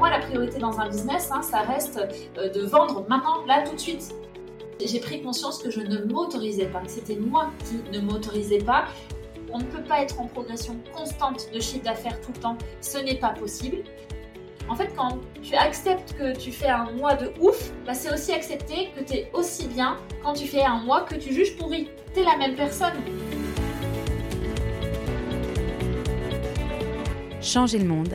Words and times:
moi, 0.00 0.08
la 0.08 0.20
priorité 0.20 0.58
dans 0.58 0.80
un 0.80 0.88
business, 0.88 1.30
hein, 1.30 1.42
ça 1.42 1.58
reste 1.60 2.00
euh, 2.38 2.48
de 2.48 2.62
vendre 2.62 3.04
maintenant, 3.06 3.44
là, 3.44 3.62
tout 3.62 3.74
de 3.74 3.80
suite. 3.80 4.14
J'ai 4.82 4.98
pris 4.98 5.22
conscience 5.22 5.62
que 5.62 5.70
je 5.70 5.80
ne 5.80 5.98
m'autorisais 6.10 6.68
pas, 6.68 6.80
c'était 6.86 7.16
moi 7.16 7.50
qui 7.66 7.82
ne 7.92 8.00
m'autorisais 8.00 8.60
pas. 8.64 8.86
On 9.52 9.58
ne 9.58 9.64
peut 9.64 9.82
pas 9.82 10.00
être 10.00 10.18
en 10.18 10.24
progression 10.24 10.74
constante 10.94 11.50
de 11.52 11.60
chiffre 11.60 11.84
d'affaires 11.84 12.18
tout 12.22 12.32
le 12.34 12.40
temps, 12.40 12.56
ce 12.80 12.96
n'est 12.96 13.18
pas 13.18 13.34
possible. 13.34 13.82
En 14.70 14.74
fait, 14.74 14.88
quand 14.96 15.18
tu 15.42 15.54
acceptes 15.54 16.14
que 16.16 16.34
tu 16.34 16.50
fais 16.50 16.70
un 16.70 16.92
mois 16.92 17.14
de 17.14 17.30
ouf, 17.38 17.70
bah, 17.84 17.92
c'est 17.92 18.10
aussi 18.10 18.32
accepter 18.32 18.88
que 18.96 19.04
tu 19.04 19.18
es 19.18 19.30
aussi 19.34 19.68
bien 19.68 19.98
quand 20.22 20.32
tu 20.32 20.46
fais 20.46 20.62
un 20.62 20.78
mois 20.78 21.02
que 21.02 21.16
tu 21.16 21.30
juges 21.34 21.58
pourri. 21.58 21.90
Tu 22.14 22.20
es 22.20 22.24
la 22.24 22.38
même 22.38 22.54
personne. 22.54 22.94
Changer 27.42 27.78
le 27.78 27.84
monde, 27.84 28.14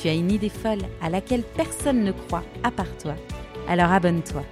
tu 0.00 0.08
as 0.08 0.14
une 0.14 0.30
idée 0.30 0.48
folle 0.48 0.82
à 1.00 1.10
laquelle 1.10 1.42
personne 1.42 2.04
ne 2.04 2.12
croit 2.12 2.44
à 2.62 2.70
part 2.70 2.96
toi, 2.98 3.14
alors 3.68 3.92
abonne-toi, 3.92 4.42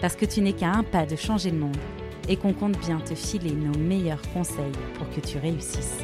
parce 0.00 0.16
que 0.16 0.24
tu 0.24 0.40
n'es 0.40 0.52
qu'à 0.52 0.70
un 0.70 0.82
pas 0.82 1.06
de 1.06 1.16
changer 1.16 1.50
le 1.50 1.58
monde 1.58 1.76
et 2.28 2.36
qu'on 2.36 2.52
compte 2.52 2.78
bien 2.78 2.98
te 3.00 3.14
filer 3.14 3.52
nos 3.52 3.78
meilleurs 3.78 4.22
conseils 4.32 4.72
pour 4.94 5.08
que 5.10 5.20
tu 5.20 5.38
réussisses. 5.38 5.98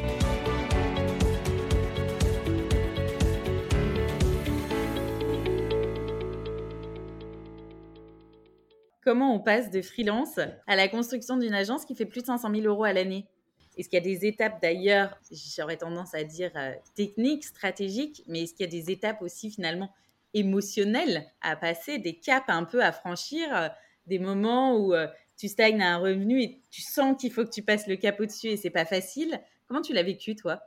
Comment 9.03 9.35
on 9.35 9.39
passe 9.39 9.69
de 9.69 9.81
freelance 9.81 10.39
à 10.65 10.75
la 10.77 10.87
construction 10.87 11.35
d'une 11.35 11.53
agence 11.53 11.83
qui 11.83 11.93
fait 11.93 12.05
plus 12.05 12.21
de 12.21 12.27
500 12.27 12.49
000 12.55 12.65
euros 12.67 12.85
à 12.85 12.93
l'année? 12.93 13.27
Est-ce 13.77 13.89
qu'il 13.89 13.97
y 13.97 14.01
a 14.01 14.03
des 14.03 14.25
étapes 14.25 14.61
d'ailleurs, 14.61 15.17
j'aurais 15.31 15.77
tendance 15.77 16.13
à 16.13 16.23
dire 16.23 16.51
euh, 16.55 16.73
techniques, 16.95 17.43
stratégiques, 17.43 18.23
mais 18.27 18.43
est-ce 18.43 18.53
qu'il 18.53 18.65
y 18.65 18.69
a 18.69 18.71
des 18.71 18.91
étapes 18.91 19.21
aussi 19.21 19.49
finalement 19.49 19.91
émotionnelles 20.33 21.25
à 21.41 21.55
passer, 21.55 21.97
des 21.97 22.15
caps 22.15 22.45
un 22.49 22.63
peu 22.63 22.83
à 22.83 22.91
franchir, 22.91 23.47
euh, 23.55 23.69
des 24.07 24.19
moments 24.19 24.77
où 24.77 24.93
euh, 24.93 25.07
tu 25.37 25.47
stagnes 25.47 25.81
à 25.81 25.95
un 25.95 25.97
revenu 25.97 26.41
et 26.41 26.61
tu 26.69 26.81
sens 26.81 27.19
qu'il 27.19 27.31
faut 27.31 27.43
que 27.43 27.51
tu 27.51 27.63
passes 27.63 27.87
le 27.87 27.95
cap 27.95 28.19
au-dessus 28.19 28.47
et 28.47 28.57
c'est 28.57 28.69
pas 28.69 28.85
facile? 28.85 29.39
Comment 29.67 29.81
tu 29.81 29.93
l'as 29.93 30.03
vécu 30.03 30.35
toi? 30.35 30.61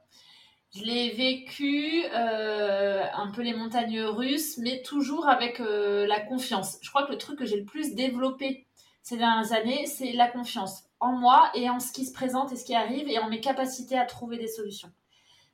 Je 0.74 0.82
l'ai 0.82 1.10
vécu 1.10 2.04
un 2.12 3.30
peu 3.30 3.40
les 3.40 3.54
montagnes 3.54 4.02
russes, 4.02 4.58
mais 4.58 4.82
toujours 4.82 5.28
avec 5.28 5.58
la 5.60 6.20
confiance. 6.20 6.78
Je 6.82 6.90
crois 6.90 7.06
que 7.06 7.12
le 7.12 7.18
truc 7.18 7.38
que 7.38 7.46
j'ai 7.46 7.56
le 7.56 7.64
plus 7.64 7.94
développé 7.94 8.66
ces 9.00 9.16
dernières 9.16 9.52
années, 9.52 9.86
c'est 9.86 10.12
la 10.12 10.26
confiance 10.26 10.85
en 11.00 11.12
moi 11.12 11.50
et 11.54 11.68
en 11.68 11.80
ce 11.80 11.92
qui 11.92 12.06
se 12.06 12.12
présente 12.12 12.52
et 12.52 12.56
ce 12.56 12.64
qui 12.64 12.74
arrive 12.74 13.08
et 13.08 13.18
en 13.18 13.28
mes 13.28 13.40
capacités 13.40 13.98
à 13.98 14.04
trouver 14.04 14.38
des 14.38 14.48
solutions. 14.48 14.90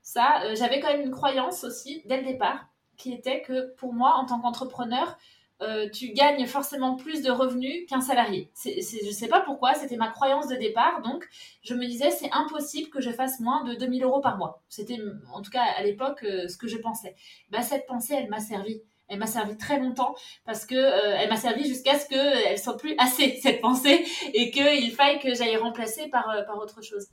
Ça, 0.03 0.43
euh, 0.45 0.55
j'avais 0.57 0.81
quand 0.81 0.89
même 0.89 1.03
une 1.03 1.11
croyance 1.11 1.65
aussi 1.65 2.03
dès 2.07 2.19
le 2.19 2.25
départ 2.25 2.67
qui 2.97 3.13
était 3.13 3.43
que 3.43 3.75
pour 3.77 3.93
moi, 3.93 4.15
en 4.17 4.27
tant 4.27 4.41
qu'entrepreneur, 4.41 5.17
euh, 5.63 5.89
tu 5.89 6.13
gagnes 6.13 6.47
forcément 6.47 6.97
plus 6.97 7.23
de 7.23 7.31
revenus 7.31 7.87
qu'un 7.89 8.01
salarié. 8.01 8.51
je 8.65 9.07
ne 9.07 9.13
sais 9.13 9.29
pas 9.29 9.41
pourquoi, 9.41 9.75
c'était 9.75 9.97
ma 9.97 10.09
croyance 10.09 10.49
de 10.49 10.57
départ. 10.57 11.03
Donc, 11.03 11.29
je 11.63 11.75
me 11.75 11.87
disais, 11.87 12.11
c'est 12.11 12.31
impossible 12.33 12.91
que 12.91 13.01
je 13.01 13.11
fasse 13.11 13.39
moins 13.39 13.63
de 13.63 13.75
2000 13.75 14.03
euros 14.03 14.21
par 14.21 14.39
mois. 14.39 14.63
C'était, 14.69 14.99
en 15.33 15.41
tout 15.41 15.51
cas, 15.51 15.63
à 15.63 15.83
l'époque, 15.85 16.25
euh, 16.25 16.49
ce 16.49 16.57
que 16.57 16.67
je 16.67 16.79
pensais. 16.79 17.15
Bah, 17.51 17.63
cette 17.63 17.87
pensée, 17.87 18.15
elle 18.19 18.29
m'a 18.29 18.41
servi. 18.41 18.83
Elle 19.13 19.19
m'a 19.19 19.27
servi 19.27 19.57
très 19.57 19.79
longtemps 19.79 20.15
parce 20.45 20.67
que 20.67 20.75
euh, 20.75 21.17
elle 21.19 21.29
m'a 21.29 21.37
servi 21.37 21.67
jusqu'à 21.67 21.99
ce 21.99 22.09
qu'elle 22.09 22.59
soit 22.59 22.77
plus 22.77 22.95
assez 22.99 23.39
cette 23.43 23.61
pensée 23.61 24.05
et 24.33 24.51
qu'il 24.51 24.93
faille 24.93 25.19
que 25.21 25.35
j'aille 25.35 25.57
remplacer 25.57 26.09
par, 26.09 26.27
par 26.47 26.59
autre 26.59 26.83
chose. 26.83 27.07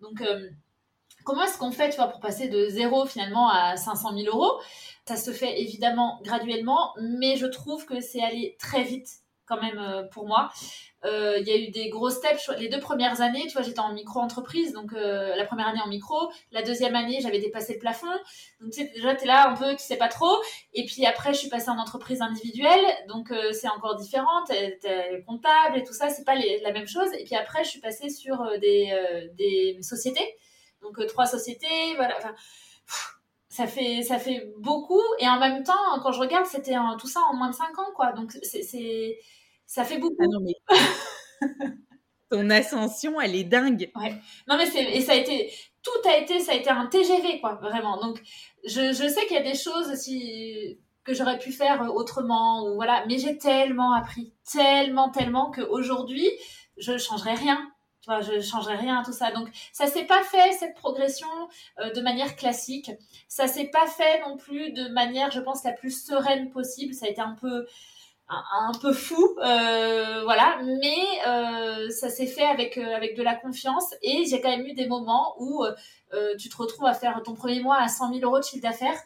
Donc, 0.00 0.22
comment 1.24 1.42
est-ce 1.44 1.56
qu'on 1.58 1.72
fait, 1.72 1.90
tu 1.90 1.96
vois, 1.96 2.08
pour 2.08 2.20
passer 2.20 2.48
de 2.48 2.68
zéro 2.68 3.06
finalement 3.06 3.48
à 3.48 3.76
500 3.76 4.16
000 4.16 4.36
euros? 4.36 4.60
Ça 5.08 5.16
se 5.16 5.30
fait 5.30 5.60
évidemment 5.60 6.20
graduellement, 6.22 6.92
mais 7.00 7.36
je 7.36 7.46
trouve 7.46 7.86
que 7.86 8.00
c'est 8.00 8.22
allé 8.22 8.56
très 8.58 8.82
vite 8.82 9.08
quand 9.46 9.60
même 9.60 9.78
euh, 9.78 10.02
pour 10.04 10.26
moi. 10.26 10.50
Euh, 11.04 11.38
il 11.38 11.46
y 11.46 11.52
a 11.52 11.56
eu 11.56 11.70
des 11.70 11.88
gros 11.88 12.10
steps. 12.10 12.50
Les 12.58 12.68
deux 12.68 12.80
premières 12.80 13.20
années, 13.20 13.42
tu 13.42 13.52
vois, 13.52 13.62
j'étais 13.62 13.80
en 13.80 13.92
micro-entreprise. 13.92 14.72
Donc, 14.72 14.92
euh, 14.92 15.36
la 15.36 15.44
première 15.44 15.68
année 15.68 15.80
en 15.84 15.88
micro. 15.88 16.30
La 16.50 16.62
deuxième 16.62 16.96
année, 16.96 17.20
j'avais 17.20 17.38
dépassé 17.38 17.74
le 17.74 17.78
plafond. 17.78 18.10
Donc, 18.60 18.72
tu 18.72 18.82
sais, 18.82 18.92
déjà, 18.94 19.14
tu 19.14 19.24
es 19.24 19.26
là 19.26 19.48
un 19.48 19.54
peu, 19.54 19.72
tu 19.72 19.82
sais 19.82 19.96
pas 19.96 20.08
trop. 20.08 20.36
Et 20.74 20.84
puis 20.84 21.06
après, 21.06 21.32
je 21.32 21.38
suis 21.38 21.48
passée 21.48 21.70
en 21.70 21.78
entreprise 21.78 22.22
individuelle. 22.22 22.84
Donc, 23.08 23.32
c'est 23.52 23.68
encore 23.68 23.94
différent. 23.96 24.44
Tu 24.48 24.54
es, 24.54 25.22
comptable 25.26 25.78
et 25.78 25.84
tout 25.84 25.94
ça. 25.94 26.08
C'est 26.08 26.24
pas 26.24 26.34
la 26.34 26.72
même 26.72 26.88
chose. 26.88 27.08
Et 27.18 27.24
puis 27.24 27.36
après, 27.36 27.62
je 27.62 27.70
suis 27.70 27.80
passée 27.80 28.08
sur 28.08 28.44
des, 28.60 28.92
des 29.34 29.78
sociétés. 29.82 30.36
Donc, 30.82 31.04
trois 31.06 31.26
sociétés. 31.26 31.94
Voilà. 31.96 32.16
Enfin, 32.18 32.34
ça 33.56 33.66
fait, 33.66 34.02
ça 34.02 34.18
fait 34.18 34.52
beaucoup. 34.58 35.00
Et 35.18 35.26
en 35.26 35.40
même 35.40 35.62
temps, 35.62 35.72
quand 36.02 36.12
je 36.12 36.20
regarde, 36.20 36.44
c'était 36.44 36.74
tout 36.98 37.08
ça 37.08 37.20
en 37.30 37.36
moins 37.36 37.48
de 37.48 37.54
5 37.54 37.78
ans, 37.78 37.90
quoi. 37.94 38.12
Donc, 38.12 38.32
c'est, 38.42 39.18
ça 39.64 39.84
fait 39.84 39.96
beaucoup. 39.96 40.16
Ah 40.20 40.26
non, 40.30 40.40
mais... 40.42 40.54
Ton 42.30 42.50
ascension, 42.50 43.18
elle 43.18 43.34
est 43.34 43.44
dingue. 43.44 43.90
Ouais. 43.94 44.14
Non, 44.46 44.58
mais 44.58 44.66
c'est, 44.66 44.82
et 44.82 45.00
ça 45.00 45.12
a 45.12 45.14
été, 45.14 45.50
tout 45.82 46.08
a 46.08 46.18
été, 46.18 46.40
ça 46.40 46.52
a 46.52 46.54
été 46.56 46.68
un 46.68 46.86
TGV, 46.86 47.40
quoi, 47.40 47.54
vraiment. 47.54 47.98
Donc, 47.98 48.20
je, 48.66 48.92
je 48.92 49.08
sais 49.08 49.24
qu'il 49.26 49.36
y 49.36 49.40
a 49.40 49.42
des 49.42 49.56
choses 49.56 49.90
aussi 49.90 50.78
que 51.04 51.14
j'aurais 51.14 51.38
pu 51.38 51.50
faire 51.50 51.80
autrement, 51.94 52.68
ou 52.68 52.74
voilà. 52.74 53.06
Mais 53.08 53.18
j'ai 53.18 53.38
tellement 53.38 53.94
appris, 53.94 54.34
tellement, 54.52 55.08
tellement 55.08 55.50
qu'aujourd'hui, 55.50 56.28
je 56.76 56.92
ne 56.92 56.98
changerai 56.98 57.34
rien 58.06 58.20
je 58.20 58.40
changerai 58.40 58.76
rien 58.76 59.02
tout 59.04 59.12
ça. 59.12 59.30
Donc, 59.30 59.48
ça 59.72 59.86
s'est 59.86 60.04
pas 60.04 60.22
fait, 60.22 60.52
cette 60.52 60.74
progression, 60.74 61.28
euh, 61.80 61.90
de 61.92 62.00
manière 62.00 62.36
classique. 62.36 62.90
Ça 63.28 63.46
s'est 63.46 63.68
pas 63.68 63.86
fait 63.86 64.20
non 64.20 64.36
plus 64.36 64.72
de 64.72 64.88
manière, 64.88 65.30
je 65.30 65.40
pense, 65.40 65.64
la 65.64 65.72
plus 65.72 66.04
sereine 66.04 66.50
possible. 66.50 66.94
Ça 66.94 67.06
a 67.06 67.08
été 67.08 67.20
un 67.20 67.36
peu, 67.40 67.66
un, 68.28 68.72
peu 68.80 68.92
fou, 68.92 69.36
euh, 69.38 70.22
voilà. 70.24 70.58
Mais 70.62 71.04
euh, 71.26 71.90
ça 71.90 72.08
s'est 72.08 72.26
fait 72.26 72.46
avec, 72.46 72.78
avec 72.78 73.16
de 73.16 73.22
la 73.22 73.34
confiance. 73.34 73.94
Et 74.02 74.24
j'ai 74.28 74.40
quand 74.40 74.50
même 74.50 74.66
eu 74.66 74.74
des 74.74 74.86
moments 74.86 75.34
où 75.38 75.64
tu 76.38 76.48
te 76.48 76.56
retrouves 76.56 76.86
à 76.86 76.94
faire 76.94 77.22
ton 77.22 77.34
premier 77.34 77.60
mois 77.60 77.78
à 77.80 77.88
100 77.88 78.14
000 78.14 78.24
euros 78.24 78.38
de 78.38 78.44
chiffre 78.44 78.62
d'affaires. 78.62 78.98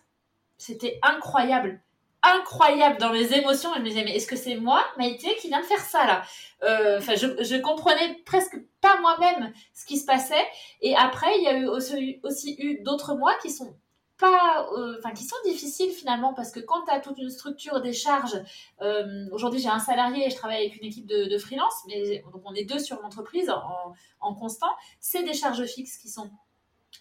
C'était 0.58 0.98
incroyable 1.02 1.80
incroyable 2.22 2.98
dans 2.98 3.12
mes 3.12 3.32
émotions. 3.32 3.70
Je 3.74 3.80
me 3.80 3.88
disais, 3.88 4.04
mais 4.04 4.16
est-ce 4.16 4.26
que 4.26 4.36
c'est 4.36 4.56
moi, 4.56 4.84
Maïté, 4.98 5.34
qui 5.36 5.48
vient 5.48 5.60
de 5.60 5.66
faire 5.66 5.80
ça 5.80 6.06
là? 6.06 6.22
Euh, 6.62 6.98
Enfin, 6.98 7.14
je, 7.14 7.60
comprenais 7.60 8.20
presque 8.26 8.56
pas 8.80 9.00
moi-même 9.00 9.52
ce 9.74 9.86
qui 9.86 9.98
se 9.98 10.06
passait. 10.06 10.46
Et 10.80 10.96
après, 10.96 11.38
il 11.38 11.44
y 11.44 11.48
a 11.48 11.56
eu 11.56 11.66
aussi, 11.66 12.56
eu 12.58 12.82
d'autres 12.82 13.14
mois 13.14 13.34
qui 13.42 13.50
sont 13.50 13.74
pas, 14.18 14.68
euh, 14.76 15.00
difficiles 15.46 15.92
finalement 15.92 16.34
parce 16.34 16.52
que 16.52 16.60
quand 16.60 16.84
tu 16.84 16.90
as 16.90 17.00
toute 17.00 17.16
une 17.16 17.30
structure 17.30 17.80
des 17.80 17.94
charges, 17.94 18.38
euh, 18.82 19.26
aujourd'hui 19.32 19.58
j'ai 19.58 19.70
un 19.70 19.78
salarié 19.78 20.26
et 20.26 20.30
je 20.30 20.36
travaille 20.36 20.58
avec 20.58 20.76
une 20.76 20.86
équipe 20.86 21.06
de, 21.06 21.38
freelance, 21.38 21.72
mais 21.88 22.22
donc 22.30 22.42
on 22.44 22.54
est 22.54 22.64
deux 22.64 22.78
sur 22.78 23.00
l'entreprise 23.00 23.48
en, 23.48 23.94
en 24.20 24.34
constant, 24.34 24.70
c'est 25.00 25.22
des 25.22 25.32
charges 25.32 25.64
fixes 25.64 25.96
qui 25.96 26.10
sont 26.10 26.30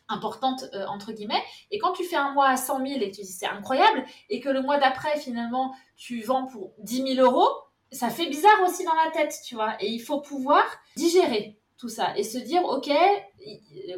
importante 0.09 0.65
euh, 0.73 0.85
entre 0.87 1.11
guillemets. 1.11 1.41
Et 1.71 1.79
quand 1.79 1.93
tu 1.93 2.03
fais 2.03 2.15
un 2.15 2.33
mois 2.33 2.47
à 2.47 2.57
100 2.57 2.85
000 2.85 3.01
et 3.01 3.11
tu 3.11 3.21
dis 3.21 3.31
c'est 3.31 3.47
incroyable 3.47 4.03
et 4.29 4.39
que 4.39 4.49
le 4.49 4.61
mois 4.61 4.77
d'après 4.77 5.17
finalement 5.19 5.73
tu 5.95 6.21
vends 6.21 6.45
pour 6.45 6.73
10 6.79 7.15
000 7.15 7.25
euros 7.25 7.49
ça 7.91 8.09
fait 8.09 8.27
bizarre 8.27 8.61
aussi 8.67 8.83
dans 8.83 8.93
la 8.93 9.11
tête 9.11 9.35
tu 9.45 9.55
vois. 9.55 9.75
Et 9.79 9.87
il 9.87 9.99
faut 9.99 10.21
pouvoir 10.21 10.63
digérer 10.95 11.59
tout 11.77 11.89
ça 11.89 12.15
et 12.17 12.23
se 12.23 12.37
dire 12.37 12.63
ok 12.65 12.91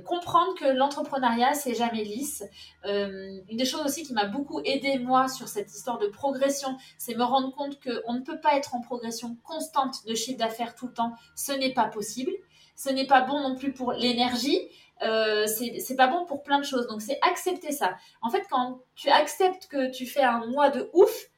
comprendre 0.06 0.54
que 0.54 0.66
l'entrepreneuriat 0.66 1.56
c'est 1.56 1.74
jamais 1.74 2.04
lisse. 2.04 2.44
Euh, 2.86 3.42
une 3.50 3.58
des 3.58 3.66
choses 3.66 3.82
aussi 3.82 4.04
qui 4.04 4.14
m'a 4.14 4.26
beaucoup 4.26 4.62
aidé 4.64 5.00
moi 5.00 5.28
sur 5.28 5.48
cette 5.48 5.72
histoire 5.72 5.98
de 5.98 6.08
progression 6.08 6.78
c'est 6.98 7.16
me 7.16 7.24
rendre 7.24 7.54
compte 7.56 7.80
qu'on 7.82 8.14
ne 8.14 8.22
peut 8.22 8.40
pas 8.40 8.56
être 8.56 8.76
en 8.76 8.82
progression 8.82 9.36
constante 9.44 10.06
de 10.06 10.14
chiffre 10.14 10.38
d'affaires 10.38 10.76
tout 10.76 10.88
le 10.88 10.94
temps. 10.94 11.14
Ce 11.36 11.52
n'est 11.52 11.74
pas 11.74 11.86
possible 11.86 12.32
ce 12.76 12.90
n'est 12.90 13.08
pas 13.08 13.22
bon 13.22 13.40
non 13.42 13.56
plus 13.56 13.74
pour 13.74 13.94
l'énergie 13.94 14.70
euh, 15.04 15.48
c'est 15.48 15.96
pas 15.96 16.08
bon 16.08 16.26
pour 16.26 16.44
plein 16.44 16.60
de 16.60 16.66
choses. 16.66 16.88
Donc, 16.88 17.02
c'est 17.02 17.18
accepter 17.22 17.72
ça. 17.72 17.98
En 18.22 18.30
fait, 18.30 18.44
quand 18.50 18.82
tu 18.96 19.10
acceptes 19.10 19.68
que 19.68 19.92
tu 19.92 20.06
fais 20.06 20.24
un 20.24 20.46
mois 20.48 20.70
de 20.70 20.90
ouf, 20.94 21.30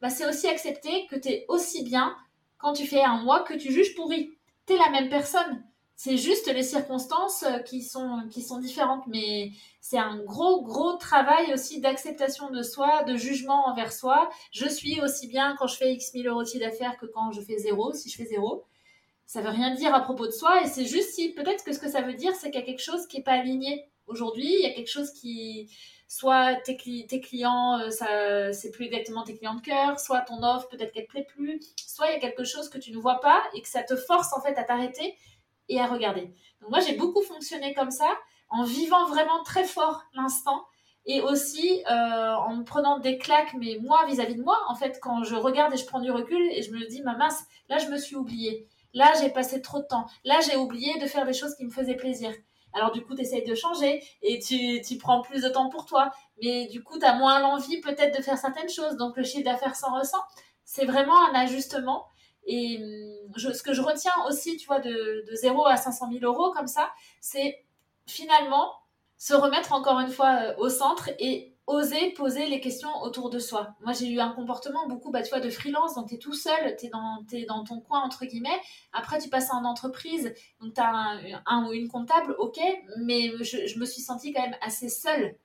bah, 0.00 0.10
c'est 0.10 0.26
aussi 0.26 0.46
accepter 0.46 1.06
que 1.06 1.16
tu 1.16 1.28
es 1.28 1.44
aussi 1.48 1.82
bien 1.82 2.16
quand 2.58 2.72
tu 2.72 2.86
fais 2.86 3.02
un 3.02 3.22
mois 3.22 3.40
que 3.42 3.54
tu 3.54 3.72
juges 3.72 3.94
pourri. 3.94 4.36
Tu 4.66 4.74
es 4.74 4.78
la 4.78 4.90
même 4.90 5.08
personne. 5.08 5.64
C'est 5.96 6.16
juste 6.16 6.46
les 6.46 6.62
circonstances 6.62 7.42
euh, 7.42 7.58
qui 7.58 7.82
sont, 7.82 8.28
qui 8.30 8.40
sont 8.40 8.58
différentes, 8.58 9.04
mais 9.08 9.50
c'est 9.80 9.98
un 9.98 10.18
gros, 10.18 10.62
gros 10.62 10.92
travail 10.94 11.52
aussi 11.52 11.80
d'acceptation 11.80 12.50
de 12.50 12.62
soi, 12.62 13.02
de 13.02 13.16
jugement 13.16 13.66
envers 13.66 13.92
soi. 13.92 14.30
Je 14.52 14.68
suis 14.68 15.00
aussi 15.00 15.26
bien 15.26 15.56
quand 15.58 15.66
je 15.66 15.76
fais 15.76 15.92
X 15.92 16.14
mille 16.14 16.28
euros 16.28 16.44
d'affaires 16.44 16.96
que 16.98 17.06
quand 17.06 17.32
je 17.32 17.40
fais 17.40 17.58
zéro, 17.58 17.92
si 17.92 18.08
je 18.10 18.16
fais 18.16 18.26
zéro. 18.26 18.64
Ça 19.28 19.42
veut 19.42 19.50
rien 19.50 19.74
dire 19.74 19.94
à 19.94 20.00
propos 20.00 20.26
de 20.26 20.32
soi, 20.32 20.62
et 20.62 20.66
c'est 20.66 20.86
juste 20.86 21.10
si, 21.10 21.34
peut-être 21.34 21.62
que 21.62 21.72
ce 21.72 21.78
que 21.78 21.88
ça 21.88 22.00
veut 22.00 22.14
dire, 22.14 22.34
c'est 22.34 22.50
qu'il 22.50 22.60
y 22.60 22.62
a 22.62 22.66
quelque 22.66 22.82
chose 22.82 23.06
qui 23.06 23.18
n'est 23.18 23.22
pas 23.22 23.34
aligné 23.34 23.88
aujourd'hui, 24.06 24.50
il 24.50 24.62
y 24.62 24.66
a 24.66 24.72
quelque 24.72 24.90
chose 24.90 25.12
qui, 25.12 25.70
soit 26.08 26.56
tes, 26.64 26.76
clients, 26.76 27.78
euh, 27.78 27.90
ça, 27.90 28.52
c'est 28.52 28.70
plus 28.70 28.86
exactement 28.86 29.22
tes 29.22 29.36
clients 29.36 29.54
de 29.54 29.60
cœur, 29.60 30.00
soit 30.00 30.22
ton 30.22 30.42
offre, 30.42 30.68
peut-être 30.68 30.92
qu'elle 30.92 31.04
te 31.04 31.10
plaît 31.10 31.26
plus, 31.28 31.60
soit 31.86 32.08
il 32.08 32.14
y 32.14 32.16
a 32.16 32.20
quelque 32.20 32.44
chose 32.44 32.70
que 32.70 32.78
tu 32.78 32.90
ne 32.90 32.96
vois 32.96 33.20
pas 33.20 33.42
et 33.54 33.60
que 33.60 33.68
ça 33.68 33.82
te 33.82 33.94
force 33.94 34.32
en 34.32 34.40
fait 34.40 34.56
à 34.56 34.64
t'arrêter 34.64 35.14
et 35.68 35.78
à 35.78 35.86
regarder. 35.86 36.32
Donc 36.62 36.70
moi, 36.70 36.80
j'ai 36.80 36.96
beaucoup 36.96 37.22
fonctionné 37.22 37.74
comme 37.74 37.90
ça, 37.90 38.10
en 38.48 38.64
vivant 38.64 39.06
vraiment 39.06 39.42
très 39.42 39.64
fort 39.64 40.02
l'instant 40.14 40.64
et 41.04 41.20
aussi 41.20 41.82
euh, 41.90 42.34
en 42.34 42.56
me 42.56 42.64
prenant 42.64 42.98
des 42.98 43.18
claques, 43.18 43.54
mais 43.54 43.78
moi 43.80 44.04
vis-à-vis 44.06 44.36
de 44.36 44.42
moi, 44.42 44.58
en 44.68 44.74
fait, 44.74 44.98
quand 45.02 45.24
je 45.24 45.34
regarde 45.34 45.74
et 45.74 45.76
je 45.76 45.84
prends 45.84 46.00
du 46.00 46.10
recul 46.10 46.40
et 46.52 46.62
je 46.62 46.72
me 46.72 46.86
dis, 46.86 47.02
ma 47.02 47.16
mince, 47.16 47.44
là 47.68 47.78
je 47.78 47.88
me 47.88 47.98
suis 47.98 48.16
oubliée, 48.16 48.66
là 48.94 49.12
j'ai 49.20 49.30
passé 49.30 49.62
trop 49.62 49.78
de 49.78 49.86
temps, 49.86 50.06
là 50.24 50.38
j'ai 50.40 50.56
oublié 50.56 50.98
de 50.98 51.06
faire 51.06 51.26
des 51.26 51.34
choses 51.34 51.54
qui 51.54 51.64
me 51.64 51.70
faisaient 51.70 51.96
plaisir. 51.96 52.32
Alors 52.74 52.92
du 52.92 53.02
coup, 53.02 53.14
tu 53.14 53.22
essayes 53.22 53.44
de 53.44 53.54
changer 53.54 54.02
et 54.20 54.38
tu, 54.40 54.82
tu, 54.82 54.98
prends 54.98 55.22
plus 55.22 55.42
de 55.42 55.48
temps 55.48 55.70
pour 55.70 55.86
toi, 55.86 56.10
mais 56.42 56.66
du 56.66 56.82
coup, 56.82 56.98
tu 56.98 57.04
as 57.06 57.14
moins 57.14 57.40
l'envie 57.40 57.80
peut-être 57.80 58.16
de 58.16 58.22
faire 58.22 58.36
certaines 58.36 58.68
choses, 58.68 58.96
donc 58.96 59.16
le 59.16 59.24
chiffre 59.24 59.44
d'affaires 59.44 59.74
s'en 59.74 59.98
ressent. 59.98 60.22
C'est 60.64 60.84
vraiment 60.84 61.18
un 61.30 61.34
ajustement 61.34 62.04
et 62.48 62.78
hum, 62.78 63.38
ce 63.38 63.62
que 63.62 63.72
je 63.72 63.82
retiens 63.82 64.12
aussi, 64.28 64.56
tu 64.56 64.66
vois, 64.66 64.80
de, 64.80 65.24
de 65.30 65.34
0 65.34 65.66
à 65.66 65.76
500 65.76 66.10
000 66.12 66.24
euros 66.24 66.50
comme 66.52 66.66
ça, 66.66 66.90
c'est 67.20 67.64
finalement 68.06 68.72
se 69.18 69.34
remettre 69.34 69.72
encore 69.72 70.00
une 70.00 70.10
fois 70.10 70.38
euh, 70.42 70.54
au 70.56 70.68
centre 70.68 71.10
et 71.18 71.54
oser 71.68 72.12
poser 72.12 72.46
les 72.46 72.60
questions 72.60 72.90
autour 73.02 73.28
de 73.28 73.38
soi. 73.38 73.74
Moi, 73.82 73.92
j'ai 73.92 74.08
eu 74.08 74.20
un 74.20 74.30
comportement 74.30 74.88
beaucoup, 74.88 75.10
bah, 75.10 75.22
tu 75.22 75.28
vois, 75.28 75.40
de 75.40 75.50
freelance, 75.50 75.94
donc 75.94 76.08
tu 76.08 76.14
es 76.14 76.18
tout 76.18 76.32
seul, 76.32 76.76
tu 76.78 76.86
es 76.86 76.88
dans, 76.88 77.24
dans 77.46 77.62
ton 77.62 77.80
coin, 77.80 78.00
entre 78.00 78.24
guillemets. 78.24 78.58
Après, 78.92 79.20
tu 79.20 79.28
passes 79.28 79.52
en 79.52 79.64
entreprise, 79.64 80.34
donc 80.60 80.74
tu 80.74 80.80
as 80.80 81.18
un, 81.46 81.68
ou 81.68 81.72
une 81.74 81.88
comptable, 81.88 82.34
ok, 82.38 82.58
mais 83.00 83.32
je, 83.42 83.78
me 83.78 83.84
suis 83.84 84.00
sentie 84.00 84.32
quand 84.32 84.42
même 84.42 84.56
assez 84.62 84.88
seule 84.88 85.36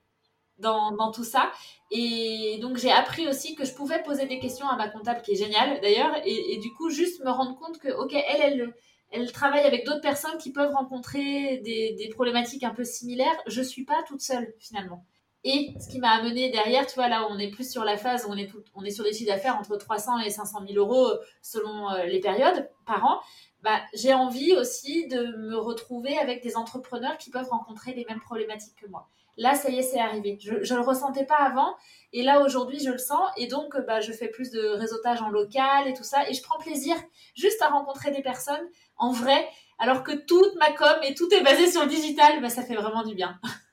dans, 0.58 1.12
tout 1.12 1.24
ça. 1.24 1.52
Et 1.90 2.58
donc, 2.62 2.78
j'ai 2.78 2.90
appris 2.90 3.28
aussi 3.28 3.54
que 3.54 3.66
je 3.66 3.74
pouvais 3.74 4.02
poser 4.02 4.26
des 4.26 4.38
questions 4.38 4.66
à 4.66 4.76
ma 4.76 4.88
comptable, 4.88 5.20
qui 5.20 5.32
est 5.32 5.36
géniale 5.36 5.78
d'ailleurs, 5.82 6.14
et, 6.24 6.56
du 6.56 6.72
coup, 6.72 6.88
juste 6.88 7.22
me 7.22 7.30
rendre 7.30 7.54
compte 7.58 7.78
que, 7.78 7.92
ok, 7.92 8.14
elle, 8.14 8.40
elle, 8.40 8.74
elle 9.10 9.30
travaille 9.30 9.64
avec 9.64 9.84
d'autres 9.84 10.00
personnes 10.00 10.38
qui 10.38 10.52
peuvent 10.52 10.72
rencontrer 10.72 11.58
des, 11.58 11.92
des, 11.92 12.08
problématiques 12.08 12.64
un 12.64 12.74
peu 12.74 12.84
similaires. 12.84 13.36
Je 13.46 13.60
suis 13.60 13.84
pas 13.84 14.02
toute 14.08 14.22
seule 14.22 14.54
finalement. 14.58 15.04
Et 15.44 15.74
ce 15.78 15.90
qui 15.90 15.98
m'a 15.98 16.12
amené 16.12 16.50
derrière, 16.50 16.86
tu 16.86 16.94
vois, 16.94 17.08
là, 17.08 17.26
on 17.30 17.38
est 17.38 17.50
plus 17.50 17.70
sur 17.70 17.84
la 17.84 17.98
phase 17.98 18.24
où 18.26 18.32
on 18.32 18.36
est, 18.36 18.50
on 18.74 18.82
est 18.82 18.90
sur 18.90 19.04
des 19.04 19.12
chiffres 19.12 19.30
d'affaires 19.30 19.56
entre 19.58 19.76
300 19.76 20.20
et 20.20 20.30
500 20.30 20.60
000 20.66 20.78
euros 20.78 21.12
selon 21.42 21.90
euh, 21.90 22.04
les 22.04 22.18
périodes 22.18 22.70
par 22.86 23.04
an. 23.04 23.20
Bah, 23.62 23.80
j'ai 23.92 24.14
envie 24.14 24.54
aussi 24.54 25.06
de 25.08 25.36
me 25.36 25.56
retrouver 25.56 26.18
avec 26.18 26.42
des 26.42 26.56
entrepreneurs 26.56 27.18
qui 27.18 27.30
peuvent 27.30 27.48
rencontrer 27.50 27.92
les 27.92 28.06
mêmes 28.08 28.20
problématiques 28.20 28.76
que 28.80 28.86
moi. 28.88 29.08
Là, 29.36 29.54
ça 29.54 29.68
y 29.68 29.78
est, 29.78 29.82
c'est 29.82 29.98
arrivé. 29.98 30.38
Je 30.40 30.54
ne 30.54 30.78
le 30.78 30.84
ressentais 30.84 31.26
pas 31.26 31.38
avant. 31.38 31.74
Et 32.12 32.22
là, 32.22 32.40
aujourd'hui, 32.40 32.78
je 32.78 32.90
le 32.90 32.98
sens. 32.98 33.28
Et 33.36 33.46
donc, 33.46 33.76
bah, 33.86 34.00
je 34.00 34.12
fais 34.12 34.28
plus 34.28 34.50
de 34.50 34.60
réseautage 34.68 35.20
en 35.20 35.28
local 35.28 35.88
et 35.88 35.92
tout 35.92 36.04
ça. 36.04 36.28
Et 36.28 36.34
je 36.34 36.42
prends 36.42 36.58
plaisir 36.58 36.94
juste 37.34 37.60
à 37.60 37.68
rencontrer 37.68 38.12
des 38.12 38.22
personnes 38.22 38.66
en 38.96 39.12
vrai. 39.12 39.46
Alors 39.78 40.04
que 40.04 40.12
toute 40.12 40.54
ma 40.56 40.72
com 40.72 40.96
et 41.02 41.14
tout 41.14 41.28
est 41.34 41.42
basé 41.42 41.70
sur 41.70 41.82
le 41.82 41.88
digital, 41.88 42.40
bah, 42.40 42.48
ça 42.48 42.62
fait 42.62 42.76
vraiment 42.76 43.02
du 43.02 43.14
bien. 43.14 43.38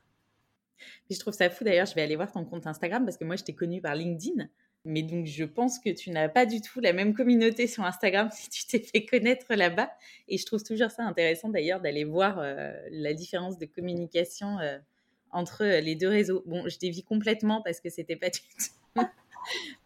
je 1.14 1.20
trouve 1.20 1.34
ça 1.34 1.50
fou 1.50 1.64
d'ailleurs. 1.64 1.86
Je 1.86 1.96
vais 1.96 2.02
aller 2.02 2.16
voir 2.16 2.32
ton 2.32 2.46
compte 2.46 2.68
Instagram 2.68 3.06
parce 3.06 3.18
que 3.18 3.26
moi, 3.26 3.36
je 3.36 3.44
t'ai 3.44 3.54
connu 3.54 3.82
par 3.82 3.96
LinkedIn. 3.96 4.48
Mais 4.84 5.04
donc, 5.04 5.28
je 5.28 5.44
pense 5.44 5.78
que 5.78 5.90
tu 5.90 6.10
n'as 6.10 6.28
pas 6.28 6.46
du 6.46 6.60
tout 6.60 6.80
la 6.80 6.92
même 6.92 7.14
communauté 7.14 7.68
sur 7.68 7.84
Instagram 7.84 8.30
si 8.34 8.50
tu 8.50 8.66
t'es 8.66 8.80
fait 8.80 9.06
connaître 9.06 9.54
là-bas. 9.54 9.92
Et 10.28 10.38
je 10.38 10.46
trouve 10.46 10.64
toujours 10.64 10.90
ça 10.90 11.04
intéressant 11.04 11.50
d'ailleurs 11.50 11.82
d'aller 11.82 12.04
voir 12.04 12.40
euh, 12.40 12.74
la 12.90 13.14
différence 13.14 13.58
de 13.58 13.66
communication 13.66 14.60
euh, 14.60 14.78
entre 15.32 15.64
euh, 15.64 15.82
les 15.82 15.96
deux 15.96 16.10
réseaux. 16.10 16.44
Bon, 16.46 16.68
je 16.68 16.80
dévie 16.80 17.04
complètement 17.04 17.62
parce 17.62 17.80
que 17.80 17.90
c'était 17.90 18.16
pas 18.16 18.30
du 18.30 18.40
tout, 18.40 19.02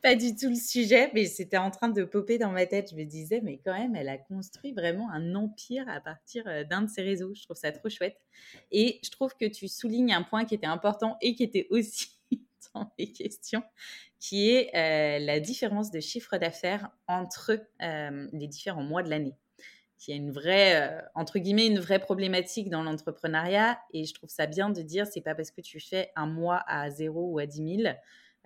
pas 0.02 0.16
du 0.16 0.36
tout 0.36 0.50
le 0.50 0.56
sujet, 0.56 1.12
mais 1.14 1.26
c'était 1.26 1.58
en 1.58 1.72
train 1.72 1.90
de 1.90 2.04
popper 2.04 2.38
dans 2.38 2.52
ma 2.52 2.66
tête. 2.66 2.92
Je 2.92 2.96
me 2.96 3.04
disais, 3.04 3.42
mais 3.42 3.60
quand 3.64 3.74
même, 3.74 3.96
elle 3.96 4.10
a 4.10 4.18
construit 4.18 4.74
vraiment 4.74 5.10
un 5.12 5.36
empire 5.36 5.88
à 5.90 6.00
partir 6.00 6.44
euh, 6.48 6.64
d'un 6.64 6.84
de 6.84 6.90
ses 6.90 7.02
réseaux. 7.02 7.34
Je 7.34 7.44
trouve 7.44 7.58
ça 7.58 7.72
trop 7.72 7.90
chouette. 7.90 8.18
Et 8.72 9.00
je 9.04 9.10
trouve 9.10 9.36
que 9.36 9.46
tu 9.46 9.68
soulignes 9.68 10.14
un 10.14 10.24
point 10.24 10.46
qui 10.46 10.56
était 10.56 10.68
important 10.68 11.18
et 11.22 11.36
qui 11.36 11.44
était 11.44 11.68
aussi 11.70 12.18
dans 12.74 12.92
les 12.98 13.12
questions, 13.12 13.64
qui 14.20 14.50
est 14.50 14.76
euh, 14.76 15.20
la 15.26 15.40
différence 15.40 15.92
de 15.92 16.00
chiffre 16.00 16.38
d'affaires 16.38 16.90
entre 17.08 17.60
les 17.80 18.48
différents 18.48 18.84
mois 18.84 19.04
de 19.04 19.10
l'année 19.10 19.36
qui 20.06 20.12
a 20.12 20.16
une 20.16 20.32
vraie, 20.32 20.82
euh, 20.82 21.02
entre 21.16 21.40
guillemets, 21.40 21.66
une 21.66 21.80
vraie 21.80 22.00
problématique 22.00 22.70
dans 22.70 22.84
l'entrepreneuriat. 22.84 23.80
Et 23.92 24.06
je 24.06 24.14
trouve 24.14 24.30
ça 24.30 24.46
bien 24.46 24.70
de 24.70 24.82
dire, 24.82 25.08
c'est 25.08 25.22
pas 25.22 25.34
parce 25.34 25.52
que 25.52 25.62
tu 25.62 25.80
fais 25.80 26.12
un 26.16 26.28
mois 26.28 26.64
à 26.68 26.90
0 26.92 27.32
ou 27.32 27.40
à 27.40 27.46
10 27.46 27.82
000. 27.84 27.96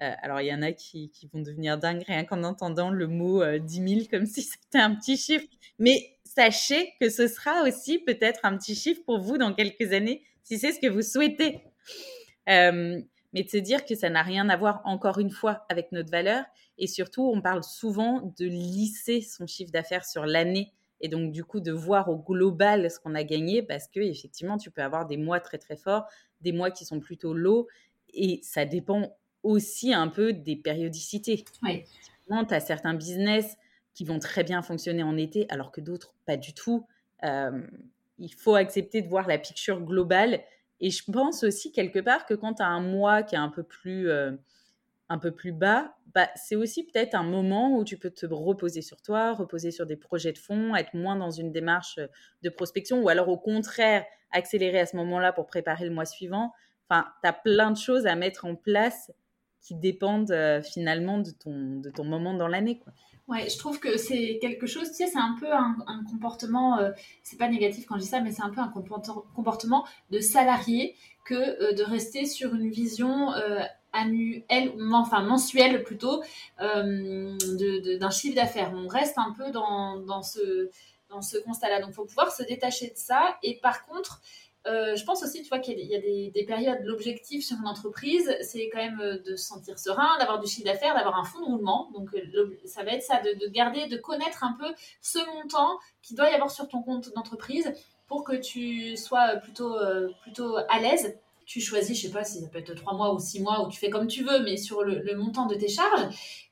Euh, 0.02 0.12
alors, 0.22 0.42
il 0.42 0.48
y 0.48 0.54
en 0.54 0.62
a 0.62 0.72
qui, 0.72 1.12
vont 1.34 1.42
devenir 1.42 1.78
dingues 1.78 2.04
rien 2.08 2.24
qu'en 2.24 2.44
entendant 2.44 2.90
le 2.90 3.08
mot 3.08 3.44
10 3.44 3.82
euh, 3.82 3.88
000 3.88 4.02
comme 4.10 4.26
si 4.26 4.42
c'était 4.44 4.80
un 4.80 4.96
petit 4.96 5.18
chiffre. 5.18 5.48
Mais 5.78 6.18
sachez 6.24 6.94
que 7.00 7.10
ce 7.10 7.28
sera 7.28 7.64
aussi 7.64 8.00
peut-être 8.00 8.40
un 8.44 8.58
petit 8.58 8.76
chiffre 8.76 9.02
pour 9.06 9.20
vous 9.20 9.38
dans 9.38 9.54
quelques 9.54 9.94
années, 9.94 10.24
si 10.44 10.58
c'est 10.58 10.72
ce 10.72 10.80
que 10.80 10.88
vous 10.88 11.02
souhaitez. 11.02 11.62
mais 12.48 13.44
de 13.44 13.50
se 13.50 13.58
dire 13.58 13.86
que 13.86 13.96
ça 13.96 14.10
n'a 14.10 14.24
rien 14.24 14.50
à 14.50 14.58
voir, 14.58 14.82
encore 14.86 15.20
une 15.20 15.32
fois, 15.32 15.66
avec 15.70 15.92
notre 15.92 16.12
valeur. 16.12 16.44
Et 16.78 16.88
surtout, 16.88 17.30
on 17.34 17.42
parle 17.42 17.64
souvent 17.64 18.34
de 18.40 18.46
lisser 18.46 19.22
son 19.22 19.46
chiffre 19.48 19.72
d'affaires 19.72 20.06
sur 20.06 20.26
l'année 20.26 20.74
et 21.02 21.08
donc 21.08 21.32
du 21.32 21.44
coup 21.44 21.60
de 21.60 21.72
voir 21.72 22.10
au 22.10 22.18
global 22.18 22.90
ce 22.92 23.00
qu'on 23.00 23.16
a 23.16 23.24
gagné 23.24 23.62
parce 23.62 23.88
que 23.88 24.00
effectivement 24.00 24.58
tu 24.58 24.72
peux 24.72 24.82
avoir 24.82 25.06
des 25.06 25.18
mois 25.18 25.40
très 25.40 25.58
très 25.58 25.78
forts, 25.78 26.06
des 26.42 26.52
mois 26.52 26.72
qui 26.72 26.86
sont 26.86 27.00
plutôt 27.00 27.34
low 27.34 27.68
et 28.14 28.40
ça 28.44 28.66
dépend 28.66 29.16
aussi 29.44 29.94
un 29.94 30.08
peu 30.08 30.34
des 30.34 30.56
périodicités. 30.56 31.46
Oui. 31.64 31.84
Tu 32.28 32.54
as 32.54 32.60
certains 32.60 32.94
business 32.94 33.58
qui 33.94 34.04
vont 34.06 34.20
très 34.20 34.44
bien 34.44 34.62
fonctionner 34.62 35.04
en 35.04 35.18
été 35.18 35.46
alors 35.50 35.72
que 35.72 35.82
d'autres 35.82 36.14
pas 36.26 36.38
du 36.38 36.54
tout. 36.54 36.86
Euh, 37.24 37.62
il 38.18 38.34
faut 38.34 38.56
accepter 38.56 39.02
de 39.02 39.08
voir 39.08 39.28
la 39.28 39.38
picture 39.38 39.82
globale 39.82 40.42
et 40.80 40.90
je 40.92 41.04
pense 41.12 41.44
aussi 41.44 41.72
quelque 41.72 42.00
part 42.00 42.26
que 42.26 42.34
quand 42.34 42.56
tu 42.56 42.64
as 42.64 42.68
un 42.68 42.82
mois 42.82 43.24
qui 43.24 43.36
est 43.36 43.40
un 43.40 43.50
peu 43.50 43.64
plus 43.64 44.10
euh, 44.10 44.32
un 45.10 45.18
peu 45.18 45.32
plus 45.32 45.52
bas, 45.52 45.96
bah, 46.14 46.30
c'est 46.36 46.56
aussi 46.56 46.86
peut-être 46.86 47.16
un 47.16 47.24
moment 47.24 47.76
où 47.76 47.84
tu 47.84 47.98
peux 47.98 48.12
te 48.12 48.26
reposer 48.28 48.82
sur 48.82 49.02
toi, 49.02 49.34
reposer 49.34 49.72
sur 49.72 49.86
des 49.86 49.96
projets 49.96 50.34
de 50.34 50.38
fond, 50.38 50.76
être 50.76 50.94
moins 50.94 51.16
dans 51.16 51.32
une 51.32 51.52
démarche 51.52 51.98
euh, 51.98 52.08
de 52.44 52.50
prospection 52.50 53.02
ou 53.02 53.10
alors 53.10 53.28
au 53.28 53.38
contraire 53.38 54.06
accélérer 54.32 54.80
à 54.80 54.86
ce 54.86 54.96
moment-là 54.98 55.34
pour 55.34 55.48
préparer 55.48 55.86
le 55.86 55.92
mois 55.92 56.06
suivant. 56.06 56.54
Enfin, 56.88 57.08
tu 57.24 57.30
as 57.30 57.34
plein 57.34 57.72
de 57.72 57.78
choses 57.78 58.06
à 58.06 58.16
mettre 58.16 58.46
en 58.46 58.56
place 58.56 59.12
qui 59.62 59.76
dépendent 59.76 60.32
euh, 60.32 60.62
finalement 60.62 61.20
de 61.20 61.32
ton, 61.32 61.80
de 61.80 61.90
ton 61.90 62.04
moment 62.04 62.34
dans 62.34 62.48
l'année. 62.48 62.82
Ouais, 63.28 63.48
je 63.48 63.58
trouve 63.58 63.80
que 63.80 63.98
c'est 63.98 64.40
quelque 64.42 64.66
chose, 64.66 64.90
tu 64.90 64.96
sais, 64.96 65.08
c'est 65.08 65.20
un 65.20 65.36
peu 65.40 65.52
un, 65.52 65.76
comportement, 66.10 66.80
euh, 66.80 66.92
c'est 67.22 67.38
pas 67.38 67.48
négatif 67.48 67.86
quand 67.86 67.96
je 67.96 68.02
dis 68.02 68.08
ça, 68.08 68.22
mais 68.22 68.32
c'est 68.32 68.42
un 68.42 68.50
peu 68.50 68.62
un 68.62 68.74
comportement 69.36 69.86
de 70.10 70.20
salarié 70.20 70.96
que 71.26 71.76
de 71.76 71.84
rester 71.84 72.26
sur 72.26 72.56
une 72.56 72.72
vision 72.72 73.32
annuel, 73.94 74.74
enfin 74.92 75.22
mensuel 75.22 75.84
plutôt, 75.84 76.24
euh, 76.62 77.38
d'un 78.00 78.10
chiffre 78.10 78.36
d'affaires. 78.36 78.72
On 78.74 78.88
reste 78.88 79.18
un 79.18 79.34
peu 79.38 79.52
dans, 79.52 80.00
dans 80.00 80.24
ce, 80.24 80.70
dans 81.10 81.22
ce 81.22 81.38
constat-là. 81.38 81.82
Donc, 81.82 81.90
il 81.92 81.96
faut 81.96 82.06
pouvoir 82.06 82.32
se 82.32 82.44
détacher 82.44 82.88
de 82.88 82.98
ça. 82.98 83.38
Et 83.44 83.60
par 83.62 83.86
contre, 83.86 84.22
euh, 84.68 84.96
je 84.96 85.04
pense 85.06 85.24
aussi, 85.24 85.42
tu 85.42 85.50
vois, 85.50 85.60
qu'il 85.60 85.80
y 85.80 85.96
a 85.96 86.00
des, 86.00 86.32
des 86.34 86.46
périodes, 86.46 86.80
l'objectif 86.84 87.46
sur 87.46 87.58
une 87.58 87.68
entreprise, 87.68 88.36
c'est 88.42 88.70
quand 88.70 88.80
même 88.80 89.00
euh, 89.00 89.18
de 89.20 89.36
se 89.36 89.48
sentir 89.48 89.80
serein, 89.80 90.18
d'avoir 90.20 90.40
du 90.40 90.48
chiffre 90.48 90.66
d'affaires, 90.66 90.96
d'avoir 90.96 91.18
un 91.18 91.24
fonds 91.24 91.40
de 91.40 91.46
roulement. 91.46 91.90
Donc, 91.94 92.10
ça 92.66 92.84
va 92.84 92.92
être 92.92 93.04
ça, 93.04 93.22
de, 93.22 93.34
de, 93.40 93.50
garder, 93.52 93.88
de 93.88 93.98
connaître 93.98 94.44
un 94.44 94.58
peu 94.60 94.68
ce 95.02 95.20
montant 95.34 95.80
qu'il 96.02 96.18
doit 96.18 96.30
y 96.30 96.34
avoir 96.34 96.52
sur 96.52 96.68
ton 96.68 96.82
compte 96.82 97.14
d'entreprise 97.14 97.74
pour 98.08 98.24
que 98.24 98.36
tu 98.36 98.98
sois 98.98 99.36
plutôt, 99.38 99.78
plutôt 100.24 100.58
à 100.58 100.80
l'aise 100.80 101.18
tu 101.50 101.60
choisis, 101.60 101.98
je 102.00 102.06
sais 102.06 102.14
pas 102.14 102.24
si 102.24 102.40
ça 102.40 102.48
peut 102.48 102.60
être 102.60 102.76
trois 102.76 102.94
mois 102.94 103.12
ou 103.12 103.18
six 103.18 103.42
mois, 103.42 103.66
ou 103.66 103.72
tu 103.72 103.80
fais 103.80 103.90
comme 103.90 104.06
tu 104.06 104.24
veux, 104.24 104.44
mais 104.44 104.56
sur 104.56 104.84
le, 104.84 105.16
montant 105.18 105.48
de 105.48 105.56
tes 105.56 105.68
charges. 105.68 106.08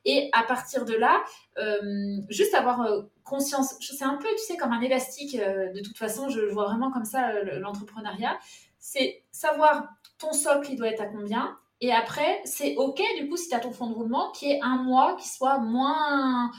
Et 0.06 0.32
à 0.34 0.42
partir 0.42 0.86
de 0.86 0.96
là, 0.96 1.24
euh, 1.60 2.20
juste 2.30 2.56
avoir 2.56 2.82
euh, 2.82 3.04
conscience, 3.24 3.76
c'est 3.80 4.04
un 4.04 4.16
peu, 4.16 4.28
tu 4.36 4.44
sais, 4.44 4.58
comme 4.58 4.72
un 4.72 4.82
élastique, 4.82 5.36
euh, 5.36 5.72
de 5.72 5.82
toute 5.82 5.98
façon, 6.00 6.30
je, 6.30 6.40
vois 6.40 6.66
vraiment 6.66 6.92
comme 6.92 7.06
ça 7.06 7.32
l'entrepreneuriat, 7.44 8.40
c'est 8.80 9.24
savoir 9.32 9.88
ton 10.18 10.34
socle, 10.34 10.72
il 10.72 10.78
doit 10.78 10.88
être 10.88 11.02
à 11.02 11.06
combien. 11.06 11.56
Et 11.80 11.94
après, 11.94 12.42
c'est 12.44 12.76
OK, 12.78 13.00
du 13.20 13.30
coup, 13.30 13.38
si 13.38 13.50
tu 13.50 13.56
as 13.56 13.60
ton 13.60 13.72
fonds 13.72 13.92
de 13.92 13.94
roulement, 13.94 14.32
qui 14.32 14.50
est 14.50 14.60
un 14.64 14.82
mois 14.82 15.16
qui 15.18 15.30
soit 15.30 15.60
moins, 15.60 16.50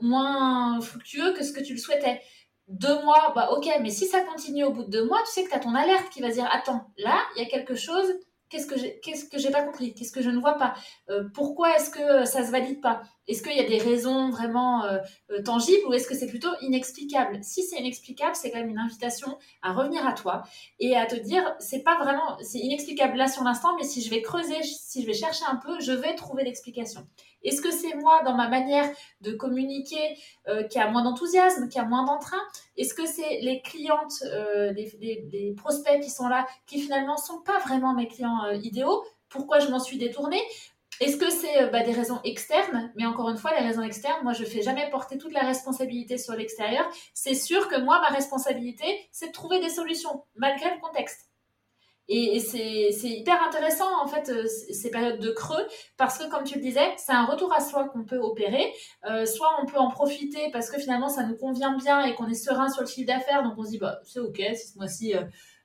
moins 0.00 0.80
fructueux 0.80 1.34
que 1.34 1.44
ce 1.44 1.52
que 1.52 1.62
tu 1.62 1.74
le 1.74 1.78
souhaitais 1.78 2.20
deux 2.70 3.02
mois, 3.02 3.32
bah 3.34 3.50
ok, 3.50 3.68
mais 3.82 3.90
si 3.90 4.06
ça 4.06 4.20
continue 4.20 4.64
au 4.64 4.70
bout 4.70 4.84
de 4.84 4.90
deux 4.90 5.04
mois, 5.04 5.18
tu 5.26 5.32
sais 5.32 5.44
que 5.44 5.50
tu 5.50 5.56
as 5.56 5.58
ton 5.58 5.74
alerte 5.74 6.08
qui 6.10 6.22
va 6.22 6.30
dire 6.30 6.48
attends, 6.50 6.86
là, 6.98 7.18
il 7.34 7.42
y 7.42 7.44
a 7.44 7.48
quelque 7.48 7.74
chose, 7.74 8.14
qu'est-ce 8.48 8.66
que 8.66 8.78
j'ai 8.78 9.00
qu'est-ce 9.00 9.24
que 9.28 9.52
pas 9.52 9.64
compris, 9.64 9.92
qu'est-ce 9.92 10.12
que 10.12 10.22
je 10.22 10.30
ne 10.30 10.38
vois 10.38 10.54
pas, 10.54 10.74
euh, 11.08 11.24
pourquoi 11.34 11.76
est-ce 11.76 11.90
que 11.90 12.24
ça 12.24 12.46
se 12.46 12.52
valide 12.52 12.80
pas, 12.80 13.02
est-ce 13.30 13.42
qu'il 13.44 13.56
y 13.56 13.60
a 13.60 13.68
des 13.68 13.78
raisons 13.78 14.28
vraiment 14.30 14.84
euh, 14.84 14.98
euh, 15.30 15.40
tangibles 15.42 15.86
ou 15.86 15.92
est-ce 15.92 16.08
que 16.08 16.16
c'est 16.16 16.26
plutôt 16.26 16.50
inexplicable? 16.62 17.38
Si 17.42 17.62
c'est 17.62 17.78
inexplicable, 17.78 18.34
c'est 18.34 18.50
quand 18.50 18.58
même 18.58 18.70
une 18.70 18.78
invitation 18.78 19.38
à 19.62 19.72
revenir 19.72 20.04
à 20.04 20.14
toi 20.14 20.42
et 20.80 20.96
à 20.96 21.06
te 21.06 21.14
dire 21.14 21.54
c'est 21.60 21.84
pas 21.84 21.96
vraiment 21.98 22.36
c'est 22.42 22.58
inexplicable 22.58 23.16
là 23.16 23.28
sur 23.28 23.44
l'instant, 23.44 23.76
mais 23.76 23.84
si 23.84 24.02
je 24.02 24.10
vais 24.10 24.20
creuser, 24.20 24.60
si 24.64 25.02
je 25.02 25.06
vais 25.06 25.14
chercher 25.14 25.44
un 25.48 25.56
peu, 25.56 25.78
je 25.80 25.92
vais 25.92 26.16
trouver 26.16 26.42
l'explication. 26.42 27.06
Est-ce 27.44 27.62
que 27.62 27.70
c'est 27.70 27.94
moi 27.94 28.20
dans 28.24 28.34
ma 28.34 28.48
manière 28.48 28.90
de 29.20 29.30
communiquer 29.30 30.18
euh, 30.48 30.64
qui 30.64 30.80
a 30.80 30.90
moins 30.90 31.04
d'enthousiasme, 31.04 31.68
qui 31.68 31.78
a 31.78 31.84
moins 31.84 32.04
d'entrain? 32.04 32.40
Est-ce 32.76 32.94
que 32.94 33.06
c'est 33.06 33.40
les 33.42 33.62
clientes, 33.62 34.24
euh, 34.24 34.72
les, 34.72 35.54
prospects 35.56 36.00
qui 36.00 36.10
sont 36.10 36.28
là, 36.28 36.46
qui 36.66 36.80
finalement 36.80 37.16
sont 37.16 37.40
pas 37.40 37.58
vraiment 37.60 37.94
mes 37.94 38.08
clients 38.08 38.50
idéaux? 38.50 39.04
Pourquoi 39.28 39.60
je 39.60 39.68
m'en 39.68 39.78
suis 39.78 39.96
détournée? 39.96 40.42
Est-ce 41.00 41.16
que 41.16 41.30
c'est 41.30 41.70
bah, 41.70 41.82
des 41.82 41.92
raisons 41.92 42.20
externes? 42.24 42.92
Mais 42.94 43.06
encore 43.06 43.30
une 43.30 43.38
fois, 43.38 43.52
les 43.58 43.66
raisons 43.66 43.82
externes, 43.82 44.22
moi, 44.22 44.34
je 44.34 44.44
fais 44.44 44.60
jamais 44.60 44.88
porter 44.90 45.16
toute 45.16 45.32
la 45.32 45.40
responsabilité 45.40 46.18
sur 46.18 46.34
l'extérieur. 46.34 46.86
C'est 47.14 47.34
sûr 47.34 47.68
que 47.68 47.80
moi, 47.80 48.00
ma 48.00 48.08
responsabilité, 48.08 48.84
c'est 49.10 49.28
de 49.28 49.32
trouver 49.32 49.60
des 49.60 49.70
solutions, 49.70 50.24
malgré 50.36 50.74
le 50.74 50.80
contexte. 50.80 51.30
Et, 52.12 52.40
c'est 52.40 53.08
hyper 53.08 53.40
intéressant, 53.42 53.86
en 54.02 54.08
fait, 54.08 54.28
euh, 54.30 54.44
ces 54.46 54.90
périodes 54.90 55.20
de 55.20 55.30
creux, 55.30 55.64
parce 55.96 56.18
que, 56.18 56.28
comme 56.28 56.42
tu 56.42 56.56
le 56.56 56.60
disais, 56.60 56.92
c'est 56.96 57.12
un 57.12 57.24
retour 57.24 57.52
à 57.52 57.60
soi 57.60 57.88
qu'on 57.88 58.04
peut 58.04 58.18
opérer. 58.18 58.74
Euh, 59.08 59.24
soit 59.26 59.48
on 59.62 59.66
peut 59.66 59.78
en 59.78 59.90
profiter 59.90 60.50
parce 60.52 60.70
que 60.70 60.80
finalement, 60.80 61.08
ça 61.08 61.22
nous 61.22 61.36
convient 61.36 61.76
bien 61.76 62.04
et 62.04 62.14
qu'on 62.16 62.26
est 62.26 62.34
serein 62.34 62.68
sur 62.68 62.82
le 62.82 62.88
chiffre 62.88 63.06
d'affaires, 63.06 63.44
donc 63.44 63.54
on 63.56 63.64
se 63.64 63.70
dit, 63.70 63.78
bah, 63.78 64.00
c'est 64.04 64.18
OK, 64.18 64.38
ce 64.38 64.76
mois-ci, 64.76 65.14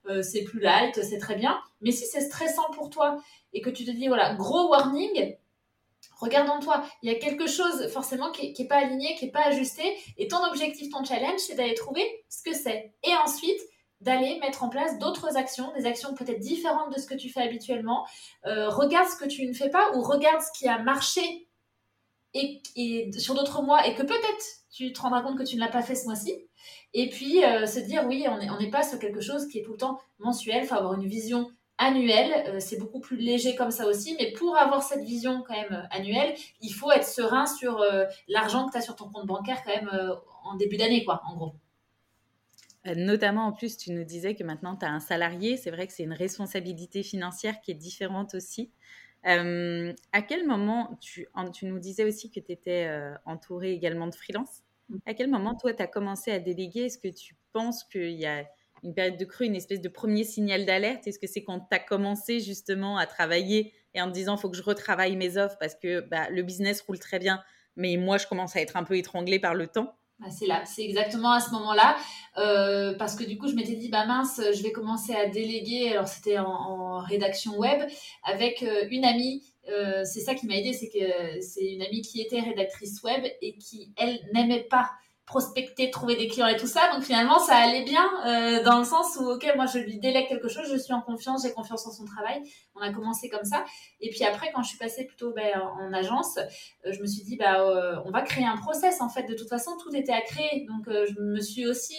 euh, 0.07 0.21
c'est 0.21 0.43
plus 0.43 0.59
light, 0.59 1.01
c'est 1.03 1.17
très 1.17 1.35
bien. 1.35 1.59
Mais 1.81 1.91
si 1.91 2.05
c'est 2.05 2.21
stressant 2.21 2.69
pour 2.73 2.89
toi 2.89 3.21
et 3.53 3.61
que 3.61 3.69
tu 3.69 3.85
te 3.85 3.91
dis, 3.91 4.07
voilà, 4.07 4.35
gros 4.35 4.69
warning, 4.69 5.35
regarde 6.17 6.49
en 6.49 6.59
toi. 6.59 6.83
Il 7.01 7.11
y 7.11 7.15
a 7.15 7.19
quelque 7.19 7.47
chose 7.47 7.87
forcément 7.89 8.31
qui 8.31 8.53
n'est 8.57 8.67
pas 8.67 8.77
aligné, 8.77 9.15
qui 9.15 9.25
n'est 9.25 9.31
pas 9.31 9.45
ajusté. 9.45 9.83
Et 10.17 10.27
ton 10.27 10.43
objectif, 10.45 10.89
ton 10.91 11.03
challenge, 11.03 11.39
c'est 11.39 11.55
d'aller 11.55 11.73
trouver 11.73 12.03
ce 12.29 12.43
que 12.43 12.53
c'est. 12.53 12.93
Et 13.03 13.13
ensuite, 13.23 13.59
d'aller 14.01 14.39
mettre 14.39 14.63
en 14.63 14.69
place 14.69 14.99
d'autres 14.99 15.37
actions, 15.37 15.71
des 15.75 15.85
actions 15.85 16.13
peut-être 16.13 16.39
différentes 16.39 16.93
de 16.93 16.99
ce 16.99 17.07
que 17.07 17.15
tu 17.15 17.29
fais 17.29 17.41
habituellement. 17.41 18.05
Euh, 18.45 18.69
regarde 18.69 19.09
ce 19.09 19.17
que 19.17 19.25
tu 19.25 19.45
ne 19.47 19.53
fais 19.53 19.69
pas 19.69 19.95
ou 19.95 20.01
regarde 20.01 20.41
ce 20.41 20.57
qui 20.57 20.67
a 20.67 20.77
marché 20.79 21.44
et, 22.35 23.11
sur 23.17 23.33
d'autres 23.33 23.61
mois 23.61 23.87
et 23.87 23.95
que 23.95 24.03
peut-être 24.03 24.45
tu 24.71 24.91
te 24.93 25.01
rendras 25.01 25.21
compte 25.21 25.37
que 25.37 25.43
tu 25.43 25.55
ne 25.55 25.61
l'as 25.61 25.69
pas 25.69 25.81
fait 25.81 25.95
ce 25.95 26.05
mois-ci. 26.05 26.33
Et 26.93 27.09
puis 27.09 27.43
euh, 27.43 27.65
se 27.65 27.79
dire 27.79 28.03
oui, 28.07 28.25
on 28.29 28.59
n'est 28.59 28.69
pas 28.69 28.83
sur 28.83 28.99
quelque 28.99 29.21
chose 29.21 29.47
qui 29.47 29.59
est 29.59 29.63
tout 29.63 29.71
le 29.71 29.77
temps 29.77 29.99
mensuel, 30.19 30.63
il 30.63 30.67
faut 30.67 30.75
avoir 30.75 30.93
une 30.93 31.07
vision 31.07 31.49
annuelle, 31.77 32.31
euh, 32.47 32.59
c'est 32.59 32.77
beaucoup 32.77 32.99
plus 32.99 33.17
léger 33.17 33.55
comme 33.55 33.71
ça 33.71 33.87
aussi, 33.87 34.15
mais 34.19 34.31
pour 34.31 34.57
avoir 34.57 34.83
cette 34.83 35.03
vision 35.03 35.43
quand 35.47 35.55
même 35.55 35.87
annuelle, 35.91 36.35
il 36.61 36.71
faut 36.71 36.91
être 36.91 37.05
serein 37.05 37.45
sur 37.45 37.83
l'argent 38.27 38.67
que 38.67 38.73
tu 38.73 38.77
as 38.77 38.81
sur 38.81 38.95
ton 38.95 39.09
compte 39.09 39.27
bancaire 39.27 39.61
quand 39.65 39.75
même 39.75 39.91
en 40.43 40.55
début 40.55 40.77
d'année, 40.77 41.03
quoi, 41.03 41.21
en 41.25 41.35
gros. 41.35 41.55
Euh, 42.87 42.93
notamment, 42.95 43.47
en 43.47 43.51
plus, 43.51 43.77
tu 43.77 43.91
nous 43.91 44.03
disais 44.03 44.35
que 44.35 44.43
maintenant, 44.43 44.75
tu 44.75 44.85
as 44.85 44.91
un 44.91 44.99
salarié. 44.99 45.57
C'est 45.57 45.71
vrai 45.71 45.87
que 45.87 45.93
c'est 45.93 46.03
une 46.03 46.13
responsabilité 46.13 47.03
financière 47.03 47.59
qui 47.61 47.71
est 47.71 47.75
différente 47.75 48.35
aussi. 48.35 48.71
Euh, 49.27 49.93
à 50.11 50.21
quel 50.21 50.45
moment, 50.45 50.97
tu, 51.01 51.27
tu, 51.53 51.65
nous 51.65 51.79
disais 51.79 52.03
aussi 52.03 52.29
que 52.29 52.39
tu 52.39 52.51
étais 52.51 52.85
euh, 52.87 53.13
entouré 53.25 53.71
également 53.71 54.07
de 54.07 54.15
freelance. 54.15 54.63
Mm. 54.89 54.97
À 55.05 55.13
quel 55.13 55.29
moment, 55.29 55.55
toi, 55.55 55.73
tu 55.73 55.81
as 55.81 55.87
commencé 55.87 56.31
à 56.31 56.39
déléguer? 56.39 56.85
Est-ce 56.85 56.99
que 56.99 57.07
tu 57.07 57.35
penses 57.51 57.83
qu'il 57.83 58.11
y 58.11 58.25
a 58.25 58.45
une 58.83 58.93
période 58.93 59.17
de 59.17 59.25
creux, 59.25 59.45
une 59.45 59.55
espèce 59.55 59.81
de 59.81 59.89
premier 59.89 60.23
signal 60.23 60.65
d'alerte? 60.65 61.07
Est-ce 61.07 61.19
que 61.19 61.27
c'est 61.27 61.43
quand 61.43 61.59
tu 61.59 61.75
as 61.75 61.79
commencé 61.79 62.39
justement 62.39 62.97
à 62.97 63.07
travailler 63.07 63.73
et 63.93 64.01
en 64.01 64.07
te 64.07 64.13
disant, 64.13 64.35
il 64.35 64.39
faut 64.39 64.49
que 64.49 64.57
je 64.57 64.63
retravaille 64.63 65.15
mes 65.15 65.37
offres 65.37 65.57
parce 65.59 65.75
que 65.75 66.01
bah, 66.01 66.29
le 66.29 66.43
business 66.43 66.81
roule 66.81 66.99
très 66.99 67.17
bien, 67.17 67.41
mais 67.75 67.97
moi, 67.97 68.17
je 68.17 68.27
commence 68.27 68.55
à 68.55 68.61
être 68.61 68.77
un 68.77 68.83
peu 68.83 68.97
étranglé 68.97 69.39
par 69.39 69.55
le 69.55 69.67
temps? 69.67 69.97
Bah, 70.19 70.27
c'est 70.29 70.45
là, 70.45 70.63
c'est 70.65 70.83
exactement 70.83 71.31
à 71.31 71.41
ce 71.41 71.51
moment-là, 71.51 71.97
euh, 72.37 72.93
parce 72.97 73.15
que 73.15 73.25
du 73.25 73.37
coup, 73.37 73.47
je 73.49 73.55
m'étais 73.55 73.75
dit, 73.75 73.89
bah 73.89 74.05
mince, 74.05 74.39
je 74.53 74.63
vais 74.63 74.71
commencer 74.71 75.13
à 75.13 75.27
déléguer. 75.27 75.91
Alors, 75.91 76.07
c'était 76.07 76.37
en, 76.37 76.99
rédaction 76.99 77.57
web 77.57 77.87
avec 78.23 78.63
euh, 78.63 78.87
une 78.89 79.03
amie. 79.03 79.43
Euh, 79.69 80.03
c'est 80.05 80.21
ça 80.21 80.33
qui 80.33 80.47
m'a 80.47 80.55
aidé, 80.55 80.71
c'est 80.73 80.89
que 80.89 81.41
c'est 81.41 81.65
une 81.65 81.81
amie 81.81 82.01
qui 82.01 82.21
était 82.21 82.39
rédactrice 82.39 83.03
web 83.03 83.25
et 83.41 83.57
qui, 83.57 83.93
elle, 83.97 84.19
n'aimait 84.33 84.63
pas 84.63 84.91
prospecter, 85.35 85.91
trouver 85.91 86.15
des 86.15 86.29
clients 86.29 86.47
et 86.47 86.55
tout 86.55 86.65
ça. 86.65 86.89
Donc 86.93 87.03
finalement, 87.03 87.39
ça 87.39 87.57
allait 87.57 87.83
bien 87.83 88.09
euh, 88.25 88.63
dans 88.63 88.79
le 88.79 88.85
sens 88.85 89.17
où, 89.19 89.31
ok, 89.31 89.45
moi 89.57 89.65
je 89.65 89.79
lui 89.79 89.99
délègue 89.99 90.29
quelque 90.29 90.47
chose, 90.47 90.65
je 90.71 90.77
suis 90.77 90.93
en 90.93 91.01
confiance, 91.01 91.43
j'ai 91.43 91.51
confiance 91.51 91.85
en 91.85 91.91
son 91.91 92.05
travail. 92.05 92.41
On 92.73 92.79
a 92.79 92.93
commencé 92.93 93.27
comme 93.27 93.43
ça. 93.43 93.65
Et 93.99 94.09
puis 94.11 94.23
après, 94.23 94.49
quand 94.53 94.63
je 94.63 94.69
suis 94.69 94.77
passée 94.77 95.03
plutôt 95.05 95.33
ben, 95.33 95.59
en 95.59 95.91
agence, 95.91 96.37
euh, 96.37 96.93
je 96.93 97.01
me 97.01 97.05
suis 97.05 97.23
dit, 97.23 97.35
bah, 97.35 97.59
euh, 97.59 97.97
on 98.05 98.11
va 98.11 98.21
créer 98.21 98.45
un 98.45 98.55
process. 98.55 99.01
En 99.01 99.09
fait, 99.09 99.23
de 99.23 99.33
toute 99.33 99.49
façon, 99.49 99.71
tout 99.83 99.93
était 99.93 100.13
à 100.13 100.21
créer. 100.21 100.65
Donc 100.69 100.85
je 100.87 101.19
me 101.19 101.41
suis 101.41 101.67
aussi 101.67 101.97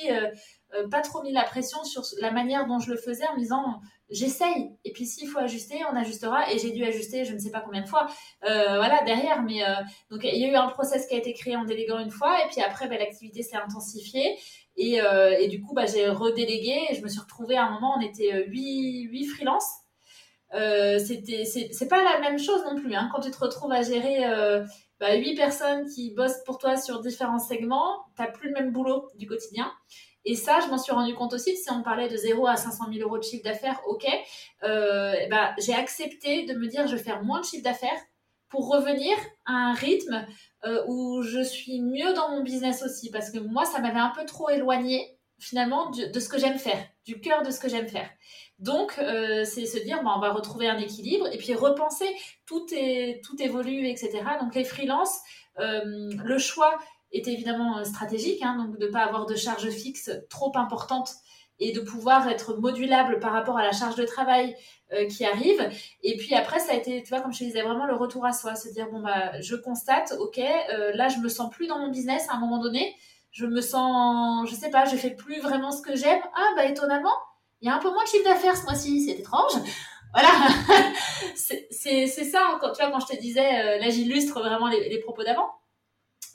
pas 0.91 1.03
trop 1.03 1.23
mis 1.23 1.33
la 1.33 1.45
pression 1.45 1.85
sur 1.85 2.05
la 2.23 2.31
manière 2.31 2.67
dont 2.67 2.79
je 2.79 2.91
le 2.91 2.97
faisais 2.97 3.27
en 3.29 3.35
me 3.35 3.41
disant, 3.41 3.81
j'essaye. 4.11 4.71
Et 4.85 4.93
puis 4.93 5.07
s'il 5.07 5.29
faut 5.29 5.39
ajuster, 5.39 5.81
on 5.91 5.97
ajustera. 5.97 6.53
Et 6.53 6.59
j'ai 6.59 6.71
dû 6.71 6.85
ajuster, 6.85 7.25
je 7.25 7.35
ne 7.35 7.39
sais 7.39 7.51
pas 7.51 7.61
combien 7.61 7.83
de 7.83 7.89
fois, 7.89 8.07
euh, 8.45 8.77
voilà, 8.77 9.03
derrière. 9.05 9.43
Mais 9.43 9.65
euh, 9.65 9.75
donc 10.11 10.21
il 10.25 10.39
y 10.39 10.45
a 10.45 10.49
eu 10.49 10.55
un 10.55 10.69
process 10.69 11.07
qui 11.07 11.15
a 11.15 11.19
été 11.19 11.33
créé 11.33 11.57
en 11.57 11.65
déléguant 11.65 11.99
une 11.99 12.11
fois, 12.11 12.45
et 12.45 12.49
puis 12.49 12.61
après, 12.61 12.89
ben, 12.89 12.99
l'activité 12.99 13.43
s'est 13.43 13.57
intensifiée. 13.57 14.37
Et, 14.77 15.01
euh, 15.01 15.47
du 15.49 15.63
coup, 15.63 15.75
bah, 15.75 15.87
j'ai 15.87 16.09
redélégué. 16.09 16.79
Et 16.91 16.95
je 16.95 17.03
me 17.03 17.09
suis 17.09 17.21
retrouvée 17.21 17.57
à 17.57 17.67
un 17.67 17.71
moment, 17.71 17.95
on 17.99 18.01
était 18.01 18.47
8, 18.47 19.09
8 19.11 19.25
freelances. 19.27 19.71
C'était 20.53 21.45
c'est 21.45 21.89
pas 21.89 22.03
la 22.03 22.21
même 22.21 22.39
chose 22.39 22.65
non 22.65 22.77
plus 22.81 22.95
hein. 22.95 23.11
quand 23.13 23.21
tu 23.21 23.31
te 23.31 23.39
retrouves 23.39 23.73
à 23.73 23.83
gérer 23.83 24.25
bah, 25.01 25.15
8 25.15 25.35
personnes 25.35 25.87
qui 25.87 26.15
bossent 26.15 26.43
pour 26.47 26.57
toi 26.57 26.79
sur 26.79 27.01
différents 27.03 27.41
segments 27.41 28.07
t'as 28.17 28.29
plus 28.29 28.49
le 28.49 28.55
même 28.55 28.73
boulot 28.73 29.11
du 29.17 29.27
quotidien 29.27 29.71
et 30.27 30.35
ça, 30.35 30.59
je 30.59 30.67
m'en 30.67 30.77
suis 30.77 30.93
rendu 30.93 31.15
compte 31.15 31.33
aussi, 31.33 31.57
si 31.57 31.71
on 31.71 31.83
parlait 31.83 32.09
de 32.09 32.17
0 32.17 32.49
à 32.49 32.57
500 32.57 32.87
000 32.93 33.09
euros 33.09 33.17
de 33.17 33.23
chiffre 33.23 33.45
d'affaires, 33.45 33.81
ok, 33.87 34.05
euh, 34.65 35.15
bah, 35.31 35.55
j'ai 35.59 35.73
accepté 35.73 36.45
de 36.45 36.55
me 36.55 36.67
dire 36.67 36.89
je 36.89 36.97
vais 36.97 37.03
faire 37.03 37.23
moins 37.23 37.41
de 37.41 37.47
chiffre 37.47 37.63
d'affaires 37.63 38.01
pour 38.49 38.69
revenir 38.69 39.17
à 39.45 39.53
un 39.53 39.75
rythme 39.75 40.27
euh, 40.65 40.85
où 40.89 41.23
je 41.23 41.41
suis 41.43 41.81
mieux 41.81 42.13
dans 42.13 42.31
mon 42.31 42.43
business 42.43 42.83
aussi. 42.83 43.11
Parce 43.13 43.31
que 43.31 43.39
moi, 43.39 43.65
ça 43.65 43.79
m'avait 43.79 44.01
un 44.01 44.13
peu 44.17 44.25
trop 44.25 44.51
éloigné 44.51 45.17
finalement 45.39 45.91
de, 45.91 46.19
ce 46.19 46.29
que 46.29 46.39
j'aime 46.39 46.59
faire, 46.59 46.85
du 47.05 47.21
cœur 47.21 47.43
de 47.43 47.53
ce 47.53 47.61
que 47.61 47.69
j'aime 47.69 47.89
faire. 47.89 48.09
Donc, 48.59 48.99
euh, 48.99 49.45
c'est 49.45 49.67
se 49.67 49.79
dire, 49.79 50.03
bon, 50.03 50.11
on 50.17 50.19
va 50.19 50.33
retrouver 50.33 50.67
un 50.67 50.79
équilibre 50.79 51.29
et 51.33 51.39
puis 51.39 51.55
repenser, 51.55 52.09
tout, 52.47 52.67
est, 52.73 53.23
tout 53.23 53.41
évolue, 53.41 53.87
etc. 53.87 54.23
Donc, 54.41 54.57
les 54.57 54.65
freelances, 54.65 55.21
le 55.59 56.39
choix 56.39 56.77
est 57.13 57.27
évidemment 57.29 57.79
euh, 57.79 57.85
stratégique, 57.85 58.43
hein, 58.43 58.57
donc 58.57 58.79
de 58.79 58.87
ne 58.87 58.91
pas 58.91 59.01
avoir 59.01 59.27
de 59.27 59.35
charge 59.35 59.69
fixe 59.71 60.11
trop 60.29 60.53
importante 60.57 61.11
et 61.59 61.73
de 61.73 61.81
pouvoir 61.81 62.29
être 62.29 62.55
modulable 62.57 63.19
par 63.19 63.33
rapport 63.33 63.57
à 63.57 63.63
la 63.63 63.73
charge 63.73 63.97
de 63.97 64.05
travail 64.05 64.55
euh, 64.93 65.07
qui 65.07 65.25
arrive. 65.25 65.71
Et 66.03 66.17
puis 66.17 66.35
après, 66.35 66.59
ça 66.59 66.73
a 66.73 66.77
été, 66.77 67.03
tu 67.03 67.09
vois, 67.09 67.21
comme 67.21 67.33
je 67.33 67.39
te 67.39 67.45
disais, 67.45 67.63
vraiment 67.63 67.87
le 67.87 67.95
retour 67.95 68.27
à 68.27 68.33
soi, 68.33 68.55
se 68.57 68.69
dire, 68.69 68.89
bon, 68.91 69.01
bah, 69.01 69.41
je 69.41 69.57
constate, 69.57 70.15
ok, 70.19 70.39
euh, 70.39 70.93
là, 70.95 71.09
je 71.09 71.19
me 71.19 71.29
sens 71.29 71.51
plus 71.51 71.67
dans 71.67 71.79
mon 71.79 71.89
business 71.89 72.29
à 72.29 72.35
un 72.35 72.41
moment 72.41 72.59
donné, 72.59 72.95
je 73.31 73.47
me 73.47 73.61
sens, 73.61 74.49
je 74.51 74.55
sais 74.55 74.71
pas, 74.71 74.85
je 74.85 74.97
fais 74.97 75.11
plus 75.11 75.41
vraiment 75.41 75.71
ce 75.71 75.83
que 75.83 75.97
j'aime. 75.97 76.21
Ah, 76.35 76.51
bah, 76.57 76.67
étonnamment, 76.67 77.15
il 77.63 77.69
y 77.69 77.71
a 77.71 77.75
un 77.75 77.79
peu 77.79 77.91
moins 77.91 78.05
de 78.05 78.09
chiffre 78.09 78.25
d'affaires 78.25 78.57
ce 78.57 78.65
mois-ci, 78.65 79.07
c'est 79.07 79.19
étrange. 79.19 79.53
Voilà, 80.15 80.31
c'est 81.35 82.07
ça, 82.07 82.57
quand, 82.63 82.73
tu 82.73 82.81
vois, 82.81 82.91
quand 82.91 83.01
je 83.01 83.15
te 83.15 83.21
disais, 83.21 83.79
là, 83.79 83.91
j'illustre 83.91 84.39
vraiment 84.41 84.69
les 84.69 84.99
propos 85.01 85.25
d'avant 85.25 85.51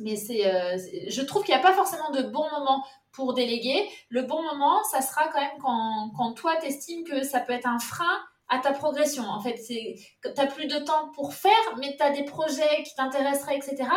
mais 0.01 0.13
euh, 0.13 0.77
c'est, 0.77 1.09
je 1.09 1.21
trouve 1.21 1.43
qu'il 1.43 1.53
n'y 1.53 1.59
a 1.59 1.63
pas 1.63 1.73
forcément 1.73 2.11
de 2.11 2.23
bon 2.23 2.49
moment 2.51 2.83
pour 3.11 3.33
déléguer. 3.33 3.87
Le 4.09 4.23
bon 4.23 4.41
moment, 4.41 4.83
ça 4.83 5.01
sera 5.01 5.27
quand 5.29 5.39
même 5.39 5.59
quand, 5.61 6.11
quand 6.17 6.33
toi, 6.33 6.55
tu 6.61 6.67
estimes 6.67 7.03
que 7.03 7.23
ça 7.23 7.39
peut 7.39 7.53
être 7.53 7.67
un 7.67 7.79
frein 7.79 8.19
à 8.49 8.59
ta 8.59 8.73
progression. 8.73 9.23
En 9.23 9.41
fait, 9.41 9.57
c'est 9.57 9.95
tu 10.23 10.29
n'as 10.35 10.47
plus 10.47 10.67
de 10.67 10.77
temps 10.79 11.09
pour 11.15 11.33
faire, 11.33 11.51
mais 11.79 11.95
tu 11.97 12.03
as 12.03 12.11
des 12.11 12.23
projets 12.23 12.83
qui 12.83 12.93
t'intéresseraient, 12.95 13.57
etc. 13.57 13.87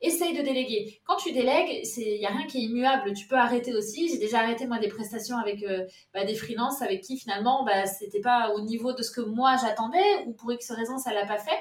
Essaye 0.00 0.36
de 0.36 0.42
déléguer. 0.42 1.00
Quand 1.06 1.16
tu 1.16 1.32
délègues, 1.32 1.82
il 1.96 2.18
n'y 2.18 2.26
a 2.26 2.30
rien 2.30 2.46
qui 2.46 2.58
est 2.58 2.62
immuable. 2.62 3.14
Tu 3.14 3.26
peux 3.26 3.36
arrêter 3.36 3.74
aussi. 3.74 4.08
J'ai 4.08 4.18
déjà 4.18 4.40
arrêté, 4.40 4.66
moi, 4.66 4.78
des 4.78 4.88
prestations 4.88 5.38
avec 5.38 5.62
euh, 5.62 5.86
bah, 6.12 6.24
des 6.24 6.34
freelances 6.34 6.82
avec 6.82 7.00
qui, 7.00 7.16
finalement, 7.16 7.64
bah, 7.64 7.86
c'était 7.86 8.20
pas 8.20 8.52
au 8.54 8.60
niveau 8.60 8.92
de 8.92 9.02
ce 9.02 9.10
que 9.10 9.22
moi 9.22 9.56
j'attendais, 9.56 10.24
ou 10.26 10.34
pour 10.34 10.52
X 10.52 10.70
raison, 10.72 10.98
ça 10.98 11.14
l'a 11.14 11.24
pas 11.24 11.38
fait 11.38 11.58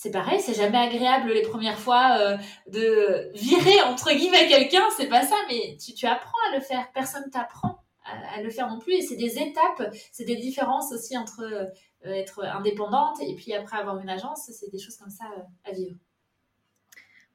c'est 0.00 0.12
pareil, 0.12 0.40
c'est 0.40 0.54
jamais 0.54 0.78
agréable 0.78 1.32
les 1.32 1.42
premières 1.42 1.80
fois 1.80 2.18
euh, 2.20 2.36
de 2.68 3.32
virer 3.34 3.82
entre 3.82 4.12
guillemets 4.12 4.46
quelqu'un, 4.46 4.84
c'est 4.96 5.08
pas 5.08 5.26
ça, 5.26 5.34
mais 5.48 5.76
tu, 5.76 6.06
apprends 6.06 6.38
à 6.52 6.54
le 6.54 6.60
faire. 6.60 6.88
Personne 6.92 7.28
t'apprend 7.32 7.82
à, 8.04 8.40
le 8.40 8.48
faire 8.48 8.68
non 8.68 8.78
plus, 8.78 8.92
et 8.92 9.02
c'est 9.02 9.16
des 9.16 9.40
étapes, 9.40 9.92
c'est 10.12 10.24
des 10.24 10.36
différences 10.36 10.92
aussi 10.92 11.18
entre 11.18 11.42
euh, 11.42 11.66
être 12.04 12.44
indépendante 12.44 13.20
et 13.20 13.34
puis 13.34 13.52
après 13.54 13.76
avoir 13.76 13.98
une 13.98 14.08
agence, 14.08 14.48
c'est 14.52 14.70
des 14.70 14.78
choses 14.78 14.96
comme 14.98 15.10
ça 15.10 15.24
euh, 15.36 15.68
à 15.68 15.72
vivre. 15.72 15.96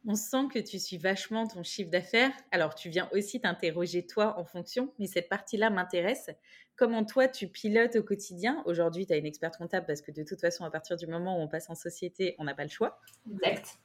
On 0.06 0.16
sent 0.16 0.48
que 0.54 0.60
tu 0.60 0.80
suis 0.80 0.98
vachement 0.98 1.48
ton 1.48 1.64
chiffre 1.64 1.90
d'affaires. 1.90 2.32
Alors, 2.52 2.76
tu 2.76 2.90
viens 2.90 3.10
aussi 3.14 3.40
t'interroger 3.40 4.06
toi 4.06 4.38
en 4.38 4.44
fonction, 4.44 4.94
mais 5.00 5.08
cette 5.08 5.30
partie-là 5.30 5.70
m'intéresse. 5.70 6.30
Comment 6.76 7.06
toi, 7.06 7.28
tu 7.28 7.48
pilotes 7.48 7.96
au 7.96 8.04
quotidien? 8.04 8.62
Aujourd'hui, 8.66 9.06
tu 9.06 9.14
as 9.14 9.18
une 9.18 9.26
experte 9.26 9.58
comptable 9.58 9.86
parce 9.86 10.02
que 10.02 10.12
de 10.12 10.24
toute 10.24 10.42
façon, 10.42 10.66
à 10.66 10.72
partir 10.72 10.98
du 10.98 11.08
moment 11.08 11.38
où 11.38 11.42
on 11.42 11.48
passe 11.48 11.70
en 11.70 11.76
société, 11.76 12.36
on 12.38 12.44
n'a 12.44 12.54
pas 12.54 12.64
le 12.64 12.70
choix. 12.70 13.00
Exact. 13.32 13.78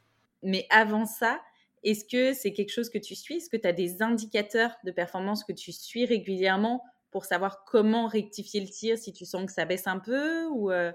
Mais 0.42 0.66
avant 0.70 1.04
ça, 1.04 1.40
est-ce 1.84 2.04
que 2.04 2.32
c'est 2.32 2.52
quelque 2.52 2.72
chose 2.72 2.90
que 2.90 2.98
tu 2.98 3.14
suis? 3.14 3.36
Est-ce 3.36 3.50
que 3.50 3.56
tu 3.56 3.68
as 3.68 3.72
des 3.72 4.02
indicateurs 4.02 4.72
de 4.84 4.90
performance 4.90 5.44
que 5.44 5.52
tu 5.52 5.72
suis 5.72 6.04
régulièrement 6.04 6.82
pour 7.10 7.24
savoir 7.24 7.64
comment 7.64 8.06
rectifier 8.06 8.60
le 8.60 8.68
tir 8.68 8.98
si 8.98 9.12
tu 9.12 9.24
sens 9.24 9.46
que 9.46 9.52
ça 9.52 9.64
baisse 9.64 9.86
un 9.86 9.98
peu 9.98 10.46
ou 10.46 10.70
euh, 10.70 10.92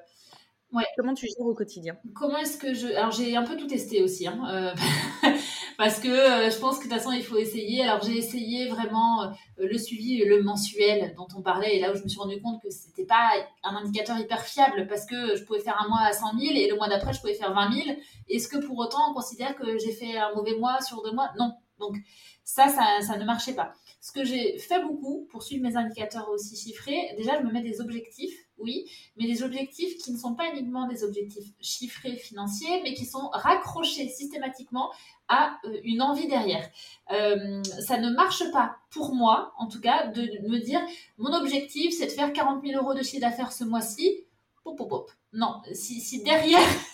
Comment 0.97 1.13
tu 1.13 1.27
gères 1.27 1.45
au 1.45 1.53
quotidien? 1.53 1.97
Comment 2.15 2.37
est-ce 2.37 2.57
que 2.57 2.73
je... 2.73 2.87
Alors 2.87 3.11
j'ai 3.11 3.35
un 3.35 3.43
peu 3.43 3.55
tout 3.55 3.67
testé 3.67 4.01
aussi, 4.01 4.27
hein, 4.27 4.41
euh, 4.49 5.29
parce 5.77 5.99
que 5.99 6.07
euh, 6.07 6.49
je 6.49 6.57
pense 6.57 6.77
que 6.77 6.85
de 6.85 6.89
toute 6.89 6.97
façon 6.97 7.11
il 7.11 7.23
faut 7.23 7.37
essayer. 7.37 7.83
Alors 7.83 8.01
j'ai 8.03 8.17
essayé 8.17 8.67
vraiment 8.67 9.31
le 9.57 9.77
suivi, 9.77 10.23
le 10.23 10.41
mensuel 10.43 11.13
dont 11.15 11.27
on 11.37 11.41
parlait, 11.41 11.77
et 11.77 11.79
là 11.79 11.91
où 11.91 11.95
je 11.95 12.03
me 12.03 12.07
suis 12.07 12.19
rendu 12.19 12.41
compte 12.41 12.61
que 12.61 12.69
c'était 12.69 13.05
pas 13.05 13.31
un 13.63 13.75
indicateur 13.75 14.17
hyper 14.17 14.41
fiable, 14.41 14.87
parce 14.87 15.05
que 15.05 15.35
je 15.35 15.43
pouvais 15.43 15.59
faire 15.59 15.79
un 15.83 15.87
mois 15.87 16.01
à 16.01 16.13
100 16.13 16.39
000 16.39 16.53
et 16.55 16.67
le 16.69 16.75
mois 16.75 16.89
d'après 16.89 17.13
je 17.13 17.21
pouvais 17.21 17.35
faire 17.35 17.53
20 17.53 17.71
000. 17.73 17.97
Est-ce 18.29 18.47
que 18.47 18.57
pour 18.57 18.77
autant 18.77 19.11
on 19.11 19.13
considère 19.13 19.55
que 19.55 19.77
j'ai 19.77 19.91
fait 19.91 20.17
un 20.17 20.33
mauvais 20.33 20.55
mois 20.57 20.81
sur 20.81 21.03
deux 21.03 21.11
mois? 21.11 21.29
Non. 21.37 21.53
Donc 21.79 21.97
ça, 22.43 22.67
ça 22.67 23.17
ne 23.17 23.25
marchait 23.25 23.55
pas. 23.55 23.73
Ce 24.01 24.11
que 24.11 24.25
j'ai 24.25 24.57
fait 24.57 24.81
beaucoup 24.83 25.27
pour 25.31 25.43
suivre 25.43 25.63
mes 25.63 25.77
indicateurs 25.77 26.29
aussi 26.29 26.57
chiffrés, 26.57 27.13
déjà, 27.17 27.39
je 27.39 27.45
me 27.45 27.53
mets 27.53 27.61
des 27.61 27.79
objectifs, 27.79 28.37
oui, 28.63 28.89
mais 29.17 29.25
des 29.27 29.43
objectifs 29.43 29.97
qui 29.97 30.11
ne 30.11 30.17
sont 30.17 30.33
pas 30.33 30.49
uniquement 30.51 30.87
des 30.87 31.03
objectifs 31.03 31.45
chiffrés 31.61 32.15
financiers, 32.15 32.81
mais 32.83 32.93
qui 32.93 33.05
sont 33.05 33.29
raccrochés 33.31 34.09
systématiquement 34.09 34.91
à 35.27 35.57
euh, 35.65 35.79
une 35.83 36.01
envie 36.01 36.27
derrière. 36.27 36.67
Euh, 37.11 37.61
ça 37.85 37.97
ne 37.97 38.09
marche 38.09 38.49
pas 38.51 38.77
pour 38.89 39.13
moi, 39.13 39.53
en 39.57 39.67
tout 39.67 39.79
cas, 39.79 40.07
de 40.07 40.21
me 40.47 40.59
dire 40.59 40.81
mon 41.17 41.33
objectif, 41.33 41.93
c'est 41.97 42.07
de 42.07 42.11
faire 42.11 42.33
40 42.33 42.65
000 42.65 42.81
euros 42.81 42.93
de 42.93 43.03
chiffre 43.03 43.21
d'affaires 43.21 43.51
ce 43.51 43.63
mois-ci. 43.63 44.25
Pop, 44.63 44.77
pop, 44.77 44.89
pop. 44.89 45.11
Non, 45.33 45.61
si, 45.73 45.99
si 45.99 46.23
derrière, 46.23 46.59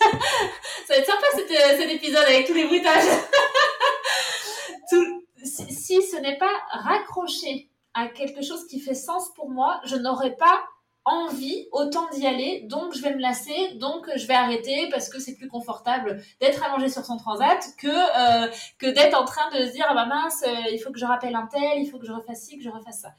ça 0.86 0.94
va 0.94 0.96
être 0.96 1.06
sympa 1.06 1.26
cet, 1.34 1.50
euh, 1.50 1.76
cet 1.78 1.90
épisode 1.90 2.24
avec 2.26 2.46
tous 2.46 2.54
les 2.54 2.64
bruitages. 2.64 3.04
Tout, 4.90 5.24
si, 5.44 6.02
ce 6.02 6.16
n'est 6.16 6.38
pas 6.38 6.52
raccroché 6.70 7.70
à 7.94 8.08
quelque 8.08 8.42
chose 8.42 8.66
qui 8.66 8.80
fait 8.80 8.94
sens 8.94 9.30
pour 9.34 9.50
moi, 9.50 9.80
je 9.84 9.96
n'aurais 9.96 10.36
pas 10.36 10.64
envie 11.04 11.66
autant 11.72 12.08
d'y 12.10 12.26
aller, 12.26 12.66
donc 12.68 12.94
je 12.94 13.02
vais 13.02 13.14
me 13.14 13.20
lasser, 13.20 13.74
donc 13.74 14.08
je 14.16 14.26
vais 14.26 14.34
arrêter 14.34 14.88
parce 14.90 15.08
que 15.08 15.18
c'est 15.18 15.34
plus 15.34 15.48
confortable 15.48 16.22
d'être 16.40 16.62
allongé 16.62 16.88
sur 16.88 17.04
son 17.04 17.16
transat 17.16 17.64
que 17.78 17.88
euh, 17.88 18.50
que 18.78 18.86
d'être 18.86 19.20
en 19.20 19.24
train 19.24 19.50
de 19.50 19.66
se 19.66 19.72
dire 19.72 19.86
ah 19.88 19.94
bah 19.94 20.06
mince, 20.06 20.44
euh, 20.46 20.70
il 20.72 20.78
faut 20.78 20.90
que 20.90 20.98
je 20.98 21.06
rappelle 21.06 21.34
un 21.34 21.46
tel, 21.46 21.78
il 21.82 21.86
faut 21.86 21.98
que 21.98 22.06
je 22.06 22.12
refasse 22.12 22.42
ci, 22.42 22.58
que 22.58 22.64
je 22.64 22.70
refasse 22.70 23.00
ça. 23.00 23.14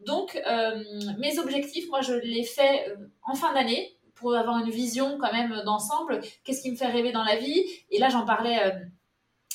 Donc 0.00 0.40
euh, 0.46 0.82
mes 1.18 1.38
objectifs, 1.38 1.88
moi 1.88 2.00
je 2.02 2.14
les 2.14 2.44
fais 2.44 2.94
en 3.26 3.34
fin 3.34 3.52
d'année 3.52 3.96
pour 4.14 4.34
avoir 4.34 4.58
une 4.58 4.70
vision 4.70 5.18
quand 5.20 5.32
même 5.32 5.62
d'ensemble, 5.64 6.20
qu'est-ce 6.44 6.62
qui 6.62 6.70
me 6.70 6.76
fait 6.76 6.86
rêver 6.86 7.12
dans 7.12 7.24
la 7.24 7.36
vie? 7.36 7.64
Et 7.90 7.98
là 7.98 8.08
j'en 8.10 8.24
parlais 8.24 8.60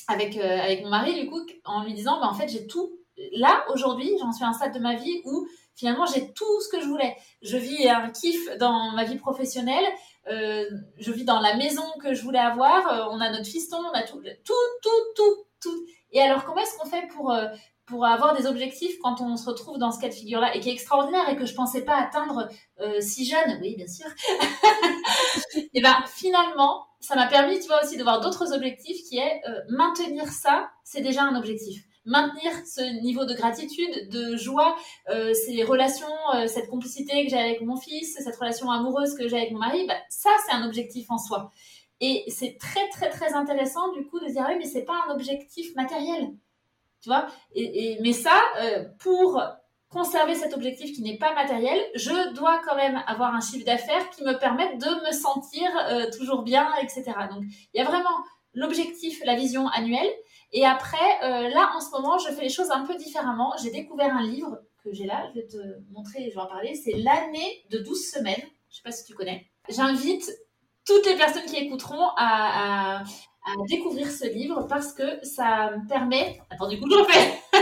avec, 0.10 0.38
euh, 0.38 0.60
avec 0.60 0.84
mon 0.84 0.90
mari, 0.90 1.22
du 1.22 1.30
coup, 1.30 1.40
en 1.66 1.84
lui 1.84 1.94
disant, 1.94 2.20
bah, 2.20 2.28
en 2.28 2.34
fait, 2.34 2.50
j'ai 2.50 2.68
tout. 2.68 2.92
Là, 3.34 3.64
aujourd'hui, 3.72 4.10
j'en 4.20 4.32
suis 4.32 4.44
à 4.44 4.48
un 4.48 4.54
stade 4.54 4.74
de 4.74 4.80
ma 4.80 4.96
vie 4.96 5.22
où 5.24 5.48
finalement, 5.80 6.06
j'ai 6.06 6.34
tout 6.34 6.62
ce 6.62 6.70
que 6.70 6.82
je 6.82 6.86
voulais. 6.86 7.16
Je 7.42 7.58
vis 7.58 7.88
un 7.88 8.10
kiff 8.10 8.58
dans 8.58 8.92
ma 8.92 9.06
vie 9.06 9.18
professionnelle. 9.18 9.86
Euh, 10.28 10.66
je 10.98 11.12
vis 11.12 11.24
dans 11.24 11.40
la 11.40 11.56
maison 11.56 11.84
que 12.04 12.14
je 12.14 12.22
voulais 12.22 12.40
avoir. 12.40 12.88
Euh, 12.88 13.06
on 13.12 13.20
a 13.22 13.32
notre 13.32 13.48
fiston, 13.48 13.78
on 13.78 13.94
a 13.94 14.04
tout, 14.04 14.22
tout, 14.46 14.54
tout, 15.16 15.46
tout. 15.62 15.86
Et 16.12 16.22
alors, 16.22 16.44
comment 16.44 16.62
est-ce 16.62 16.78
qu'on 16.78 16.90
fait 16.90 17.08
pour, 17.16 17.34
pour 17.86 18.06
avoir 18.06 18.36
des 18.36 18.46
objectifs 18.46 19.00
quand 19.02 19.22
on 19.22 19.38
se 19.38 19.48
retrouve 19.48 19.78
dans 19.78 19.92
ce 19.92 20.00
cas 20.00 20.10
de 20.10 20.14
figure-là 20.14 20.56
et 20.56 20.60
qui 20.60 20.70
est 20.70 20.74
extraordinaire 20.74 21.30
et 21.30 21.36
que 21.36 21.46
je 21.46 21.54
pensais 21.54 21.86
pas 21.86 21.96
atteindre 21.96 22.50
si 23.00 23.26
jeune? 23.26 23.60
Oui, 23.62 23.76
bien 23.76 23.88
sûr. 23.88 24.08
et 25.74 25.82
ben 25.82 25.96
finalement, 26.08 26.86
ça 27.00 27.16
m'a 27.16 27.28
permis, 27.28 27.60
tu 27.60 27.68
vois, 27.68 27.84
aussi 27.84 27.98
de 27.98 28.04
voir 28.04 28.20
d'autres 28.20 28.54
objectifs 28.54 29.08
qui 29.08 29.18
est 29.18 29.42
euh, 29.48 29.62
maintenir 29.70 30.28
ça, 30.28 30.70
c'est 30.84 31.02
déjà 31.02 31.24
un 31.24 31.36
objectif. 31.36 31.84
Maintenir 32.06 32.52
ce 32.66 33.02
niveau 33.02 33.26
de 33.26 33.34
gratitude, 33.34 34.10
de 34.10 34.36
joie, 34.36 34.76
euh, 35.10 35.34
ces 35.34 35.64
relations, 35.64 36.08
euh, 36.36 36.48
cette 36.48 36.70
complicité 36.70 37.24
que 37.26 37.30
j'ai 37.30 37.40
avec 37.40 37.62
mon 37.62 37.76
fils, 37.76 38.18
cette 38.18 38.36
relation 38.36 38.72
amoureuse 38.72 39.16
que 39.16 39.28
j'ai 39.28 39.38
avec 39.38 39.52
mon 39.52 39.60
mari, 39.60 39.86
bah, 39.88 39.98
ça 40.10 40.30
c'est 40.46 40.54
un 40.54 40.66
objectif 40.66 41.12
en 41.12 41.18
soi. 41.18 41.52
Et 42.02 42.24
c'est 42.30 42.58
très 42.58 42.88
très 42.90 43.10
très 43.10 43.34
intéressant 43.34 43.92
du 43.92 44.06
coup 44.08 44.20
de 44.20 44.28
dire 44.28 44.46
oui 44.48 44.56
mais 44.58 44.66
c'est 44.66 44.86
pas 44.86 45.04
un 45.08 45.14
objectif 45.14 45.76
matériel, 45.76 46.34
tu 47.02 47.10
vois. 47.10 47.28
Et, 47.54 47.98
mais 48.02 48.14
ça 48.14 48.42
pour 49.00 49.42
conserver 49.90 50.36
cet 50.36 50.54
objectif 50.54 50.96
qui 50.96 51.02
n'est 51.02 51.18
pas 51.18 51.34
matériel, 51.34 51.80
je 51.96 52.34
dois 52.34 52.62
quand 52.66 52.76
même 52.76 53.02
avoir 53.08 53.34
un 53.34 53.42
chiffre 53.42 53.66
d'affaires 53.66 54.10
qui 54.12 54.24
me 54.24 54.38
permette 54.38 54.78
de 54.78 55.08
me 55.08 55.12
sentir 55.12 55.68
euh, 55.90 56.10
toujours 56.16 56.44
bien, 56.44 56.70
etc. 56.82 57.04
Donc, 57.32 57.44
il 57.74 57.78
y 57.78 57.82
a 57.82 57.86
vraiment 57.86 58.16
l'objectif, 58.54 59.22
la 59.26 59.36
vision 59.36 59.68
annuelle. 59.70 60.10
Et 60.52 60.66
après, 60.66 60.98
euh, 61.24 61.50
là, 61.50 61.72
en 61.76 61.80
ce 61.80 61.92
moment, 61.92 62.18
je 62.18 62.30
fais 62.34 62.44
les 62.44 62.50
choses 62.50 62.72
un 62.72 62.86
peu 62.86 62.96
différemment. 62.96 63.54
J'ai 63.62 63.72
découvert 63.72 64.16
un 64.16 64.24
livre 64.24 64.60
que 64.84 64.92
j'ai 64.94 65.06
là, 65.06 65.30
je 65.30 65.42
vais 65.42 65.48
te 65.48 65.58
montrer, 65.92 66.30
je 66.30 66.36
vais 66.36 66.42
en 66.42 66.48
parler. 66.48 66.76
C'est 66.76 66.94
L'année 66.94 67.64
de 67.70 67.80
12 67.80 68.12
semaines. 68.12 68.42
Je 68.70 68.78
sais 68.78 68.84
pas 68.84 68.92
si 68.92 69.06
tu 69.06 69.14
connais. 69.14 69.46
J'invite 69.68 70.30
toutes 70.86 71.06
les 71.06 71.16
personnes 71.16 71.46
qui 71.46 71.58
écouteront 71.58 72.08
à, 72.18 73.04
découvrir 73.68 74.12
ce 74.12 74.28
livre 74.28 74.68
parce 74.68 74.94
que 74.94 75.24
ça 75.24 75.72
me 75.72 75.88
permet. 75.88 76.40
Attends, 76.50 76.68
du 76.68 76.80
coup, 76.80 76.90
je 76.90 77.04
fais. 77.12 77.40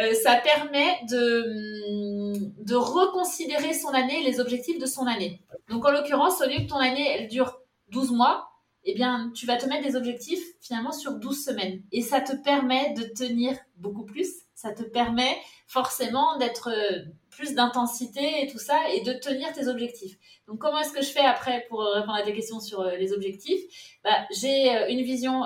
Euh, 0.00 0.14
ça 0.14 0.36
permet 0.36 1.00
de, 1.10 2.64
de 2.64 2.74
reconsidérer 2.74 3.74
son 3.74 3.90
année, 3.90 4.22
les 4.22 4.40
objectifs 4.40 4.78
de 4.78 4.86
son 4.86 5.06
année. 5.06 5.42
Donc, 5.68 5.84
en 5.84 5.90
l'occurrence, 5.90 6.40
au 6.40 6.48
lieu 6.48 6.64
que 6.64 6.68
ton 6.68 6.78
année, 6.78 7.06
elle 7.10 7.28
dure 7.28 7.58
12 7.90 8.12
mois, 8.12 8.51
eh 8.84 8.94
bien, 8.94 9.30
tu 9.34 9.46
vas 9.46 9.56
te 9.56 9.66
mettre 9.66 9.86
des 9.86 9.96
objectifs 9.96 10.42
finalement 10.60 10.92
sur 10.92 11.14
12 11.14 11.44
semaines. 11.44 11.82
Et 11.92 12.02
ça 12.02 12.20
te 12.20 12.34
permet 12.34 12.94
de 12.94 13.04
tenir 13.04 13.56
beaucoup 13.76 14.04
plus. 14.04 14.28
Ça 14.54 14.72
te 14.72 14.82
permet 14.82 15.36
forcément 15.66 16.36
d'être 16.38 16.68
euh, 16.68 17.04
plus 17.30 17.54
d'intensité 17.54 18.42
et 18.42 18.46
tout 18.48 18.58
ça 18.58 18.78
et 18.94 19.02
de 19.02 19.12
tenir 19.12 19.52
tes 19.52 19.68
objectifs. 19.68 20.16
Donc, 20.46 20.58
comment 20.58 20.78
est-ce 20.78 20.92
que 20.92 21.02
je 21.02 21.10
fais 21.10 21.24
après 21.24 21.64
pour 21.68 21.80
répondre 21.80 22.14
à 22.14 22.22
tes 22.22 22.32
questions 22.32 22.60
sur 22.60 22.84
les 22.84 23.12
objectifs? 23.12 23.60
Bah, 24.04 24.26
J'ai 24.30 24.68
une 24.92 25.02
vision 25.02 25.42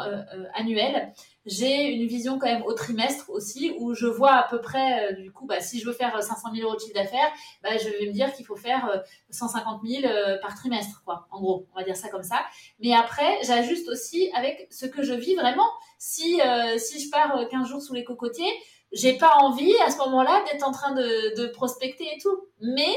annuelle 0.55 1.13
j'ai 1.47 1.93
une 1.93 2.07
vision 2.07 2.39
quand 2.39 2.47
même 2.47 2.65
au 2.65 2.73
trimestre 2.73 3.31
aussi 3.31 3.73
où 3.79 3.95
je 3.95 4.07
vois 4.07 4.33
à 4.33 4.49
peu 4.49 4.61
près, 4.61 5.13
euh, 5.13 5.13
du 5.15 5.33
coup, 5.33 5.47
bah, 5.47 5.61
si 5.61 5.79
je 5.79 5.87
veux 5.87 5.93
faire 5.93 6.21
500 6.21 6.49
000 6.53 6.67
euros 6.67 6.75
de 6.75 6.81
chiffre 6.81 6.95
d'affaires, 6.95 7.31
bah, 7.63 7.71
je 7.79 7.89
vais 7.89 8.07
me 8.09 8.13
dire 8.13 8.33
qu'il 8.35 8.45
faut 8.45 8.57
faire 8.57 9.03
150 9.31 9.81
euh, 9.85 9.89
000 9.89 10.13
euh, 10.13 10.39
par 10.43 10.57
trimestre, 10.57 11.03
quoi. 11.05 11.29
En 11.31 11.41
gros, 11.41 11.67
on 11.73 11.79
va 11.79 11.85
dire 11.85 11.97
ça 11.97 12.09
comme 12.09 12.25
ça. 12.25 12.45
Mais 12.81 12.93
après, 12.93 13.39
j'ajuste 13.45 13.89
aussi 13.89 14.31
avec 14.35 14.67
ce 14.71 14.87
que 14.87 15.03
je 15.03 15.15
vis 15.15 15.37
vraiment. 15.37 15.69
Si, 15.99 16.41
si 16.79 17.01
je 17.03 17.11
pars 17.11 17.49
15 17.49 17.69
jours 17.69 17.81
sous 17.81 17.95
les 17.95 18.05
cocotiers, 18.05 18.53
j'ai 18.93 19.15
pas 19.15 19.37
envie 19.41 19.75
à 19.87 19.91
ce 19.91 19.99
moment-là 19.99 20.45
d'être 20.51 20.67
en 20.67 20.73
train 20.73 20.93
de, 20.95 21.41
de 21.41 21.47
prospecter 21.47 22.05
et 22.05 22.19
tout. 22.21 22.49
Mais 22.61 22.95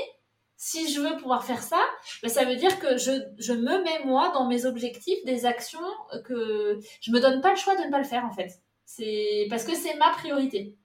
si 0.62 0.92
je 0.92 1.00
veux 1.00 1.16
pouvoir 1.16 1.46
faire 1.46 1.64
ça, 1.64 1.80
ben 2.22 2.28
ça 2.28 2.44
veut 2.44 2.58
dire 2.58 2.80
que 2.80 2.98
je, 2.98 3.12
je, 3.38 3.54
me 3.54 3.82
mets 3.82 4.04
moi 4.04 4.30
dans 4.34 4.46
mes 4.46 4.66
objectifs 4.66 5.24
des 5.24 5.46
actions 5.46 5.80
que 6.26 6.78
je 7.00 7.12
me 7.12 7.22
donne 7.22 7.40
pas 7.40 7.52
le 7.52 7.56
choix 7.56 7.78
de 7.78 7.84
ne 7.84 7.90
pas 7.90 7.98
le 7.98 8.04
faire 8.04 8.26
en 8.26 8.34
fait. 8.34 8.62
C'est 8.84 9.48
parce 9.50 9.64
que 9.64 9.74
c'est 9.74 9.96
ma 9.96 10.10
priorité. 10.10 10.78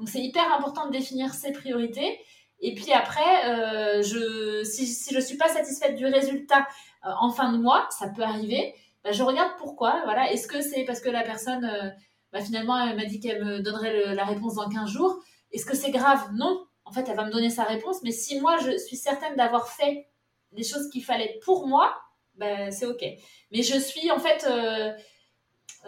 Donc 0.00 0.08
c'est 0.08 0.18
hyper 0.18 0.52
important 0.52 0.86
de 0.86 0.90
définir 0.90 1.32
ses 1.32 1.52
priorités. 1.52 2.18
Et 2.58 2.74
puis 2.74 2.92
après, 2.92 3.46
euh, 3.46 4.02
je, 4.02 4.64
si, 4.64 4.84
si 4.84 5.14
je 5.14 5.20
suis 5.20 5.36
pas 5.36 5.48
satisfaite 5.48 5.94
du 5.94 6.06
résultat 6.06 6.66
euh, 7.06 7.10
en 7.20 7.30
fin 7.30 7.52
de 7.52 7.58
mois, 7.58 7.86
ça 7.90 8.08
peut 8.08 8.22
arriver. 8.22 8.74
Ben 9.04 9.12
je 9.12 9.22
regarde 9.22 9.52
pourquoi. 9.58 10.00
Voilà, 10.06 10.32
est-ce 10.32 10.48
que 10.48 10.60
c'est 10.60 10.82
parce 10.84 11.00
que 11.00 11.08
la 11.08 11.22
personne, 11.22 11.64
euh, 11.64 11.88
ben 12.32 12.44
finalement, 12.44 12.84
elle 12.84 12.96
m'a 12.96 13.04
dit 13.04 13.20
qu'elle 13.20 13.44
me 13.44 13.60
donnerait 13.60 14.12
la 14.12 14.24
réponse 14.24 14.56
dans 14.56 14.68
15 14.68 14.90
jours? 14.90 15.22
Est-ce 15.52 15.66
que 15.66 15.76
c'est 15.76 15.92
grave? 15.92 16.30
Non, 16.34 16.66
en 16.90 16.92
fait, 16.92 17.08
elle 17.08 17.16
va 17.16 17.24
me 17.24 17.30
donner 17.30 17.50
sa 17.50 17.62
réponse. 17.62 18.02
Mais 18.02 18.10
si 18.10 18.40
moi, 18.40 18.58
je 18.58 18.76
suis 18.76 18.96
certaine 18.96 19.36
d'avoir 19.36 19.68
fait 19.68 20.08
les 20.52 20.64
choses 20.64 20.90
qu'il 20.90 21.04
fallait 21.04 21.38
pour 21.44 21.68
moi, 21.68 21.96
ben, 22.34 22.72
c'est 22.72 22.86
OK. 22.86 23.04
Mais 23.52 23.62
je 23.62 23.78
suis, 23.78 24.10
en 24.10 24.18
fait, 24.18 24.44
euh, 24.50 24.92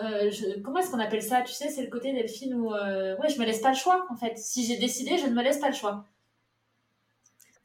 euh, 0.01 0.31
comment 0.63 0.79
est-ce 0.79 0.93
qu'on 0.93 1.01
appelle 1.01 1.23
ça? 1.23 1.43
Tu 1.43 1.53
sais, 1.53 1.71
c'est 1.71 1.83
le 1.83 1.91
côté 1.91 2.13
Delphine 2.13 2.55
où, 2.55 2.73
euh, 2.73 3.17
ouais, 3.17 3.29
je 3.29 3.39
me 3.41 3.45
laisse 3.45 3.61
pas 3.61 3.71
le 3.71 3.77
choix, 3.77 4.07
en 4.11 4.17
fait. 4.17 4.39
Si 4.39 4.65
j'ai 4.65 4.77
décidé, 4.77 5.19
je 5.19 5.27
ne 5.27 5.35
me 5.35 5.43
laisse 5.43 5.59
pas 5.59 5.71
le 5.71 5.75
choix. 5.75 6.07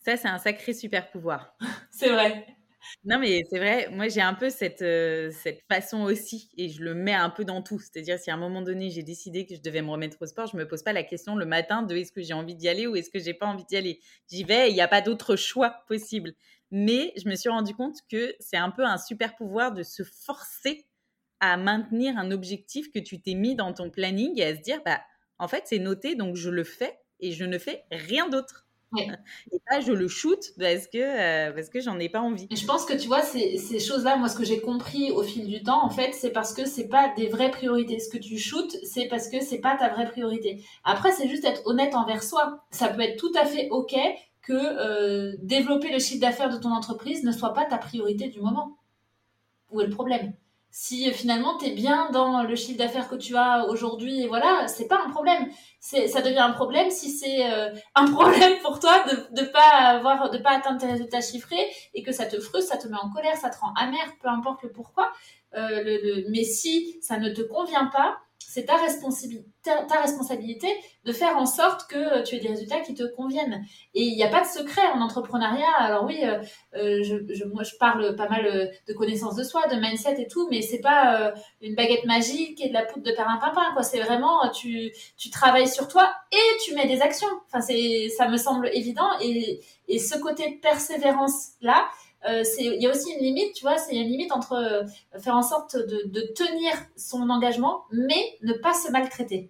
Ça, 0.03 0.17
c'est 0.17 0.27
un 0.27 0.39
sacré 0.39 0.73
super 0.73 1.11
pouvoir. 1.11 1.55
c'est 1.91 2.09
vrai. 2.09 2.56
Non, 3.03 3.19
mais 3.19 3.41
c'est 3.49 3.57
vrai, 3.59 3.89
moi 3.91 4.07
j'ai 4.07 4.21
un 4.21 4.33
peu 4.33 4.49
cette, 4.49 4.81
euh, 4.81 5.31
cette 5.31 5.61
façon 5.69 6.01
aussi, 6.01 6.49
et 6.57 6.69
je 6.69 6.81
le 6.83 6.93
mets 6.93 7.13
un 7.13 7.29
peu 7.29 7.45
dans 7.45 7.61
tout. 7.61 7.79
C'est-à-dire, 7.79 8.19
si 8.19 8.29
à 8.31 8.33
un 8.33 8.37
moment 8.37 8.61
donné 8.61 8.89
j'ai 8.89 9.03
décidé 9.03 9.45
que 9.45 9.55
je 9.55 9.61
devais 9.61 9.81
me 9.81 9.89
remettre 9.89 10.17
au 10.21 10.25
sport, 10.25 10.47
je 10.47 10.57
me 10.57 10.67
pose 10.67 10.83
pas 10.83 10.93
la 10.93 11.03
question 11.03 11.35
le 11.35 11.45
matin 11.45 11.83
de 11.83 11.95
est-ce 11.95 12.11
que 12.11 12.21
j'ai 12.21 12.33
envie 12.33 12.55
d'y 12.55 12.67
aller 12.67 12.87
ou 12.87 12.95
est-ce 12.95 13.09
que 13.09 13.19
j'ai 13.19 13.33
pas 13.33 13.45
envie 13.45 13.65
d'y 13.65 13.77
aller. 13.77 13.99
J'y 14.29 14.43
vais, 14.43 14.69
il 14.69 14.73
n'y 14.73 14.81
a 14.81 14.87
pas 14.87 15.01
d'autre 15.01 15.35
choix 15.35 15.83
possible. 15.87 16.33
Mais 16.71 17.13
je 17.17 17.29
me 17.29 17.35
suis 17.35 17.49
rendu 17.49 17.73
compte 17.73 17.97
que 18.11 18.35
c'est 18.39 18.57
un 18.57 18.71
peu 18.71 18.83
un 18.83 18.97
super 18.97 19.35
pouvoir 19.35 19.71
de 19.73 19.83
se 19.83 20.03
forcer 20.03 20.85
à 21.39 21.55
maintenir 21.57 22.17
un 22.17 22.31
objectif 22.31 22.91
que 22.91 22.99
tu 22.99 23.21
t'es 23.21 23.35
mis 23.35 23.55
dans 23.55 23.73
ton 23.73 23.89
planning 23.89 24.39
et 24.39 24.43
à 24.45 24.55
se 24.55 24.61
dire, 24.61 24.81
bah, 24.85 25.01
en 25.39 25.47
fait, 25.47 25.63
c'est 25.67 25.79
noté, 25.79 26.15
donc 26.15 26.35
je 26.35 26.49
le 26.49 26.63
fais 26.63 26.99
et 27.19 27.31
je 27.31 27.45
ne 27.45 27.57
fais 27.57 27.83
rien 27.91 28.27
d'autre. 28.29 28.66
Et 29.51 29.59
là, 29.69 29.79
je 29.81 29.91
le 29.91 30.07
shoot 30.07 30.39
parce 30.57 30.87
que, 30.87 30.97
euh, 30.97 31.51
parce 31.51 31.69
que 31.69 31.81
j'en 31.81 31.99
ai 31.99 32.09
pas 32.09 32.21
envie. 32.21 32.47
je 32.49 32.65
pense 32.65 32.85
que 32.85 32.93
tu 32.93 33.07
vois, 33.07 33.21
ces, 33.21 33.57
ces 33.57 33.79
choses-là, 33.79 34.15
moi, 34.17 34.29
ce 34.29 34.37
que 34.37 34.45
j'ai 34.45 34.61
compris 34.61 35.11
au 35.11 35.23
fil 35.23 35.47
du 35.47 35.61
temps, 35.61 35.83
en 35.83 35.89
fait, 35.89 36.13
c'est 36.13 36.31
parce 36.31 36.53
que 36.53 36.65
c'est 36.65 36.87
pas 36.87 37.13
des 37.15 37.27
vraies 37.27 37.51
priorités. 37.51 37.99
Ce 37.99 38.09
que 38.09 38.17
tu 38.17 38.37
shootes, 38.37 38.75
c'est 38.83 39.07
parce 39.07 39.27
que 39.29 39.41
c'est 39.41 39.59
pas 39.59 39.75
ta 39.75 39.89
vraie 39.89 40.05
priorité. 40.05 40.63
Après, 40.83 41.11
c'est 41.11 41.27
juste 41.27 41.43
être 41.45 41.65
honnête 41.65 41.95
envers 41.95 42.23
soi. 42.23 42.65
Ça 42.71 42.87
peut 42.87 43.01
être 43.01 43.17
tout 43.17 43.31
à 43.35 43.45
fait 43.45 43.67
OK 43.71 43.95
que 44.41 44.53
euh, 44.53 45.35
développer 45.41 45.91
le 45.91 45.99
chiffre 45.99 46.21
d'affaires 46.21 46.49
de 46.49 46.57
ton 46.57 46.71
entreprise 46.71 47.23
ne 47.23 47.33
soit 47.33 47.53
pas 47.53 47.65
ta 47.65 47.77
priorité 47.77 48.29
du 48.29 48.39
moment. 48.39 48.77
Où 49.71 49.81
est 49.81 49.85
le 49.85 49.91
problème? 49.91 50.33
Si 50.69 51.11
finalement 51.11 51.57
tu 51.57 51.65
es 51.65 51.71
bien 51.71 52.09
dans 52.11 52.43
le 52.43 52.55
chiffre 52.55 52.77
d'affaires 52.77 53.09
que 53.09 53.15
tu 53.15 53.35
as 53.35 53.65
aujourd'hui, 53.67 54.27
voilà, 54.27 54.67
c'est 54.67 54.87
pas 54.87 55.01
un 55.05 55.09
problème. 55.09 55.47
Ça 55.79 56.21
devient 56.21 56.39
un 56.39 56.51
problème 56.51 56.89
si 56.91 57.09
c'est 57.09 57.51
euh, 57.51 57.69
un 57.95 58.11
problème 58.11 58.59
pour 58.61 58.79
toi 58.79 59.03
de 59.05 59.41
ne 59.41 59.47
pas 59.47 59.59
avoir, 59.59 60.29
de 60.29 60.37
pas 60.37 60.51
atteindre 60.51 60.79
tes 60.79 60.87
résultats 60.87 61.19
et 61.93 62.03
que 62.03 62.11
ça 62.11 62.25
te 62.25 62.39
frustre, 62.39 62.71
ça 62.71 62.77
te 62.77 62.87
met 62.87 62.97
en 62.97 63.09
colère, 63.09 63.35
ça 63.37 63.49
te 63.49 63.59
rend 63.59 63.73
amer, 63.75 64.05
peu 64.21 64.27
importe 64.27 64.63
le 64.63 64.71
pourquoi. 64.71 65.11
Euh, 65.55 66.23
mais 66.29 66.43
si 66.43 66.97
ça 67.01 67.17
ne 67.17 67.29
te 67.29 67.41
convient 67.41 67.87
pas, 67.87 68.17
c'est 68.57 68.65
ta 68.65 68.77
responsabilité, 68.77 69.45
ta, 69.63 70.01
responsabilité 70.01 70.67
de 71.05 71.13
faire 71.13 71.37
en 71.37 71.45
sorte 71.45 71.87
que 71.87 72.23
tu 72.23 72.35
aies 72.35 72.39
des 72.39 72.47
résultats 72.47 72.79
qui 72.79 72.95
te 72.95 73.03
conviennent. 73.03 73.63
Et 73.93 74.01
il 74.01 74.15
n'y 74.15 74.23
a 74.23 74.29
pas 74.29 74.41
de 74.41 74.47
secret 74.47 74.81
en 74.95 74.99
entrepreneuriat. 74.99 75.75
Alors 75.77 76.05
oui, 76.05 76.21
euh, 76.23 76.39
euh, 76.75 77.03
je, 77.03 77.45
moi 77.45 77.61
je 77.61 77.75
parle 77.79 78.15
pas 78.15 78.27
mal 78.27 78.47
euh, 78.47 78.65
de 78.87 78.93
connaissance 78.93 79.35
de 79.35 79.43
soi, 79.43 79.67
de 79.67 79.75
mindset 79.75 80.19
et 80.19 80.27
tout, 80.27 80.47
mais 80.49 80.63
c'est 80.63 80.81
pas 80.81 81.33
une 81.61 81.75
baguette 81.75 82.05
magique 82.05 82.59
et 82.65 82.69
de 82.69 82.73
la 82.73 82.83
poudre 82.83 83.05
de 83.05 83.11
perlimpinpin. 83.11 83.73
Quoi, 83.73 83.83
c'est 83.83 84.01
vraiment 84.01 84.49
tu 84.49 84.91
tu 85.17 85.29
travailles 85.29 85.67
sur 85.67 85.87
toi 85.87 86.11
et 86.31 86.57
tu 86.65 86.73
mets 86.73 86.87
des 86.87 87.01
actions. 87.01 87.27
Enfin 87.45 87.61
ça 87.61 88.27
me 88.27 88.37
semble 88.37 88.71
évident 88.73 89.09
et 89.21 89.61
et 89.87 89.99
ce 89.99 90.17
côté 90.17 90.59
persévérance 90.63 91.49
là 91.61 91.87
euh, 91.87 92.06
il 92.25 92.81
y 92.81 92.87
a 92.87 92.89
aussi 92.89 93.11
une 93.11 93.23
limite, 93.23 93.53
tu 93.53 93.63
vois, 93.63 93.77
c'est 93.77 93.95
une 93.95 94.07
limite 94.07 94.31
entre 94.31 94.53
euh, 94.53 94.83
faire 95.19 95.35
en 95.35 95.43
sorte 95.43 95.75
de, 95.75 96.33
tenir 96.33 96.73
son 96.95 97.29
engagement, 97.29 97.83
mais 97.91 98.37
ne 98.41 98.53
pas 98.53 98.73
se 98.73 98.91
maltraiter. 98.91 99.49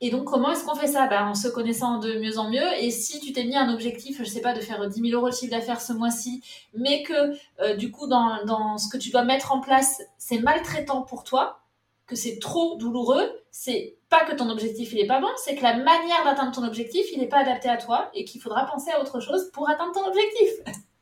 Et 0.00 0.10
donc, 0.10 0.24
comment 0.24 0.50
est-ce 0.50 0.64
qu'on 0.64 0.74
fait 0.74 0.88
ça? 0.88 1.06
Ben, 1.06 1.28
En 1.28 1.34
se 1.34 1.48
connaissant 1.48 1.98
de 1.98 2.18
mieux 2.18 2.38
en 2.38 2.50
mieux. 2.50 2.66
Et 2.78 2.90
si 2.90 3.20
tu 3.20 3.32
t'es 3.32 3.44
mis 3.44 3.56
un 3.56 3.72
objectif, 3.72 4.18
je 4.18 4.24
sais 4.24 4.42
pas, 4.42 4.52
de 4.52 4.60
faire 4.60 4.86
10 4.86 5.00
000 5.00 5.18
euros 5.18 5.30
de 5.30 5.34
chiffre 5.34 5.52
d'affaires 5.52 5.80
ce 5.80 5.92
mois-ci, 5.92 6.42
mais 6.74 7.02
que 7.04 7.34
euh, 7.60 7.74
du 7.76 7.90
coup, 7.90 8.06
dans, 8.06 8.44
dans, 8.44 8.76
ce 8.76 8.88
que 8.88 8.98
tu 8.98 9.10
dois 9.10 9.24
mettre 9.24 9.52
en 9.52 9.60
place, 9.60 10.02
c'est 10.18 10.38
maltraitant 10.38 11.02
pour 11.02 11.24
toi, 11.24 11.60
que 12.06 12.16
c'est 12.16 12.38
trop 12.38 12.76
douloureux, 12.76 13.30
c'est 13.50 13.96
pas 14.10 14.24
que 14.24 14.34
ton 14.34 14.50
objectif 14.50 14.92
il 14.92 15.00
est 15.00 15.06
pas 15.06 15.20
bon, 15.20 15.28
c'est 15.36 15.54
que 15.54 15.62
la 15.62 15.76
manière 15.76 16.24
d'atteindre 16.24 16.52
ton 16.52 16.64
objectif, 16.64 17.06
il 17.12 17.18
n'est 17.18 17.28
pas 17.28 17.38
adapté 17.38 17.68
à 17.68 17.76
toi 17.76 18.10
et 18.14 18.24
qu'il 18.24 18.40
faudra 18.40 18.66
penser 18.66 18.90
à 18.90 19.00
autre 19.00 19.20
chose 19.20 19.50
pour 19.52 19.70
atteindre 19.70 19.92
ton 19.92 20.06
objectif. 20.06 20.50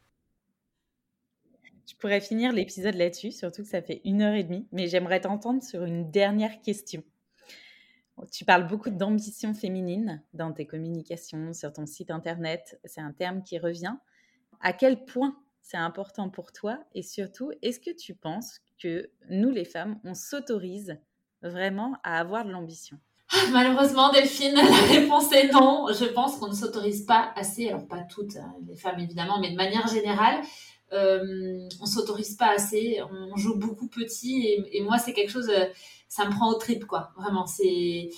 Pourrais 2.02 2.20
finir 2.20 2.50
l'épisode 2.50 2.96
là-dessus, 2.96 3.30
surtout 3.30 3.62
que 3.62 3.68
ça 3.68 3.80
fait 3.80 4.00
une 4.04 4.22
heure 4.22 4.34
et 4.34 4.42
demie, 4.42 4.66
mais 4.72 4.88
j'aimerais 4.88 5.20
t'entendre 5.20 5.62
sur 5.62 5.84
une 5.84 6.10
dernière 6.10 6.60
question. 6.60 7.04
Tu 8.32 8.44
parles 8.44 8.66
beaucoup 8.66 8.90
d'ambition 8.90 9.54
féminine 9.54 10.20
dans 10.34 10.52
tes 10.52 10.66
communications, 10.66 11.52
sur 11.52 11.72
ton 11.72 11.86
site 11.86 12.10
internet, 12.10 12.80
c'est 12.84 13.00
un 13.00 13.12
terme 13.12 13.44
qui 13.44 13.56
revient. 13.56 13.94
À 14.60 14.72
quel 14.72 15.04
point 15.04 15.36
c'est 15.60 15.76
important 15.76 16.28
pour 16.28 16.50
toi 16.50 16.82
et 16.92 17.02
surtout, 17.02 17.52
est-ce 17.62 17.78
que 17.78 17.96
tu 17.96 18.16
penses 18.16 18.58
que 18.80 19.08
nous 19.30 19.50
les 19.50 19.64
femmes, 19.64 20.00
on 20.02 20.14
s'autorise 20.14 20.98
vraiment 21.40 21.94
à 22.02 22.18
avoir 22.18 22.44
de 22.44 22.50
l'ambition? 22.50 22.98
Malheureusement, 23.52 24.10
Delphine, 24.10 24.54
la 24.56 24.92
réponse 24.92 25.32
est 25.32 25.52
non. 25.52 25.86
Je 25.88 26.06
pense 26.06 26.36
qu'on 26.36 26.48
ne 26.48 26.54
s'autorise 26.54 27.06
pas 27.06 27.32
assez, 27.36 27.68
alors 27.68 27.86
pas 27.86 28.02
toutes 28.02 28.36
hein, 28.36 28.54
les 28.66 28.76
femmes 28.76 28.98
évidemment, 28.98 29.38
mais 29.40 29.50
de 29.52 29.56
manière 29.56 29.86
générale, 29.86 30.42
euh, 30.92 31.68
on 31.80 31.86
s'autorise 31.86 32.36
pas 32.36 32.50
assez, 32.50 33.00
on 33.10 33.36
joue 33.36 33.56
beaucoup 33.56 33.88
petit 33.88 34.46
et, 34.72 34.82
moi 34.82 34.98
c'est 34.98 35.12
quelque 35.12 35.30
chose, 35.30 35.48
euh, 35.48 35.66
ça 36.08 36.26
me 36.26 36.30
prend 36.30 36.50
au 36.50 36.54
trip 36.54 36.86
quoi. 36.86 37.12
Vraiment, 37.16 37.46
c'est 37.46 38.10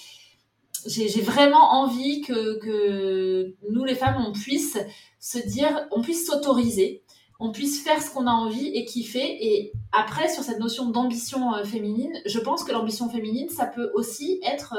j'ai 0.87 1.22
vraiment 1.22 1.72
envie 1.80 2.20
que, 2.20 2.58
que, 2.58 3.54
nous 3.70 3.84
les 3.84 3.94
femmes 3.94 4.22
on 4.26 4.32
puisse 4.32 4.76
se 5.18 5.38
dire, 5.38 5.87
on 5.90 6.02
puisse 6.02 6.26
s'autoriser, 6.26 7.02
on 7.40 7.52
puisse 7.52 7.82
faire 7.82 8.02
ce 8.02 8.10
qu'on 8.10 8.26
a 8.26 8.32
envie 8.32 8.68
et 8.68 8.84
kiffer. 8.84 9.38
Et 9.40 9.72
après 9.92 10.28
sur 10.28 10.42
cette 10.42 10.58
notion 10.58 10.90
d'ambition 10.90 11.54
euh, 11.54 11.64
féminine, 11.64 12.12
je 12.26 12.38
pense 12.38 12.64
que 12.64 12.72
l'ambition 12.72 13.08
féminine 13.08 13.48
ça 13.48 13.66
peut 13.66 13.90
aussi 13.94 14.40
être 14.44 14.74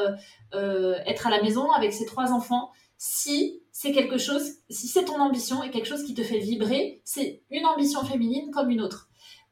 euh, 0.53 0.95
être 1.05 1.27
à 1.27 1.29
la 1.29 1.41
maison 1.41 1.71
avec 1.71 1.93
ses 1.93 2.05
trois 2.05 2.31
enfants 2.31 2.71
si 2.97 3.61
c'est 3.77 3.91
quelque 3.91 4.17
chose, 4.17 4.53
si 4.69 4.87
c'est 4.87 5.03
ton 5.03 5.19
ambition 5.19 5.61
et 5.61 5.69
quelque 5.69 5.85
chose 5.85 6.05
qui 6.05 6.13
te 6.13 6.23
fait 6.23 6.39
vibrer, 6.39 7.01
c'est 7.03 7.41
une 7.51 7.65
ambition 7.65 8.05
féminine 8.05 8.49
comme 8.51 8.69
une 8.69 8.79
autre. 8.79 9.09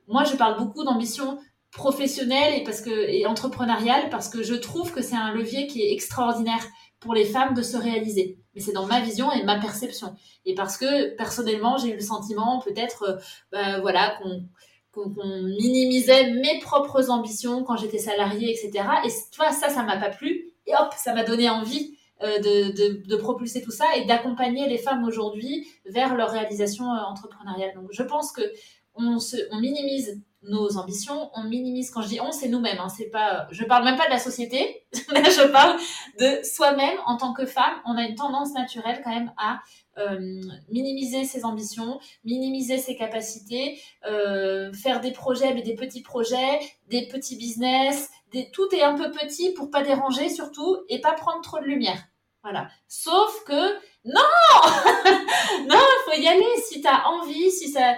Moi, 0.07 0.23
je 0.23 0.38
parle 0.38 0.57
beaucoup 0.57 0.86
d'ambition 0.86 1.39
professionnelle 1.73 2.53
et 2.53 2.63
parce 2.63 2.79
que 2.79 2.89
et 2.89 3.25
entrepreneuriale 3.25 4.09
parce 4.09 4.29
que 4.29 4.41
je 4.41 4.53
trouve 4.53 4.93
que 4.93 5.01
c'est 5.01 5.17
un 5.17 5.33
levier 5.33 5.67
qui 5.67 5.81
est 5.81 5.91
extraordinaire 5.91 6.65
pour 7.01 7.13
les 7.13 7.25
femmes 7.25 7.53
de 7.53 7.62
se 7.62 7.75
réaliser. 7.75 8.39
Mais 8.55 8.62
c'est 8.62 8.71
dans 8.71 8.86
ma 8.86 9.01
vision 9.01 9.29
et 9.29 9.43
ma 9.43 9.59
perception. 9.59 10.15
Et 10.45 10.55
parce 10.55 10.77
que 10.77 11.17
personnellement, 11.17 11.77
j'ai 11.77 11.89
eu 11.89 11.95
le 11.95 12.01
sentiment 12.01 12.59
peut-être, 12.59 13.03
euh, 13.03 13.17
bah, 13.51 13.81
voilà, 13.81 14.17
qu'on 14.93 15.09
minimisait 15.59 16.31
mes 16.31 16.59
propres 16.62 17.09
ambitions 17.09 17.65
quand 17.65 17.75
j'étais 17.75 17.97
salariée, 17.97 18.51
etc. 18.51 18.88
Et 19.03 19.09
toi, 19.36 19.51
ça, 19.51 19.67
ça 19.67 19.83
m'a 19.83 19.97
pas 19.97 20.12
plu. 20.12 20.45
Et 20.65 20.71
hop, 20.79 20.93
ça 20.95 21.13
m'a 21.13 21.25
donné 21.25 21.49
envie 21.49 21.97
euh, 22.23 22.39
de, 22.39 23.15
propulser 23.17 23.62
tout 23.62 23.71
ça 23.71 23.86
et 23.97 24.05
d'accompagner 24.05 24.67
les 24.67 24.77
femmes 24.77 25.03
aujourd'hui 25.03 25.67
vers 25.86 26.15
leur 26.15 26.29
réalisation 26.29 26.86
euh, 26.86 26.99
entrepreneuriale. 26.99 27.73
Donc 27.75 27.89
je 27.91 28.03
pense 28.03 28.31
que 28.31 28.41
on, 28.95 29.19
se, 29.19 29.38
minimise 29.59 30.21
nos 30.43 30.77
ambitions, 30.77 31.29
on 31.36 31.43
minimise, 31.43 31.89
quand 31.89 32.01
je 32.01 32.07
dis 32.07 32.21
on, 32.21 32.31
c'est 32.31 32.47
nous-mêmes, 32.47 32.79
hein, 32.79 32.89
c'est 32.89 33.09
pas, 33.09 33.47
je 33.51 33.63
parle 33.63 33.83
même 33.83 33.97
pas 33.97 34.05
de 34.05 34.12
la 34.12 34.19
société, 34.19 34.86
je 34.93 35.51
parle 35.51 35.77
de 36.19 36.43
soi-même 36.43 36.97
en 37.05 37.17
tant 37.17 37.33
que 37.33 37.45
femme, 37.45 37.73
on 37.86 37.97
a 37.97 38.03
une 38.03 38.15
tendance 38.15 38.53
naturelle 38.53 39.01
quand 39.03 39.13
même 39.13 39.31
à 39.38 39.59
euh, 39.97 40.41
minimiser 40.69 41.23
ses 41.23 41.45
ambitions, 41.45 41.99
minimiser 42.23 42.77
ses 42.77 42.95
capacités, 42.95 43.79
faire 44.03 45.01
des 45.01 45.12
projets, 45.12 45.53
mais 45.53 45.62
des 45.62 45.75
petits 45.75 46.01
projets, 46.01 46.59
des 46.89 47.07
petits 47.07 47.36
business, 47.36 48.09
des, 48.31 48.49
tout 48.51 48.73
est 48.73 48.83
un 48.83 48.95
peu 48.95 49.12
petit 49.12 49.53
pour 49.53 49.71
pas 49.71 49.81
déranger 49.81 50.29
surtout 50.29 50.77
et 50.89 51.01
pas 51.01 51.13
prendre 51.13 51.41
trop 51.41 51.59
de 51.59 51.65
lumière. 51.65 52.01
Voilà. 52.43 52.69
Sauf 52.88 53.43
que 53.45 53.73
non, 54.06 54.21
non, 55.65 55.79
il 55.79 56.01
faut 56.06 56.21
y 56.21 56.27
aller. 56.27 56.62
Si 56.62 56.82
tu 56.82 56.88
as 56.88 57.08
envie, 57.08 57.49
si 57.51 57.69
ça, 57.69 57.95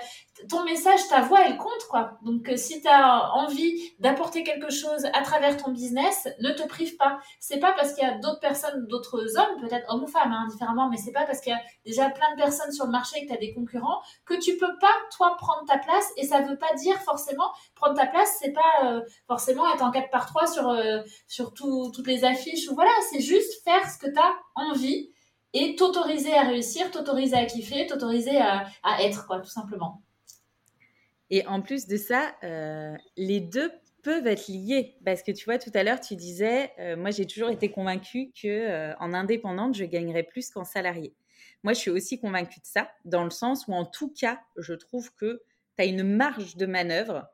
ton 0.48 0.64
message, 0.64 1.08
ta 1.10 1.22
voix, 1.22 1.40
elle 1.46 1.58
compte, 1.58 1.84
quoi. 1.90 2.18
Donc, 2.24 2.50
euh, 2.50 2.58
si 2.58 2.82
tu 2.82 2.88
as 2.88 3.34
envie 3.34 3.94
d'apporter 4.00 4.44
quelque 4.44 4.72
chose 4.72 5.06
à 5.14 5.22
travers 5.22 5.58
ton 5.58 5.72
business, 5.72 6.28
ne 6.40 6.52
te 6.52 6.68
prive 6.68 6.96
pas. 6.98 7.20
C'est 7.40 7.60
pas 7.60 7.74
parce 7.74 7.94
qu'il 7.94 8.04
y 8.04 8.08
a 8.08 8.18
d'autres 8.18 8.40
personnes, 8.40 8.86
d'autres 8.88 9.38
hommes, 9.38 9.62
peut-être 9.62 9.86
hommes 9.90 10.04
ou 10.04 10.08
femmes, 10.08 10.32
hein, 10.32 10.48
différemment, 10.50 10.90
mais 10.90 10.98
c'est 10.98 11.12
pas 11.12 11.26
parce 11.26 11.42
qu'il 11.42 11.52
y 11.52 11.56
a 11.56 11.62
déjà 11.86 12.10
plein 12.10 12.32
de 12.32 12.38
personnes 12.38 12.72
sur 12.72 12.86
le 12.86 12.92
marché 12.92 13.18
et 13.18 13.22
que 13.24 13.28
tu 13.28 13.34
as 13.34 13.40
des 13.40 13.54
concurrents 13.54 14.02
que 14.26 14.36
tu 14.36 14.58
peux 14.58 14.78
pas, 14.80 14.94
toi, 15.16 15.36
prendre 15.38 15.66
ta 15.66 15.78
place. 15.78 16.12
Et 16.18 16.26
ça 16.26 16.42
veut 16.42 16.58
pas 16.58 16.74
dire 16.76 16.98
forcément 17.02 17.52
prendre 17.74 17.96
ta 17.96 18.06
place, 18.06 18.38
c'est 18.40 18.54
pas 18.54 18.86
euh, 18.86 19.02
forcément 19.28 19.72
être 19.74 19.84
en 19.84 19.92
4 19.92 20.10
par 20.10 20.28
3 20.28 20.48
sur, 20.48 20.70
euh, 20.70 21.02
sur 21.28 21.54
toutes 21.54 22.08
les 22.08 22.24
affiches 22.24 22.66
voilà, 22.74 22.92
c'est 23.10 23.22
juste 23.22 23.64
faire 23.64 23.90
ce 23.90 23.98
que 23.98 24.12
tu 24.12 24.20
as 24.20 24.34
envie 24.56 25.12
et 25.54 25.76
t'autoriser 25.76 26.34
à 26.36 26.44
réussir, 26.44 26.92
t'autoriser 26.92 27.36
à 27.36 27.46
kiffer, 27.46 27.88
t'autoriser 27.88 28.38
à, 28.38 28.68
à 28.84 29.04
être, 29.04 29.26
quoi, 29.26 29.40
tout 29.40 29.50
simplement. 29.50 30.02
Et 31.30 31.46
en 31.48 31.62
plus 31.62 31.88
de 31.88 31.98
ça, 31.98 32.36
euh, 32.44 32.96
les 33.18 33.40
deux 33.40 33.72
peuvent 34.04 34.28
être 34.28 34.48
liés 34.48 34.98
parce 35.04 35.24
que 35.24 35.32
tu 35.32 35.46
vois 35.46 35.58
tout 35.58 35.72
à 35.74 35.84
l'heure 35.84 36.00
tu 36.00 36.16
disais 36.16 36.72
euh, 36.78 36.96
moi 36.96 37.10
j'ai 37.10 37.26
toujours 37.26 37.50
été 37.50 37.72
convaincue 37.72 38.32
que 38.40 38.48
euh, 38.48 38.94
en 39.00 39.14
indépendante 39.16 39.76
je 39.76 39.84
gagnerais 39.84 40.22
plus 40.22 40.52
qu'en 40.52 40.64
salarié. 40.64 41.16
Moi 41.64 41.74
je 41.74 41.80
suis 41.80 41.90
aussi 41.90 42.20
convaincue 42.20 42.60
de 42.60 42.68
ça 42.68 42.92
dans 43.04 43.24
le 43.24 43.32
sens 43.32 43.66
où 43.68 43.74
en 43.74 43.84
tout 43.84 44.14
cas 44.14 44.40
je 44.58 44.74
trouve 44.74 45.12
que 45.16 45.42
tu 45.76 45.82
as 45.82 45.86
une 45.86 46.04
marge 46.04 46.56
de 46.56 46.68
manœuvre 46.68 47.28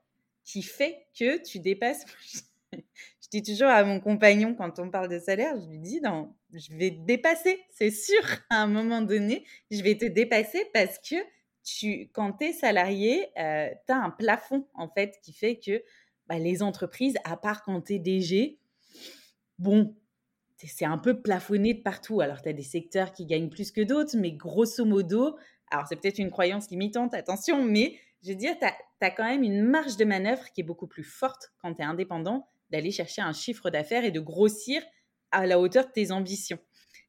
qui 0.46 0.64
fait 0.64 1.08
que 1.20 1.44
tu 1.44 1.60
dépasses 1.60 2.06
je 2.74 3.28
dis 3.32 3.44
toujours 3.44 3.70
à 3.70 3.84
mon 3.84 4.00
compagnon 4.00 4.56
quand 4.56 4.80
on 4.80 4.90
parle 4.90 5.10
de 5.10 5.20
salaire, 5.20 5.60
je 5.60 5.68
lui 5.70 5.80
dis 5.80 6.00
non, 6.02 6.34
je 6.54 6.74
vais 6.76 6.92
te 6.92 7.06
dépasser, 7.06 7.60
c'est 7.70 7.92
sûr 7.92 8.22
à 8.50 8.62
un 8.62 8.68
moment 8.68 9.02
donné, 9.02 9.46
je 9.70 9.82
vais 9.82 9.98
te 9.98 10.06
dépasser 10.06 10.66
parce 10.74 10.98
que 11.00 11.16
tu, 11.64 12.10
quand 12.14 12.34
tu 12.34 12.46
es 12.46 12.54
salarié, 12.54 13.28
euh, 13.38 13.70
tu 13.88 13.94
as 13.94 13.98
un 13.98 14.10
plafond, 14.10 14.68
en 14.74 14.88
fait, 14.88 15.20
qui 15.22 15.34
fait 15.34 15.58
que 15.58 15.84
bah, 16.28 16.40
les 16.40 16.64
entreprises, 16.64 17.16
à 17.24 17.38
part 17.38 17.64
quand 17.64 17.82
tu 17.82 17.94
es 17.94 18.00
DG, 18.00 18.60
bon, 19.60 19.96
c'est 20.58 20.86
un 20.86 20.98
peu 20.98 21.22
plafonné 21.22 21.74
de 21.74 21.82
partout. 21.82 22.22
Alors, 22.22 22.42
tu 22.42 22.50
as 22.50 22.54
des 22.54 22.64
secteurs 22.64 23.14
qui 23.14 23.26
gagnent 23.26 23.50
plus 23.50 23.72
que 23.72 23.82
d'autres, 23.82 24.18
mais 24.18 24.32
grosso 24.32 24.86
modo, 24.86 25.38
Alors, 25.72 25.88
c'est 25.88 25.96
peut-être 25.96 26.20
une 26.20 26.32
croyance 26.32 26.70
limitante, 26.70 27.14
attention, 27.14 27.64
mais 27.64 27.98
je 28.24 28.30
veux 28.30 28.36
dire, 28.36 28.56
tu 28.60 28.66
as, 28.66 29.12
quand 29.12 29.24
même 29.24 29.44
une 29.44 29.64
marge 29.64 29.98
de 29.98 30.06
manœuvre 30.06 30.44
qui 30.52 30.62
est 30.62 30.64
beaucoup 30.64 30.88
plus 30.88 31.04
forte 31.04 31.52
quand 31.60 31.74
tu 31.74 31.82
es 31.82 31.86
indépendant 31.86 32.48
d'aller 32.70 32.92
chercher 32.92 33.22
un 33.22 33.34
chiffre 33.34 33.70
d'affaires 33.70 34.06
et 34.06 34.12
de 34.12 34.20
grossir 34.20 34.82
à 35.32 35.46
la 35.46 35.60
hauteur 35.60 35.88
de 35.88 35.92
tes 35.92 36.12
ambitions. 36.12 36.60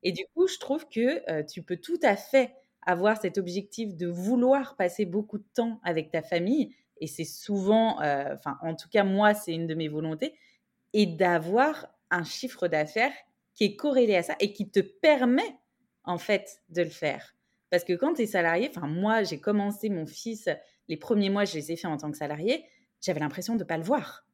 Et 0.03 0.13
du 0.13 0.25
coup, 0.35 0.47
je 0.49 0.59
trouve 0.59 0.89
que 0.89 1.31
euh, 1.31 1.45
tu 1.45 1.63
peux 1.63 1.77
tout 1.77 1.99
à 2.03 2.17
fait 2.17 2.55
avoir 2.83 3.21
cet 3.21 3.39
objectif 3.39 3.95
de 3.95 4.07
vouloir 4.07 4.77
passer 4.77 5.05
beaucoup 5.05 5.39
de 5.39 5.47
temps 5.55 5.81
avec 5.85 6.11
ta 6.11 6.23
famille, 6.23 6.75
et 7.01 7.07
c'est 7.07 7.25
souvent, 7.25 8.01
euh, 8.03 8.35
enfin, 8.35 8.59
en 8.63 8.75
tout 8.75 8.89
cas, 8.89 9.05
moi, 9.05 9.35
c'est 9.35 9.53
une 9.53 9.67
de 9.67 9.75
mes 9.75 9.89
volontés, 9.89 10.35
et 10.93 11.07
d'avoir 11.07 11.89
un 12.11 12.25
chiffre 12.25 12.69
d'affaires 12.69 13.13
qui 13.55 13.65
est 13.65 13.77
corrélé 13.77 14.17
à 14.17 14.23
ça 14.23 14.37
et 14.41 14.53
qui 14.53 14.71
te 14.71 14.81
permet, 14.81 15.57
en 16.05 16.19
fait, 16.19 16.63
de 16.69 16.83
le 16.83 16.91
faire. 16.91 17.35
Parce 17.71 17.85
que 17.85 17.95
quand 17.95 18.15
tu 18.15 18.23
es 18.23 18.27
salarié, 18.27 18.71
enfin, 18.75 18.87
moi, 18.87 19.23
j'ai 19.23 19.41
commencé 19.41 19.89
mon 19.89 20.07
fils, 20.07 20.49
les 20.89 20.97
premiers 20.97 21.31
mois, 21.31 21.45
je 21.45 21.55
les 21.55 21.73
ai 21.73 21.77
fait 21.77 21.87
en 21.87 21.97
tant 21.97 22.11
que 22.11 22.19
salarié, 22.19 22.65
j'avais 23.01 23.21
l'impression 23.21 23.55
de 23.55 23.61
ne 23.61 23.65
pas 23.65 23.79
le 23.79 23.85
voir. 23.85 24.27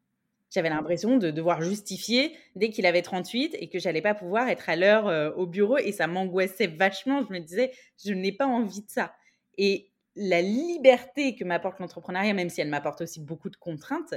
J'avais 0.51 0.71
l'impression 0.71 1.19
de 1.19 1.31
devoir 1.31 1.61
justifier 1.61 2.37
dès 2.57 2.71
qu'il 2.71 2.87
avait 2.87 3.03
38 3.03 3.57
et 3.59 3.69
que 3.69 3.79
j'allais 3.79 4.01
pas 4.01 4.15
pouvoir 4.15 4.49
être 4.49 4.69
à 4.69 4.77
l'heure 4.77 5.07
euh, 5.07 5.31
au 5.33 5.47
bureau 5.47 5.77
et 5.77 5.93
ça 5.93 6.07
m'angoissait 6.07 6.67
vachement. 6.67 7.23
Je 7.23 7.33
me 7.33 7.41
disais, 7.41 7.73
je 8.05 8.13
n'ai 8.13 8.33
pas 8.33 8.47
envie 8.47 8.83
de 8.83 8.91
ça. 8.91 9.13
Et 9.59 9.91
la 10.17 10.41
liberté 10.41 11.35
que 11.35 11.45
m'apporte 11.45 11.79
l'entrepreneuriat, 11.81 12.33
même 12.33 12.49
si 12.49 12.61
elle 12.61 12.69
m'apporte 12.69 13.03
aussi 13.03 13.21
beaucoup 13.21 13.51
de 13.51 13.57
contraintes, 13.57 14.15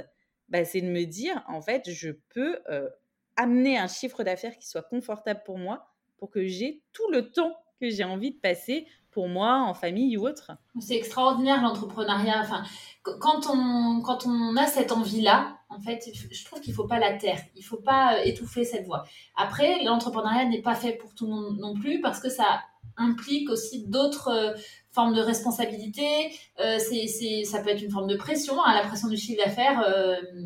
bah, 0.48 0.64
c'est 0.64 0.80
de 0.80 0.88
me 0.88 1.04
dire, 1.04 1.44
en 1.48 1.60
fait, 1.60 1.90
je 1.90 2.10
peux 2.30 2.58
euh, 2.70 2.88
amener 3.36 3.78
un 3.78 3.86
chiffre 3.86 4.24
d'affaires 4.24 4.56
qui 4.58 4.68
soit 4.68 4.82
confortable 4.82 5.42
pour 5.44 5.58
moi 5.58 5.86
pour 6.18 6.30
que 6.30 6.46
j'ai 6.46 6.82
tout 6.92 7.08
le 7.10 7.30
temps 7.30 7.56
que 7.80 7.90
j'ai 7.90 8.04
envie 8.04 8.32
de 8.32 8.38
passer 8.38 8.86
pour 9.10 9.28
moi, 9.28 9.58
en 9.58 9.74
famille 9.74 10.16
ou 10.16 10.26
autre. 10.26 10.52
C'est 10.80 10.96
extraordinaire 10.96 11.60
l'entrepreneuriat. 11.62 12.40
Enfin, 12.40 12.64
quand 13.02 13.46
on, 13.48 14.00
quand 14.00 14.26
on 14.26 14.56
a 14.56 14.66
cette 14.66 14.90
envie-là, 14.90 15.58
en 15.74 15.80
fait, 15.80 16.10
je 16.30 16.44
trouve 16.44 16.60
qu'il 16.60 16.72
ne 16.72 16.76
faut 16.76 16.86
pas 16.86 16.98
la 16.98 17.14
taire. 17.14 17.40
Il 17.54 17.60
ne 17.60 17.64
faut 17.64 17.80
pas 17.80 18.16
euh, 18.16 18.22
étouffer 18.24 18.64
cette 18.64 18.86
voie. 18.86 19.04
Après, 19.36 19.82
l'entrepreneuriat 19.84 20.44
n'est 20.46 20.62
pas 20.62 20.74
fait 20.74 20.92
pour 20.92 21.14
tout 21.14 21.26
le 21.26 21.32
monde 21.32 21.58
non 21.58 21.74
plus 21.74 22.00
parce 22.00 22.20
que 22.20 22.28
ça 22.28 22.62
implique 22.96 23.48
aussi 23.48 23.86
d'autres 23.86 24.28
euh, 24.28 24.54
formes 24.90 25.14
de 25.14 25.20
responsabilité. 25.20 26.32
Euh, 26.60 26.78
c'est, 26.78 27.44
ça 27.44 27.60
peut 27.60 27.70
être 27.70 27.82
une 27.82 27.90
forme 27.90 28.08
de 28.08 28.16
pression. 28.16 28.62
Hein, 28.62 28.74
la 28.74 28.86
pression 28.86 29.08
du 29.08 29.16
chiffre 29.16 29.42
d'affaires, 29.42 29.84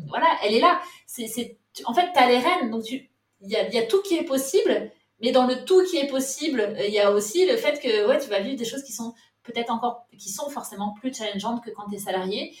voilà, 0.07 0.27
elle 0.43 0.53
est 0.53 0.61
là. 0.61 0.79
C'est, 1.05 1.57
en 1.85 1.93
fait, 1.93 2.07
tu 2.13 2.19
as 2.19 2.27
les 2.29 2.39
rênes. 2.39 2.71
Donc, 2.71 2.89
il 2.89 3.07
y 3.41 3.55
a, 3.55 3.67
y 3.69 3.77
a 3.77 3.85
tout 3.85 4.01
qui 4.01 4.15
est 4.15 4.25
possible. 4.25 4.91
Mais 5.19 5.31
dans 5.31 5.47
le 5.47 5.65
tout 5.65 5.83
qui 5.83 5.97
est 5.97 6.07
possible, 6.07 6.75
il 6.79 6.93
y 6.93 6.99
a 6.99 7.11
aussi 7.11 7.45
le 7.47 7.57
fait 7.57 7.81
que 7.81 8.07
ouais, 8.07 8.19
tu 8.19 8.29
vas 8.29 8.39
vivre 8.39 8.55
des 8.55 8.65
choses 8.65 8.83
qui 8.83 8.93
sont 8.93 9.13
peut-être 9.43 9.71
encore, 9.71 10.05
qui 10.17 10.29
sont 10.29 10.49
forcément 10.49 10.93
plus 10.93 11.13
challengeantes 11.13 11.63
que 11.63 11.71
quand 11.71 11.87
tu 11.89 11.95
es 11.95 11.99
salarié. 11.99 12.53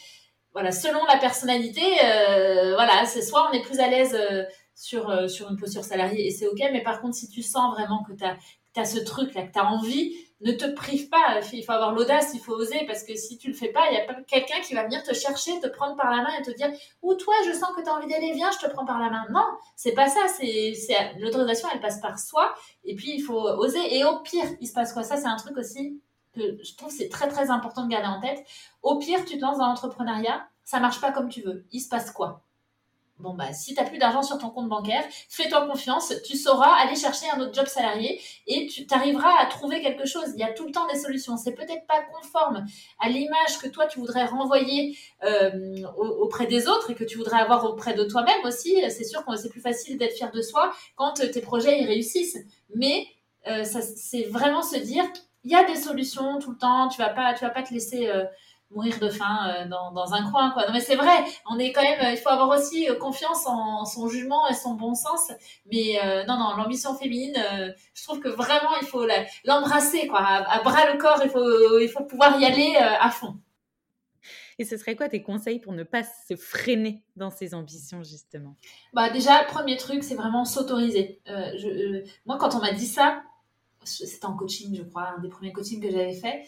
Voilà, 0.57 0.71
selon 0.71 1.05
la 1.05 1.17
personnalité, 1.17 1.83
euh, 2.03 2.73
voilà, 2.73 3.05
c'est 3.05 3.21
soit 3.21 3.47
on 3.47 3.53
est 3.53 3.61
plus 3.61 3.79
à 3.79 3.87
l'aise 3.87 4.17
euh, 4.19 4.43
sur, 4.73 5.07
euh, 5.07 5.27
sur 5.27 5.51
une 5.51 5.55
posture 5.55 5.83
salariée 5.83 6.25
et 6.25 6.31
c'est 6.31 6.47
ok, 6.47 6.59
mais 6.73 6.81
par 6.81 6.99
contre, 6.99 7.13
si 7.13 7.29
tu 7.29 7.43
sens 7.43 7.75
vraiment 7.75 8.03
que 8.03 8.13
tu 8.13 8.23
as, 8.23 8.85
ce 8.85 8.97
truc-là, 8.97 9.43
que 9.43 9.53
tu 9.53 9.59
as 9.59 9.67
envie, 9.67 10.15
ne 10.41 10.51
te 10.51 10.65
prive 10.65 11.09
pas. 11.09 11.41
Il 11.53 11.63
faut 11.63 11.73
avoir 11.73 11.93
l'audace, 11.93 12.31
il 12.33 12.39
faut 12.39 12.53
oser, 12.53 12.85
parce 12.87 13.03
que 13.03 13.13
si 13.13 13.37
tu 13.37 13.49
le 13.49 13.53
fais 13.53 13.67
pas, 13.67 13.91
il 13.91 13.97
y 13.97 14.01
a 14.01 14.05
pas 14.05 14.15
quelqu'un 14.27 14.59
qui 14.61 14.73
va 14.73 14.85
venir 14.85 15.03
te 15.03 15.13
chercher, 15.13 15.59
te 15.59 15.67
prendre 15.67 15.95
par 15.95 16.09
la 16.09 16.23
main 16.23 16.35
et 16.39 16.41
te 16.41 16.49
dire 16.49 16.71
Ou 17.03 17.13
toi, 17.13 17.35
je 17.45 17.51
sens 17.53 17.69
que 17.75 17.83
tu 17.83 17.89
as 17.89 17.93
envie 17.93 18.07
d'aller, 18.07 18.33
viens, 18.33 18.49
je 18.49 18.65
te 18.65 18.71
prends 18.71 18.85
par 18.85 18.99
la 18.99 19.11
main. 19.11 19.25
Non, 19.29 19.45
c'est 19.75 19.93
pas 19.93 20.09
ça. 20.09 20.21
C'est 20.27 20.73
L'autorisation, 21.19 21.69
elle 21.71 21.81
passe 21.81 22.01
par 22.01 22.17
soi, 22.17 22.55
et 22.83 22.95
puis 22.95 23.13
il 23.13 23.21
faut 23.21 23.39
oser. 23.39 23.95
Et 23.95 24.05
au 24.05 24.21
pire, 24.21 24.47
il 24.59 24.67
se 24.67 24.73
passe 24.73 24.91
quoi? 24.91 25.03
Ça, 25.03 25.17
c'est 25.17 25.27
un 25.27 25.37
truc 25.37 25.55
aussi 25.55 26.01
que 26.37 26.57
je 26.63 26.75
trouve 26.75 26.91
c'est 26.91 27.09
très 27.09 27.27
très 27.27 27.49
important 27.49 27.83
de 27.83 27.89
garder 27.89 28.07
en 28.07 28.19
tête. 28.21 28.45
Au 28.87 28.95
pire, 28.99 29.25
tu 29.25 29.37
te 29.37 29.41
lances 29.41 29.57
dans 29.57 29.67
l'entrepreneuriat, 29.67 30.47
ça 30.63 30.79
marche 30.79 31.01
pas 31.01 31.11
comme 31.11 31.27
tu 31.27 31.41
veux. 31.41 31.65
Il 31.73 31.81
se 31.81 31.89
passe 31.89 32.09
quoi? 32.09 32.45
Bon, 33.19 33.33
bah, 33.33 33.51
si 33.51 33.75
tu 33.75 33.81
n'as 33.81 33.89
plus 33.89 33.97
d'argent 33.97 34.21
sur 34.23 34.37
ton 34.37 34.49
compte 34.49 34.69
bancaire, 34.69 35.03
fais-toi 35.27 35.67
confiance, 35.67 36.13
tu 36.25 36.37
sauras 36.37 36.73
aller 36.75 36.95
chercher 36.95 37.25
un 37.31 37.41
autre 37.41 37.53
job 37.53 37.65
salarié 37.65 38.21
et 38.45 38.65
tu 38.67 38.85
arriveras 38.91 39.41
à 39.41 39.47
trouver 39.47 39.81
quelque 39.81 40.05
chose. 40.05 40.27
Il 40.35 40.39
y 40.39 40.43
a 40.43 40.53
tout 40.53 40.65
le 40.65 40.71
temps 40.71 40.87
des 40.87 40.97
solutions. 40.97 41.35
C'est 41.35 41.51
peut-être 41.51 41.85
pas 41.85 42.01
conforme 42.13 42.65
à 43.01 43.09
l'image 43.09 43.57
que 43.61 43.67
toi, 43.67 43.87
tu 43.87 43.99
voudrais 43.99 44.23
renvoyer 44.23 44.97
euh, 45.25 45.81
auprès 45.97 46.47
des 46.47 46.69
autres 46.69 46.89
et 46.91 46.95
que 46.95 47.03
tu 47.03 47.17
voudrais 47.17 47.41
avoir 47.41 47.65
auprès 47.65 47.93
de 47.93 48.05
toi-même 48.05 48.45
aussi. 48.45 48.81
C'est 48.89 49.03
sûr 49.03 49.25
que 49.25 49.35
c'est 49.35 49.49
plus 49.49 49.59
facile 49.59 49.97
d'être 49.97 50.15
fier 50.15 50.31
de 50.31 50.41
soi 50.41 50.71
quand 50.95 51.15
tes 51.15 51.41
projets 51.41 51.81
y 51.81 51.85
réussissent. 51.85 52.37
Mais 52.73 53.05
euh, 53.47 53.65
c'est 53.65 54.23
vraiment 54.29 54.61
se 54.61 54.77
dire, 54.77 55.03
il 55.43 55.51
y 55.51 55.55
a 55.55 55.65
des 55.65 55.75
solutions 55.75 56.39
tout 56.39 56.51
le 56.51 56.57
temps. 56.57 56.87
Tu 56.87 56.99
vas 56.99 57.09
pas, 57.09 57.33
vas 57.33 57.49
pas 57.49 57.63
te 57.63 57.73
laisser... 57.73 58.07
Euh, 58.07 58.23
mourir 58.71 58.99
de 58.99 59.09
faim 59.09 59.47
euh, 59.47 59.67
dans, 59.67 59.91
dans, 59.91 60.13
un 60.13 60.29
coin 60.29 60.51
quoi. 60.51 60.65
Non 60.67 60.73
mais 60.73 60.81
c'est 60.81 60.95
vrai, 60.95 61.23
on 61.49 61.57
est 61.57 61.71
quand 61.71 61.81
même 61.81 62.11
il 62.11 62.17
faut 62.17 62.29
avoir 62.29 62.49
aussi 62.49 62.89
euh, 62.89 62.95
confiance 62.95 63.45
en 63.47 63.85
son 63.85 64.09
jugement 64.09 64.47
et 64.49 64.53
son 64.53 64.73
bon 64.73 64.93
sens 64.93 65.31
mais 65.71 65.99
euh, 66.03 66.25
non 66.25 66.37
non, 66.37 66.55
l'ambition 66.57 66.95
féminine 66.95 67.35
je 67.93 68.03
trouve 68.03 68.19
que 68.19 68.27
vraiment 68.27 68.75
il 68.81 68.87
faut 68.87 69.05
l'embrasser 69.45 70.07
quoi 70.07 70.19
à, 70.19 70.61
bras 70.63 70.91
le 70.91 70.97
corps, 70.97 71.21
il 71.23 71.29
faut 71.29 71.79
il 71.79 71.89
faut 71.89 72.03
pouvoir 72.03 72.39
y 72.39 72.45
aller 72.45 72.75
à 72.77 73.09
fond. 73.09 73.37
Et 74.59 74.65
ce 74.65 74.75
serait 74.75 74.95
quoi 74.95 75.07
tes 75.07 75.21
conseils 75.21 75.59
pour 75.59 75.73
ne 75.73 75.83
pas 75.83 76.01
se 76.03 76.35
freiner 76.35 77.03
dans 77.15 77.29
ses 77.29 77.53
ambitions, 77.53 78.01
justement? 78.01 78.55
Bah 78.91 79.11
déjà, 79.11 79.43
premier 79.43 79.77
truc, 79.77 80.03
c'est 80.03 80.15
vraiment 80.15 80.45
s'autoriser. 80.45 81.21
moi, 82.25 82.39
quand 82.39 82.55
on 82.55 82.59
m'a 82.59 82.71
dit 82.71 82.87
ça, 82.87 83.21
c'était 83.83 84.25
en 84.25 84.35
coaching, 84.35 84.75
je 84.75 84.81
crois, 84.81 85.13
un 85.15 85.19
des 85.19 85.29
premiers 85.29 85.53
coachings 85.53 85.79
que 85.79 85.91
j'avais 85.91 86.15
fait, 86.15 86.43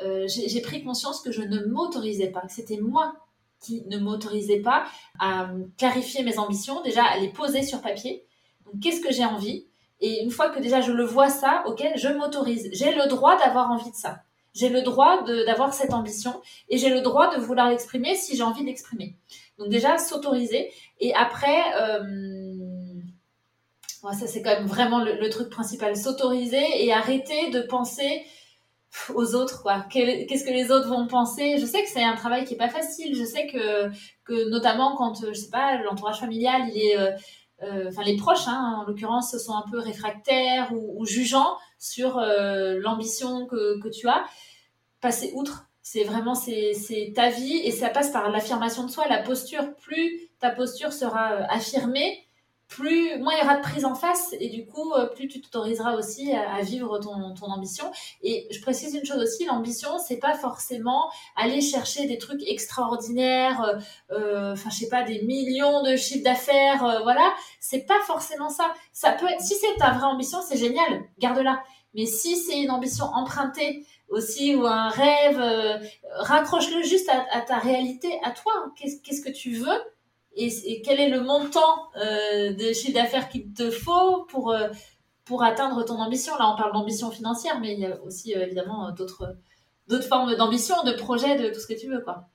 euh, 0.00 0.26
j'ai 0.28 0.60
pris 0.60 0.82
conscience 0.82 1.20
que 1.20 1.30
je 1.30 1.42
ne 1.42 1.64
m'autorisais 1.66 2.28
pas, 2.28 2.40
que 2.40 2.52
c'était 2.52 2.78
moi 2.78 3.14
qui 3.60 3.82
ne 3.86 3.98
m'autorisais 3.98 4.60
pas 4.60 4.84
à 5.18 5.50
clarifier 5.78 6.22
mes 6.22 6.38
ambitions, 6.38 6.82
déjà 6.82 7.04
à 7.04 7.18
les 7.18 7.28
poser 7.28 7.62
sur 7.62 7.80
papier. 7.80 8.24
Donc, 8.66 8.80
qu'est-ce 8.80 9.00
que 9.00 9.12
j'ai 9.12 9.24
envie? 9.24 9.66
Et 10.00 10.22
une 10.22 10.30
fois 10.30 10.50
que 10.50 10.60
déjà 10.60 10.80
je 10.80 10.92
le 10.92 11.04
vois 11.04 11.30
ça, 11.30 11.64
ok, 11.66 11.82
je 11.96 12.08
m'autorise. 12.08 12.68
J'ai 12.72 12.94
le 12.94 13.08
droit 13.08 13.38
d'avoir 13.38 13.70
envie 13.70 13.90
de 13.90 13.96
ça. 13.96 14.20
J'ai 14.52 14.68
le 14.68 14.82
droit 14.82 15.24
d'avoir 15.24 15.72
cette 15.72 15.94
ambition 15.94 16.40
et 16.68 16.78
j'ai 16.78 16.90
le 16.90 17.00
droit 17.00 17.34
de 17.34 17.40
vouloir 17.40 17.70
l'exprimer 17.70 18.14
si 18.14 18.36
j'ai 18.36 18.42
envie 18.42 18.64
d'exprimer. 18.64 19.16
Donc 19.58 19.68
déjà, 19.68 19.98
s'autoriser. 19.98 20.70
Et 21.00 21.14
après, 21.14 21.60
euh, 21.80 22.14
ça 24.02 24.26
c'est 24.26 24.42
quand 24.42 24.50
même 24.50 24.66
vraiment 24.66 25.02
le 25.02 25.28
truc 25.30 25.48
principal, 25.48 25.96
s'autoriser 25.96 26.84
et 26.84 26.92
arrêter 26.92 27.50
de 27.50 27.62
penser 27.62 28.24
aux 29.14 29.34
autres 29.34 29.62
quoi. 29.62 29.84
Qu'est-ce 29.90 30.44
que 30.44 30.52
les 30.52 30.70
autres 30.70 30.88
vont 30.88 31.06
penser? 31.06 31.58
Je 31.58 31.66
sais 31.66 31.82
que 31.82 31.88
c'est 31.88 32.02
un 32.02 32.14
travail 32.14 32.44
qui 32.44 32.54
est 32.54 32.58
pas 32.58 32.68
facile. 32.68 33.14
Je 33.16 33.24
sais 33.24 33.46
que 33.46 33.90
que 34.24 34.50
notamment 34.50 34.96
quand 34.96 35.26
je 35.26 35.32
sais 35.32 35.50
pas 35.50 35.82
l'entourage 35.82 36.20
familial 36.20 36.62
il 36.72 36.80
est 36.80 36.98
euh, 36.98 37.10
euh, 37.62 37.88
enfin 37.88 38.02
les 38.02 38.16
proches 38.16 38.46
hein, 38.48 38.78
en 38.80 38.84
l'occurrence 38.84 39.36
sont 39.38 39.54
un 39.54 39.64
peu 39.70 39.78
réfractaires 39.78 40.72
ou, 40.72 41.04
jugeants 41.06 41.56
sur 41.78 42.18
euh, 42.18 42.78
l'ambition 42.80 43.46
que, 43.46 43.80
que 43.80 43.88
tu 43.88 44.08
as. 44.08 44.24
Passer 45.00 45.32
outre 45.34 45.68
c'est 45.82 46.04
vraiment 46.04 46.34
c'est 46.34 47.12
ta 47.14 47.28
vie 47.28 47.56
et 47.56 47.70
ça 47.70 47.90
passe 47.90 48.10
par 48.10 48.30
l'affirmation 48.30 48.84
de 48.84 48.90
soi 48.90 49.06
la 49.08 49.22
posture. 49.22 49.74
Plus 49.76 50.30
ta 50.40 50.50
posture 50.50 50.92
sera 50.92 51.28
affirmée 51.50 52.26
plus 52.68 53.18
moins 53.18 53.34
il 53.34 53.40
y 53.40 53.42
aura 53.42 53.56
de 53.56 53.62
prise 53.62 53.84
en 53.84 53.94
face 53.94 54.34
et 54.40 54.48
du 54.48 54.66
coup 54.66 54.92
euh, 54.92 55.06
plus 55.06 55.28
tu 55.28 55.40
t'autoriseras 55.40 55.96
aussi 55.96 56.32
à, 56.32 56.60
vivre 56.62 56.98
ton, 56.98 57.34
ton, 57.34 57.46
ambition. 57.46 57.90
Et 58.22 58.46
je 58.50 58.60
précise 58.60 58.94
une 58.94 59.04
chose 59.04 59.22
aussi 59.22 59.44
l'ambition 59.44 59.98
c'est 59.98 60.16
pas 60.16 60.34
forcément 60.34 61.10
aller 61.36 61.60
chercher 61.60 62.06
des 62.06 62.18
trucs 62.18 62.42
extraordinaires 62.48 63.62
euh, 63.62 63.78
euh, 64.16 64.52
enfin 64.52 64.70
je 64.70 64.76
sais 64.76 64.88
pas 64.88 65.02
des 65.02 65.22
millions 65.22 65.82
de 65.82 65.96
chiffres 65.96 66.24
d'affaires 66.24 67.00
voilà. 67.02 67.34
C'est 67.60 67.86
pas 67.86 68.00
forcément 68.06 68.50
ça. 68.50 68.74
Ça 68.92 69.12
peut 69.12 69.26
être, 69.26 69.40
si 69.40 69.54
c'est 69.54 69.76
ta 69.78 69.92
vraie 69.92 70.06
ambition 70.06 70.38
c'est 70.42 70.58
génial 70.58 71.04
garde-la. 71.18 71.62
Mais 71.94 72.06
si 72.06 72.36
c'est 72.36 72.58
une 72.58 72.70
ambition 72.70 73.04
empruntée 73.04 73.86
aussi 74.08 74.56
ou 74.56 74.66
un 74.66 74.88
rêve 74.88 75.40
raccroche-le 76.16 76.82
juste 76.82 77.08
à, 77.08 77.24
à, 77.30 77.40
ta 77.40 77.58
réalité 77.58 78.18
à 78.24 78.32
toi. 78.32 78.52
Qu'est-ce 78.76 79.20
que 79.20 79.30
tu 79.30 79.52
veux 79.52 79.80
et, 80.36 80.82
quel 80.82 81.00
est 81.00 81.08
le 81.08 81.20
montant 81.20 81.90
euh, 81.96 82.52
de 82.52 82.72
chiffre 82.72 82.94
d'affaires 82.94 83.28
qu'il 83.28 83.52
te 83.52 83.70
faut 83.70 84.24
pour, 84.24 84.50
euh, 84.52 84.68
pour 85.24 85.42
atteindre 85.42 85.84
ton 85.84 86.00
ambition? 86.00 86.36
Là, 86.36 86.50
on 86.52 86.56
parle 86.56 86.72
d'ambition 86.72 87.10
financière, 87.10 87.60
mais 87.60 87.74
il 87.74 87.80
y 87.80 87.86
a 87.86 88.00
aussi 88.02 88.34
euh, 88.34 88.44
évidemment 88.44 88.90
d'autres, 88.92 89.36
formes 90.08 90.34
d'ambition, 90.36 90.82
de 90.84 90.92
projet, 90.92 91.36
de 91.36 91.52
tout 91.52 91.60
ce 91.60 91.66
que 91.66 91.78
tu 91.78 91.88
veux. 91.88 92.00
Quoi. 92.00 92.28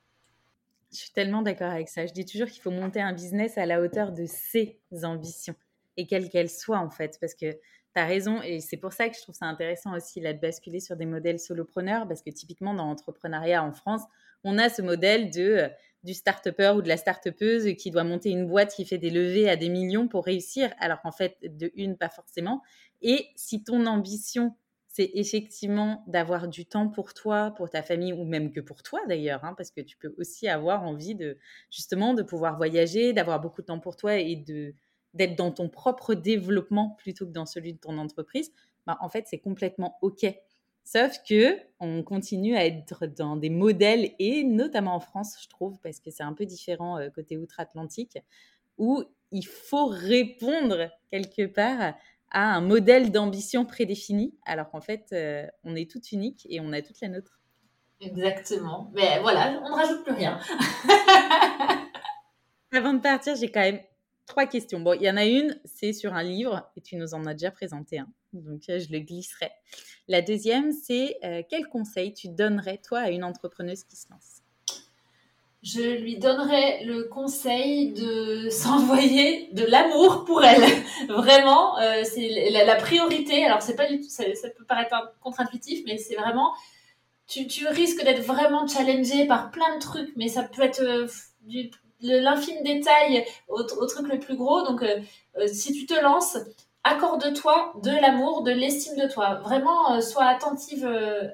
Je 0.91 0.97
suis 0.97 1.11
tellement 1.11 1.41
d'accord 1.41 1.71
avec 1.71 1.89
ça. 1.89 2.05
Je 2.05 2.13
dis 2.13 2.25
toujours 2.25 2.47
qu'il 2.47 2.61
faut 2.61 2.71
monter 2.71 3.01
un 3.01 3.13
business 3.13 3.57
à 3.57 3.65
la 3.65 3.81
hauteur 3.81 4.11
de 4.11 4.25
ses 4.25 4.79
ambitions, 5.03 5.55
et 5.97 6.07
quelles 6.07 6.29
qu'elles 6.29 6.49
soient 6.49 6.79
en 6.79 6.89
fait, 6.89 7.17
parce 7.19 7.33
que 7.33 7.51
tu 7.51 8.01
as 8.01 8.05
raison, 8.05 8.41
et 8.41 8.59
c'est 8.59 8.77
pour 8.77 8.93
ça 8.93 9.09
que 9.09 9.15
je 9.15 9.21
trouve 9.21 9.35
ça 9.35 9.45
intéressant 9.45 9.95
aussi 9.95 10.21
là, 10.21 10.33
de 10.33 10.39
basculer 10.39 10.79
sur 10.79 10.95
des 10.95 11.05
modèles 11.05 11.39
solopreneurs, 11.39 12.07
parce 12.07 12.21
que 12.21 12.29
typiquement 12.29 12.73
dans 12.73 12.85
l'entrepreneuriat 12.85 13.63
en 13.63 13.71
France, 13.71 14.03
on 14.43 14.57
a 14.57 14.69
ce 14.69 14.81
modèle 14.81 15.31
de 15.31 15.69
du 16.03 16.13
start-upper 16.13 16.73
ou 16.77 16.81
de 16.81 16.87
la 16.87 16.97
start-upeuse 16.97 17.75
qui 17.77 17.91
doit 17.91 18.03
monter 18.03 18.29
une 18.29 18.47
boîte 18.47 18.73
qui 18.73 18.85
fait 18.85 18.97
des 18.97 19.09
levées 19.09 19.49
à 19.49 19.55
des 19.55 19.69
millions 19.69 20.07
pour 20.07 20.25
réussir, 20.25 20.73
alors 20.79 21.01
qu'en 21.01 21.11
fait, 21.11 21.37
de 21.43 21.71
une, 21.75 21.97
pas 21.97 22.09
forcément. 22.09 22.61
Et 23.01 23.27
si 23.35 23.63
ton 23.63 23.85
ambition 23.85 24.55
c'est 24.91 25.11
effectivement 25.13 26.03
d'avoir 26.07 26.47
du 26.47 26.65
temps 26.65 26.89
pour 26.89 27.13
toi, 27.13 27.51
pour 27.55 27.69
ta 27.69 27.83
famille 27.83 28.11
ou 28.11 28.25
même 28.25 28.51
que 28.51 28.59
pour 28.59 28.81
toi 28.83 28.99
d'ailleurs, 29.07 29.45
hein, 29.45 29.53
parce 29.55 29.69
que 29.71 29.81
tu 29.81 29.95
peux 29.97 30.13
aussi 30.17 30.47
avoir 30.49 30.83
envie 30.83 31.15
de 31.15 31.37
justement 31.71 32.13
de 32.15 32.23
pouvoir 32.23 32.57
voyager, 32.57 33.13
d'avoir 33.13 33.39
beaucoup 33.39 33.61
de 33.61 33.67
temps 33.67 33.79
pour 33.79 33.95
toi 33.95 34.17
et 34.17 34.35
de 34.35 34.73
d'être 35.13 35.35
dans 35.35 35.51
ton 35.51 35.69
propre 35.69 36.15
développement 36.15 36.95
plutôt 36.99 37.25
que 37.25 37.31
dans 37.31 37.45
celui 37.45 37.73
de 37.73 37.79
ton 37.79 37.97
entreprise. 37.97 38.51
Bah, 38.85 38.97
en 39.01 39.09
fait, 39.09 39.25
c'est 39.27 39.39
complètement 39.39 39.97
ok. 40.01 40.25
Sauf 40.91 41.19
que 41.21 41.55
on 41.79 42.01
continue 42.01 42.55
à 42.55 42.65
être 42.65 43.05
dans 43.05 43.35
des 43.35 43.51
modèles 43.51 44.15
et 44.17 44.43
notamment 44.43 44.95
en 44.95 44.99
France, 44.99 45.37
je 45.39 45.47
trouve, 45.47 45.77
parce 45.83 45.99
que 45.99 46.09
c'est 46.09 46.23
un 46.23 46.33
peu 46.33 46.47
différent 46.47 46.97
euh, 46.97 47.11
côté 47.11 47.37
outre-Atlantique, 47.37 48.17
où 48.79 49.03
il 49.31 49.45
faut 49.45 49.85
répondre 49.85 50.89
quelque 51.11 51.45
part 51.45 51.93
à 52.31 52.55
un 52.55 52.61
modèle 52.61 53.11
d'ambition 53.11 53.65
prédéfini, 53.65 54.33
alors 54.47 54.71
qu'en 54.71 54.81
fait, 54.81 55.09
euh, 55.11 55.45
on 55.63 55.75
est 55.75 55.87
toutes 55.87 56.11
uniques 56.11 56.47
et 56.49 56.59
on 56.59 56.73
a 56.73 56.81
toutes 56.81 57.01
la 57.01 57.09
nôtre. 57.09 57.39
Exactement. 58.01 58.89
Mais 58.95 59.19
voilà, 59.19 59.61
on 59.63 59.69
ne 59.69 59.75
rajoute 59.75 60.03
plus 60.03 60.13
rien. 60.13 60.39
Avant 62.71 62.93
de 62.93 62.99
partir, 63.01 63.35
j'ai 63.35 63.51
quand 63.51 63.61
même 63.61 63.81
trois 64.29 64.45
questions. 64.45 64.79
Bon, 64.79 64.93
il 64.93 65.01
y 65.01 65.09
en 65.09 65.17
a 65.17 65.25
une, 65.25 65.59
c'est 65.65 65.91
sur 65.91 66.13
un 66.13 66.23
livre, 66.23 66.71
et 66.77 66.81
tu 66.81 66.95
nous 66.95 67.13
en 67.13 67.25
as 67.25 67.33
déjà 67.33 67.51
présenté 67.51 67.99
un, 67.99 68.07
donc 68.31 68.61
euh, 68.69 68.79
je 68.79 68.93
le 68.93 68.99
glisserai. 68.99 69.51
La 70.07 70.21
deuxième, 70.21 70.71
c'est 70.71 71.17
euh, 71.25 71.41
quel 71.49 71.67
conseil 71.67 72.13
tu 72.13 72.29
donnerais, 72.29 72.77
toi, 72.77 72.99
à 72.99 73.09
une 73.09 73.25
entrepreneuse 73.25 73.83
qui 73.83 73.97
se 73.97 74.09
lance? 74.09 74.41
Je 75.61 75.81
lui 75.81 76.17
donnerais 76.17 76.85
le 76.85 77.03
conseil 77.05 77.91
de 77.91 78.49
s'envoyer 78.51 79.49
de 79.51 79.65
l'amour 79.65 80.23
pour 80.23 80.45
elle. 80.45 80.63
vraiment, 81.09 81.77
euh, 81.79 82.03
c'est 82.05 82.49
la, 82.51 82.75
priorité. 82.75 83.43
Alors 83.43 83.61
c'est 83.61 83.75
pas 83.75 83.87
du 83.87 83.99
tout, 83.99 84.09
ça, 84.09 84.23
peut 84.57 84.65
paraître 84.65 84.95
contre-intuitif, 85.19 85.81
mais 85.85 85.97
c'est 85.97 86.15
vraiment, 86.15 86.53
tu, 87.27 87.67
risques 87.67 88.03
d'être 88.03 88.23
vraiment 88.23 88.67
challengé 88.67 89.25
par 89.25 89.51
plein 89.51 89.75
de 89.75 89.81
trucs, 89.81 90.15
mais 90.15 90.29
ça 90.29 90.43
peut 90.43 90.61
être 90.61 91.07
du, 91.41 91.71
l'infime 92.01 92.63
détail 92.63 93.25
au, 93.47 93.63
truc 93.63 94.07
le 94.07 94.19
plus 94.19 94.35
gros. 94.35 94.63
Donc 94.63 94.83
euh, 94.83 95.47
si 95.47 95.73
tu 95.73 95.85
te 95.85 95.99
lances, 95.99 96.37
accorde-toi 96.83 97.73
de 97.83 97.91
l'amour, 97.91 98.43
de 98.43 98.51
l'estime 98.51 98.95
de 98.97 99.11
toi. 99.11 99.35
Vraiment, 99.43 100.01
sois 100.01 100.25
attentive, 100.25 100.87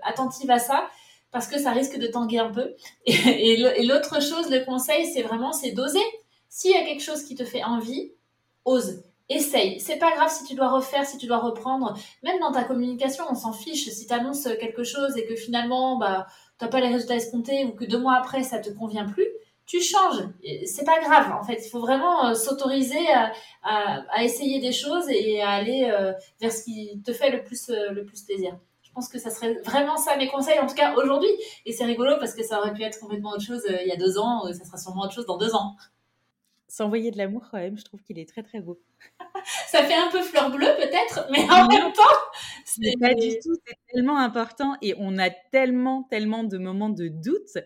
attentive 0.04 0.51
à 0.51 0.60
ça 0.60 0.89
parce 1.36 1.47
que 1.47 1.60
ça 1.60 1.71
risque 1.71 1.97
de 1.97 2.08
tanguer 2.08 2.39
un 2.39 2.49
peu. 2.49 2.75
Et, 3.06 3.58
l'autre 3.84 4.21
chose, 4.21 4.49
le 4.49 4.63
conseil, 4.63 5.06
c'est 5.06 5.21
vraiment, 5.21 5.51
c'est 5.51 5.71
d'oser. 5.71 5.99
S'il 6.47 6.71
y 6.71 6.75
a 6.75 6.86
quelque 6.86 7.04
chose 7.04 7.23
qui 7.23 7.36
te 7.36 7.43
fait 7.43 7.62
envie, 7.62 8.13
ose. 8.63 9.04
Essaye. 9.28 9.82
C'est 9.82 9.97
pas 9.97 10.12
grave 10.12 10.30
si 10.30 10.45
tu 10.45 10.56
dois 10.56 10.69
refaire, 10.69 11.06
si 11.06 11.17
tu 11.17 11.28
dois 11.28 11.39
reprendre. 11.39 11.97
Même 12.23 12.39
dans 12.39 12.54
ta 12.54 12.63
communication, 12.63 13.25
on 13.30 13.36
s'en 13.36 13.51
fiche. 13.51 13.89
Si 13.89 14.08
tu 14.08 14.13
annonces 14.13 14.47
quelque 14.62 14.86
chose 14.86 15.17
et 15.17 15.25
que 15.25 15.36
finalement, 15.36 15.97
bah, 15.97 16.28
t'as 16.58 16.69
pas 16.69 16.80
les 16.80 16.88
résultats 16.88 17.15
escomptés 17.15 17.65
ou 17.65 17.71
que 17.71 17.84
deux 17.84 17.99
mois 17.99 18.15
après, 18.15 18.43
ça 18.43 18.60
te 18.60 18.69
convient 18.69 19.06
plus, 19.06 19.28
tu 19.65 19.82
changes. 19.82 20.23
C'est 20.65 20.86
pas 20.86 20.99
grave. 20.99 21.32
En 21.32 21.43
fait, 21.43 21.62
il 21.65 21.69
faut 21.69 21.80
vraiment 21.80 22.28
euh, 22.28 22.34
s'autoriser 22.34 23.06
à, 23.63 24.23
essayer 24.23 24.60
des 24.60 24.71
choses 24.71 25.10
et 25.10 25.41
à 25.41 25.49
aller 25.49 25.91
euh, 25.91 26.13
vers 26.39 26.51
ce 26.51 26.63
qui 26.63 27.01
te 27.04 27.13
fait 27.13 27.32
le 27.32 27.43
plus, 27.43 27.69
euh, 27.69 27.91
le 27.91 28.06
plus 28.06 28.21
plaisir. 28.23 28.58
Je 28.84 28.91
pense 28.91 29.10
que 29.10 29.19
ça 29.19 29.30
serait 29.30 29.56
vraiment 29.65 29.97
ça 29.97 30.15
mes 30.17 30.28
conseils, 30.28 30.60
en 30.60 30.67
tout 30.67 30.75
cas 30.75 30.93
aujourd'hui. 30.95 31.30
Et 31.65 31.73
c'est 31.73 31.84
rigolo 31.84 32.15
parce 32.19 32.34
que 32.34 32.43
ça 32.43 32.60
aurait 32.60 32.73
pu 32.73 32.84
être 32.84 32.99
complètement 32.99 33.32
autre 33.32 33.43
chose 33.43 33.63
il 33.67 33.88
y 33.88 33.91
a 33.91 33.97
deux 33.97 34.17
ans, 34.17 34.43
ça 34.54 34.63
sera 34.63 34.78
sûrement 34.78 35.04
autre 35.04 35.13
chose 35.13 35.25
dans 35.25 35.38
deux 35.38 35.54
ans. 35.54 35.75
S'envoyer 36.69 37.12
de 37.12 37.17
l'amour 37.17 37.45
quand 37.51 37.58
même, 37.58 37.78
je 37.78 37.84
trouve 37.84 38.01
qu'il 38.04 38.17
est 38.19 38.30
très 38.30 38.41
très 38.41 38.62
beau. 38.62 38.80
ça 39.67 39.84
fait 39.84 39.95
un 39.95 40.10
peu 40.12 40.21
fleur 40.21 40.49
bleue 40.49 40.73
peut-être, 40.78 41.28
mais 41.30 41.41
en 41.51 41.67
même 41.67 41.91
temps, 41.91 42.04
c'est 42.63 42.93
pas 42.99 43.13
du 43.13 43.38
tout, 43.39 43.54
c'est 43.65 43.78
tellement 43.91 44.17
important 44.17 44.78
et 44.82 44.95
on 44.97 45.17
a 45.17 45.30
tellement 45.30 46.04
tellement 46.04 46.45
de 46.45 46.58
moments 46.58 46.89
de 46.89 47.10
doute 47.10 47.58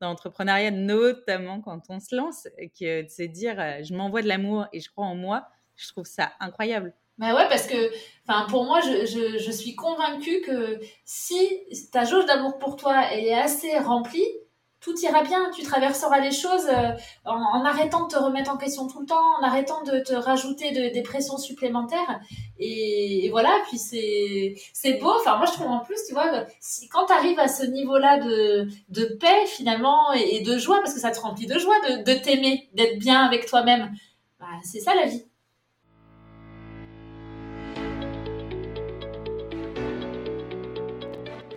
dans 0.00 0.08
l'entrepreneuriat, 0.08 0.70
notamment 0.70 1.60
quand 1.60 1.82
on 1.88 2.00
se 2.00 2.14
lance, 2.14 2.48
que 2.78 3.02
de 3.02 3.08
se 3.08 3.22
dire 3.22 3.58
euh, 3.58 3.82
je 3.82 3.94
m'envoie 3.94 4.22
de 4.22 4.28
l'amour 4.28 4.66
et 4.72 4.80
je 4.80 4.90
crois 4.90 5.06
en 5.06 5.14
moi, 5.14 5.46
je 5.76 5.88
trouve 5.88 6.06
ça 6.06 6.32
incroyable. 6.40 6.94
Bah 7.18 7.34
ouais, 7.34 7.48
parce 7.48 7.66
que, 7.66 7.90
pour 8.50 8.64
moi, 8.64 8.80
je, 8.82 9.06
je, 9.06 9.38
je, 9.38 9.50
suis 9.50 9.74
convaincue 9.74 10.42
que 10.42 10.78
si 11.06 11.38
ta 11.90 12.04
jauge 12.04 12.26
d'amour 12.26 12.58
pour 12.58 12.76
toi 12.76 13.04
elle 13.10 13.24
est 13.24 13.32
assez 13.32 13.78
remplie, 13.78 14.26
tout 14.80 14.94
ira 15.00 15.22
bien. 15.22 15.50
Tu 15.54 15.62
traverseras 15.62 16.20
les 16.20 16.30
choses 16.30 16.66
euh, 16.68 16.90
en, 17.24 17.64
arrêtant 17.64 18.06
de 18.06 18.12
te 18.12 18.18
remettre 18.18 18.50
en 18.50 18.56
question 18.56 18.86
tout 18.86 19.00
le 19.00 19.06
temps, 19.06 19.22
en 19.40 19.42
arrêtant 19.42 19.82
de 19.82 20.00
te 20.00 20.14
rajouter 20.14 20.72
de, 20.72 20.92
des 20.92 21.02
pressions 21.02 21.38
supplémentaires. 21.38 22.20
Et, 22.58 23.28
voilà, 23.30 23.50
puis 23.68 23.78
c'est 23.78 24.94
beau. 24.94 25.12
Enfin, 25.20 25.36
moi, 25.36 25.46
je 25.46 25.52
trouve 25.52 25.68
en 25.68 25.80
plus, 25.80 25.98
tu 26.06 26.12
vois, 26.12 26.44
si, 26.60 26.88
quand 26.88 27.06
tu 27.06 27.12
arrives 27.12 27.38
à 27.38 27.48
ce 27.48 27.64
niveau-là 27.64 28.18
de, 28.18 28.68
de 28.88 29.04
paix 29.20 29.46
finalement 29.46 30.12
et, 30.12 30.40
de 30.40 30.58
joie, 30.58 30.78
parce 30.80 30.94
que 30.94 31.00
ça 31.00 31.10
te 31.10 31.20
remplit 31.20 31.46
de 31.46 31.58
joie 31.58 31.78
de, 31.80 32.04
de 32.04 32.18
t'aimer, 32.18 32.68
d'être 32.74 32.98
bien 32.98 33.20
avec 33.24 33.46
toi-même, 33.46 33.92
bah, 34.38 34.46
c'est 34.62 34.80
ça 34.80 34.94
la 34.94 35.06
vie. 35.06 35.24